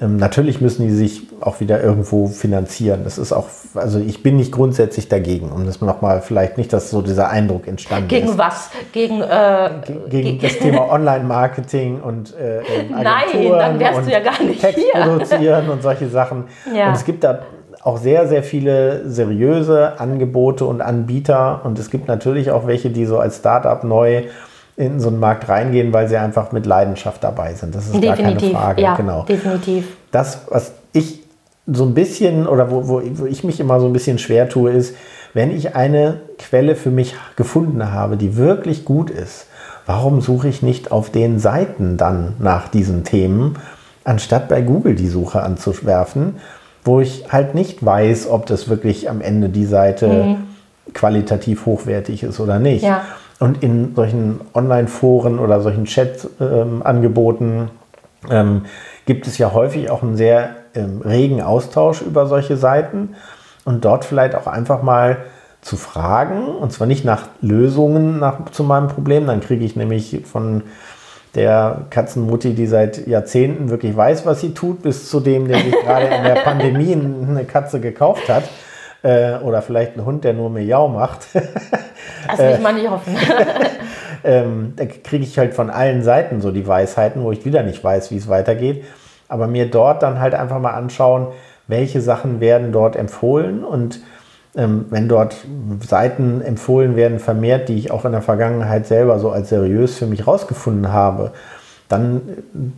ähm, 0.00 0.16
natürlich 0.16 0.60
müssen 0.60 0.86
die 0.86 0.92
sich 0.92 1.22
auch 1.40 1.60
wieder 1.60 1.82
irgendwo 1.82 2.26
finanzieren. 2.26 3.02
Das 3.04 3.16
ist 3.16 3.32
auch, 3.32 3.46
also 3.74 4.00
ich 4.00 4.22
bin 4.22 4.36
nicht 4.36 4.50
grundsätzlich 4.50 5.08
dagegen, 5.08 5.52
um 5.52 5.66
das 5.66 5.80
nochmal 5.80 6.20
vielleicht 6.20 6.58
nicht, 6.58 6.72
dass 6.72 6.90
so 6.90 7.00
dieser 7.00 7.30
Eindruck 7.30 7.68
entstanden 7.68 8.08
gegen 8.08 8.26
ist. 8.26 8.32
Gegen 8.32 8.38
was? 8.38 8.70
Gegen, 8.92 9.20
äh, 9.20 9.70
Ge 10.10 10.22
gegen 10.22 10.40
das 10.40 10.58
Thema 10.58 10.90
Online-Marketing 10.90 12.00
und 12.00 12.34
äh, 12.36 12.62
Nein, 12.90 13.50
dann 13.50 13.78
wärst 13.78 14.06
du 14.06 14.10
ja 14.10 14.20
gar 14.20 14.42
nicht 14.42 14.60
Text 14.60 14.82
hier. 14.82 15.00
produzieren 15.00 15.68
und 15.68 15.82
solche 15.82 16.08
Sachen. 16.08 16.44
Ja. 16.74 16.88
Und 16.88 16.94
es 16.94 17.04
gibt 17.04 17.22
da 17.22 17.40
auch 17.82 17.98
sehr, 17.98 18.26
sehr 18.26 18.42
viele 18.42 19.08
seriöse 19.08 20.00
Angebote 20.00 20.64
und 20.64 20.80
Anbieter 20.80 21.60
und 21.64 21.78
es 21.78 21.90
gibt 21.90 22.08
natürlich 22.08 22.50
auch 22.50 22.66
welche, 22.66 22.90
die 22.90 23.04
so 23.04 23.18
als 23.18 23.36
Startup 23.36 23.84
neu 23.84 24.24
in 24.76 25.00
so 25.00 25.08
einen 25.08 25.20
Markt 25.20 25.48
reingehen, 25.48 25.92
weil 25.92 26.08
sie 26.08 26.16
einfach 26.16 26.52
mit 26.52 26.66
Leidenschaft 26.66 27.22
dabei 27.22 27.54
sind. 27.54 27.74
Das 27.74 27.86
ist 27.86 27.94
definitiv, 27.94 28.16
gar 28.16 28.34
keine 28.34 28.50
Frage. 28.50 28.82
Ja, 28.82 28.96
genau. 28.96 29.22
definitiv. 29.22 29.96
Das, 30.10 30.40
was 30.48 30.72
ich 30.92 31.20
so 31.66 31.84
ein 31.84 31.94
bisschen 31.94 32.46
oder 32.46 32.70
wo, 32.70 32.88
wo, 32.88 33.02
wo 33.14 33.26
ich 33.26 33.44
mich 33.44 33.60
immer 33.60 33.80
so 33.80 33.86
ein 33.86 33.92
bisschen 33.92 34.18
schwer 34.18 34.48
tue, 34.48 34.72
ist, 34.72 34.94
wenn 35.32 35.50
ich 35.50 35.74
eine 35.74 36.20
Quelle 36.38 36.76
für 36.76 36.90
mich 36.90 37.14
gefunden 37.36 37.92
habe, 37.92 38.16
die 38.16 38.36
wirklich 38.36 38.84
gut 38.84 39.10
ist, 39.10 39.46
warum 39.86 40.20
suche 40.20 40.48
ich 40.48 40.62
nicht 40.62 40.92
auf 40.92 41.10
den 41.10 41.38
Seiten 41.38 41.96
dann 41.96 42.34
nach 42.38 42.68
diesen 42.68 43.04
Themen, 43.04 43.56
anstatt 44.04 44.48
bei 44.48 44.60
Google 44.62 44.94
die 44.94 45.08
Suche 45.08 45.42
anzuwerfen, 45.42 46.36
wo 46.84 47.00
ich 47.00 47.32
halt 47.32 47.54
nicht 47.54 47.84
weiß, 47.84 48.28
ob 48.28 48.46
das 48.46 48.68
wirklich 48.68 49.08
am 49.08 49.20
Ende 49.20 49.48
die 49.48 49.64
Seite 49.64 50.08
mhm. 50.08 50.36
qualitativ 50.92 51.66
hochwertig 51.66 52.22
ist 52.22 52.40
oder 52.40 52.58
nicht. 52.58 52.84
Ja. 52.84 53.04
Und 53.40 53.62
in 53.62 53.94
solchen 53.94 54.40
Online-Foren 54.54 55.38
oder 55.38 55.60
solchen 55.60 55.84
Chat-Angeboten 55.84 57.70
ähm, 58.30 58.62
gibt 59.06 59.26
es 59.26 59.38
ja 59.38 59.52
häufig 59.52 59.90
auch 59.90 60.02
einen 60.02 60.16
sehr 60.16 60.50
ähm, 60.74 61.02
regen 61.02 61.42
Austausch 61.42 62.02
über 62.02 62.26
solche 62.26 62.56
Seiten 62.56 63.16
und 63.64 63.84
dort 63.84 64.04
vielleicht 64.04 64.34
auch 64.34 64.46
einfach 64.46 64.82
mal 64.82 65.18
zu 65.60 65.76
fragen, 65.76 66.46
und 66.46 66.72
zwar 66.72 66.86
nicht 66.86 67.04
nach 67.04 67.28
Lösungen 67.40 68.18
nach, 68.18 68.50
zu 68.50 68.64
meinem 68.64 68.88
Problem, 68.88 69.26
dann 69.26 69.40
kriege 69.40 69.64
ich 69.64 69.76
nämlich 69.76 70.20
von 70.30 70.62
der 71.34 71.86
Katzenmutti, 71.90 72.54
die 72.54 72.66
seit 72.66 73.06
Jahrzehnten 73.06 73.70
wirklich 73.70 73.96
weiß, 73.96 74.26
was 74.26 74.40
sie 74.40 74.52
tut, 74.54 74.82
bis 74.82 75.08
zu 75.08 75.20
dem, 75.20 75.48
der 75.48 75.58
sich 75.60 75.72
gerade 75.72 76.06
in 76.06 76.22
der 76.22 76.34
Pandemie 76.44 76.92
eine 76.92 77.44
Katze 77.44 77.80
gekauft 77.80 78.28
hat. 78.28 78.44
Äh, 79.04 79.36
oder 79.40 79.60
vielleicht 79.60 79.98
ein 79.98 80.04
Hund, 80.06 80.24
der 80.24 80.32
nur 80.32 80.48
Miau 80.48 80.88
macht. 80.88 81.28
Das 82.26 82.38
will 82.38 82.54
ich 82.54 82.60
mal 82.60 82.72
nicht 82.72 82.88
hoffen. 82.88 83.14
ähm, 84.24 84.72
da 84.76 84.86
kriege 84.86 85.24
ich 85.24 85.38
halt 85.38 85.52
von 85.52 85.68
allen 85.68 86.02
Seiten 86.02 86.40
so 86.40 86.50
die 86.50 86.66
Weisheiten, 86.66 87.22
wo 87.22 87.30
ich 87.30 87.44
wieder 87.44 87.62
nicht 87.62 87.84
weiß, 87.84 88.10
wie 88.10 88.16
es 88.16 88.28
weitergeht. 88.28 88.84
Aber 89.28 89.46
mir 89.46 89.70
dort 89.70 90.02
dann 90.02 90.20
halt 90.20 90.34
einfach 90.34 90.58
mal 90.58 90.70
anschauen, 90.70 91.26
welche 91.66 92.00
Sachen 92.00 92.40
werden 92.40 92.72
dort 92.72 92.96
empfohlen 92.96 93.62
und 93.62 94.00
ähm, 94.56 94.86
wenn 94.88 95.06
dort 95.06 95.36
Seiten 95.86 96.40
empfohlen 96.40 96.96
werden, 96.96 97.18
vermehrt, 97.18 97.68
die 97.68 97.76
ich 97.76 97.90
auch 97.90 98.06
in 98.06 98.12
der 98.12 98.22
Vergangenheit 98.22 98.86
selber 98.86 99.18
so 99.18 99.30
als 99.30 99.50
seriös 99.50 99.98
für 99.98 100.06
mich 100.06 100.26
rausgefunden 100.26 100.92
habe, 100.92 101.32
dann 101.90 102.22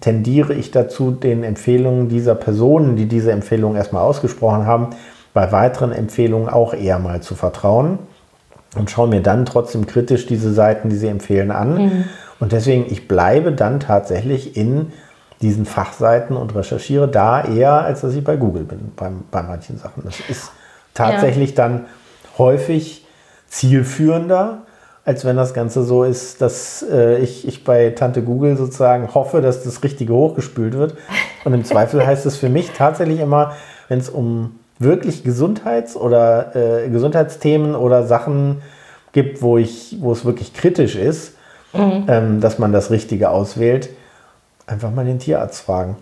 tendiere 0.00 0.54
ich 0.54 0.72
dazu, 0.72 1.12
den 1.12 1.44
Empfehlungen 1.44 2.08
dieser 2.08 2.34
Personen, 2.34 2.96
die 2.96 3.06
diese 3.06 3.30
Empfehlungen 3.30 3.76
erstmal 3.76 4.02
ausgesprochen 4.02 4.66
haben, 4.66 4.90
bei 5.37 5.53
weiteren 5.53 5.93
Empfehlungen 5.93 6.49
auch 6.49 6.72
eher 6.72 6.99
mal 6.99 7.20
zu 7.20 7.34
vertrauen 7.34 7.99
und 8.74 8.91
schaue 8.91 9.07
mir 9.07 9.20
dann 9.20 9.45
trotzdem 9.45 9.87
kritisch 9.87 10.24
diese 10.24 10.51
Seiten, 10.51 10.89
die 10.89 10.97
sie 10.97 11.09
empfehlen, 11.09 11.51
an. 11.51 11.74
Mhm. 11.74 12.05
Und 12.41 12.53
deswegen, 12.53 12.87
ich 12.91 13.07
bleibe 13.07 13.53
dann 13.53 13.78
tatsächlich 13.78 14.57
in 14.57 14.95
diesen 15.43 15.66
Fachseiten 15.66 16.39
und 16.39 16.55
recherchiere 16.55 17.07
da 17.07 17.45
eher, 17.45 17.72
als 17.72 18.01
dass 18.01 18.14
ich 18.14 18.24
bei 18.24 18.37
Google 18.37 18.64
bin, 18.64 18.93
bei, 18.97 19.11
bei 19.30 19.43
manchen 19.43 19.76
Sachen. 19.76 20.05
Das 20.07 20.20
ist 20.26 20.53
tatsächlich 20.95 21.51
ja. 21.51 21.57
dann 21.57 21.84
häufig 22.39 23.05
zielführender, 23.47 24.62
als 25.05 25.26
wenn 25.26 25.37
das 25.37 25.53
Ganze 25.53 25.82
so 25.82 26.03
ist, 26.03 26.41
dass 26.41 26.82
äh, 26.91 27.18
ich, 27.18 27.47
ich 27.47 27.62
bei 27.62 27.91
Tante 27.91 28.22
Google 28.22 28.57
sozusagen 28.57 29.12
hoffe, 29.14 29.43
dass 29.43 29.64
das 29.64 29.84
Richtige 29.84 30.14
hochgespült 30.14 30.78
wird. 30.78 30.95
Und 31.45 31.53
im 31.53 31.66
Zweifel 31.66 32.07
heißt 32.07 32.24
es 32.24 32.39
für 32.39 32.49
mich 32.49 32.70
tatsächlich 32.70 33.20
immer, 33.20 33.53
wenn 33.89 33.99
es 33.99 34.09
um 34.09 34.53
wirklich 34.78 35.24
Gesundheits- 35.24 35.96
oder 35.96 36.54
äh, 36.54 36.88
Gesundheitsthemen 36.88 37.74
oder 37.74 38.06
Sachen 38.06 38.62
gibt, 39.12 39.42
wo, 39.42 39.56
ich, 39.58 39.96
wo 40.00 40.12
es 40.12 40.24
wirklich 40.24 40.52
kritisch 40.52 40.96
ist, 40.96 41.34
mhm. 41.72 42.04
ähm, 42.08 42.40
dass 42.40 42.58
man 42.58 42.72
das 42.72 42.90
Richtige 42.90 43.30
auswählt, 43.30 43.88
einfach 44.66 44.90
mal 44.90 45.04
den 45.04 45.18
Tierarzt 45.18 45.62
fragen. 45.62 45.96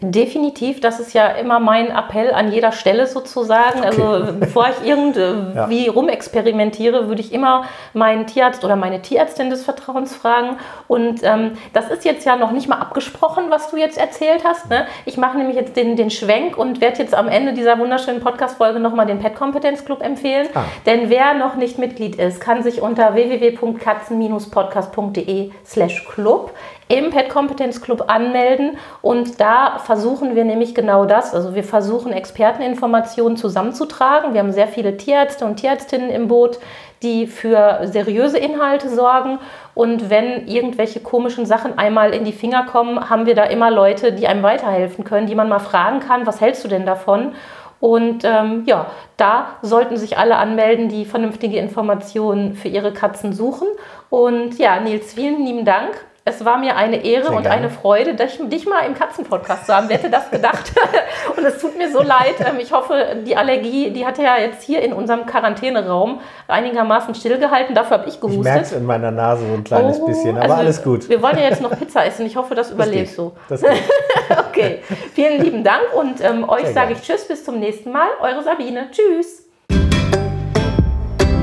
Definitiv, 0.00 0.80
das 0.80 0.98
ist 0.98 1.12
ja 1.12 1.26
immer 1.28 1.60
mein 1.60 1.90
Appell 1.90 2.32
an 2.32 2.50
jeder 2.50 2.72
Stelle 2.72 3.06
sozusagen. 3.06 3.80
Okay. 3.80 3.86
Also 3.86 4.32
bevor 4.38 4.70
ich 4.70 4.88
irgendwie 4.88 5.84
ja. 5.86 5.92
rumexperimentiere, 5.92 7.08
würde 7.08 7.20
ich 7.20 7.30
immer 7.32 7.64
meinen 7.92 8.26
Tierarzt 8.26 8.64
oder 8.64 8.74
meine 8.76 9.02
Tierärztin 9.02 9.50
des 9.50 9.62
Vertrauens 9.64 10.16
fragen. 10.16 10.56
Und 10.88 11.20
ähm, 11.22 11.58
das 11.72 11.90
ist 11.90 12.04
jetzt 12.04 12.24
ja 12.24 12.36
noch 12.36 12.52
nicht 12.52 12.68
mal 12.68 12.78
abgesprochen, 12.78 13.46
was 13.50 13.70
du 13.70 13.76
jetzt 13.76 13.98
erzählt 13.98 14.44
hast. 14.44 14.70
Ne? 14.70 14.86
Ich 15.04 15.18
mache 15.18 15.36
nämlich 15.36 15.56
jetzt 15.56 15.76
den, 15.76 15.96
den 15.96 16.10
Schwenk 16.10 16.56
und 16.56 16.80
werde 16.80 16.98
jetzt 16.98 17.14
am 17.14 17.28
Ende 17.28 17.52
dieser 17.52 17.78
wunderschönen 17.78 18.20
Podcast-Folge 18.20 18.80
nochmal 18.80 19.04
den 19.06 19.18
Pet 19.18 19.36
Competence 19.36 19.84
Club 19.84 20.02
empfehlen. 20.02 20.48
Ah. 20.54 20.64
Denn 20.86 21.10
wer 21.10 21.34
noch 21.34 21.56
nicht 21.56 21.78
Mitglied 21.78 22.16
ist, 22.16 22.40
kann 22.40 22.62
sich 22.62 22.80
unter 22.80 23.14
www.katzen-podcast.de 23.14 25.50
slash 25.64 26.06
club 26.08 26.52
im 26.92 27.10
Pet 27.10 27.30
Kompetenz 27.30 27.80
Club 27.80 28.04
anmelden 28.08 28.76
und 29.00 29.40
da 29.42 29.80
versuchen 29.80 30.36
wir 30.36 30.44
nämlich 30.44 30.72
genau 30.72 31.04
das. 31.04 31.34
Also 31.34 31.56
wir 31.56 31.64
versuchen 31.64 32.12
Experteninformationen 32.12 33.36
zusammenzutragen. 33.36 34.34
Wir 34.34 34.40
haben 34.40 34.52
sehr 34.52 34.68
viele 34.68 34.96
Tierärzte 34.96 35.44
und 35.44 35.56
Tierärztinnen 35.56 36.10
im 36.10 36.28
Boot, 36.28 36.60
die 37.02 37.26
für 37.26 37.80
seriöse 37.82 38.38
Inhalte 38.38 38.88
sorgen. 38.88 39.40
Und 39.74 40.10
wenn 40.10 40.46
irgendwelche 40.46 41.00
komischen 41.00 41.44
Sachen 41.44 41.76
einmal 41.76 42.14
in 42.14 42.24
die 42.24 42.32
Finger 42.32 42.66
kommen, 42.66 43.10
haben 43.10 43.26
wir 43.26 43.34
da 43.34 43.42
immer 43.42 43.72
Leute, 43.72 44.12
die 44.12 44.28
einem 44.28 44.44
weiterhelfen 44.44 45.02
können, 45.02 45.26
die 45.26 45.34
man 45.34 45.48
mal 45.48 45.58
fragen 45.58 45.98
kann, 45.98 46.24
was 46.24 46.40
hältst 46.40 46.62
du 46.62 46.68
denn 46.68 46.86
davon? 46.86 47.32
Und 47.80 48.22
ähm, 48.24 48.62
ja, 48.66 48.92
da 49.16 49.56
sollten 49.60 49.96
sich 49.96 50.18
alle 50.18 50.36
anmelden, 50.36 50.88
die 50.88 51.04
vernünftige 51.04 51.56
Informationen 51.58 52.54
für 52.54 52.68
ihre 52.68 52.92
Katzen 52.92 53.32
suchen. 53.32 53.66
Und 54.08 54.56
ja, 54.60 54.78
Nils, 54.78 55.14
vielen 55.14 55.44
lieben 55.44 55.64
Dank 55.64 55.90
es 56.24 56.44
war 56.44 56.56
mir 56.56 56.76
eine 56.76 57.04
Ehre 57.04 57.26
Sehr 57.26 57.32
und 57.32 57.42
gerne. 57.42 57.56
eine 57.56 57.70
Freude, 57.70 58.14
dich, 58.14 58.38
dich 58.44 58.66
mal 58.66 58.86
im 58.86 58.94
Katzenpodcast 58.94 59.66
zu 59.66 59.74
haben. 59.74 59.88
Wer 59.88 59.96
hätte 59.96 60.08
das 60.08 60.30
gedacht? 60.30 60.72
und 61.36 61.44
es 61.44 61.58
tut 61.58 61.76
mir 61.76 61.90
so 61.90 62.00
leid. 62.00 62.36
Ähm, 62.38 62.60
ich 62.60 62.72
hoffe, 62.72 63.16
die 63.26 63.36
Allergie, 63.36 63.90
die 63.90 64.06
hatte 64.06 64.22
ja 64.22 64.38
jetzt 64.38 64.62
hier 64.62 64.82
in 64.82 64.92
unserem 64.92 65.26
Quarantäneraum 65.26 66.20
einigermaßen 66.46 67.16
stillgehalten. 67.16 67.74
Dafür 67.74 67.98
habe 67.98 68.08
ich 68.08 68.20
gehustet. 68.20 68.38
Ich 68.38 68.44
merke 68.44 68.60
es 68.62 68.72
in 68.72 68.86
meiner 68.86 69.10
Nase 69.10 69.44
so 69.48 69.52
ein 69.52 69.64
kleines 69.64 69.98
oh, 70.00 70.06
bisschen, 70.06 70.36
aber 70.36 70.44
also 70.44 70.54
alles 70.54 70.82
gut. 70.84 71.08
Wir 71.08 71.20
wollen 71.20 71.38
ja 71.38 71.44
jetzt 71.44 71.60
noch 71.60 71.76
Pizza 71.76 72.06
essen. 72.06 72.24
Ich 72.24 72.36
hoffe, 72.36 72.54
das 72.54 72.70
überlebst 72.70 73.18
du. 73.18 73.32
Das 73.48 73.62
okay, 74.48 74.78
vielen 75.14 75.42
lieben 75.42 75.64
Dank 75.64 75.82
und 75.96 76.20
ähm, 76.20 76.48
euch 76.48 76.68
sage 76.68 76.92
ich 76.92 77.02
Tschüss, 77.02 77.26
bis 77.26 77.44
zum 77.44 77.58
nächsten 77.58 77.90
Mal. 77.90 78.08
Eure 78.20 78.44
Sabine. 78.44 78.88
Tschüss. 78.92 79.48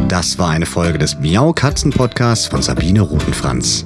Das 0.07 0.39
war 0.39 0.49
eine 0.49 0.65
Folge 0.65 0.97
des 0.97 1.19
Miau 1.19 1.51
Katzen 1.51 1.91
Podcasts 1.91 2.47
von 2.47 2.61
Sabine 2.61 3.01
Rutenfranz. 3.01 3.85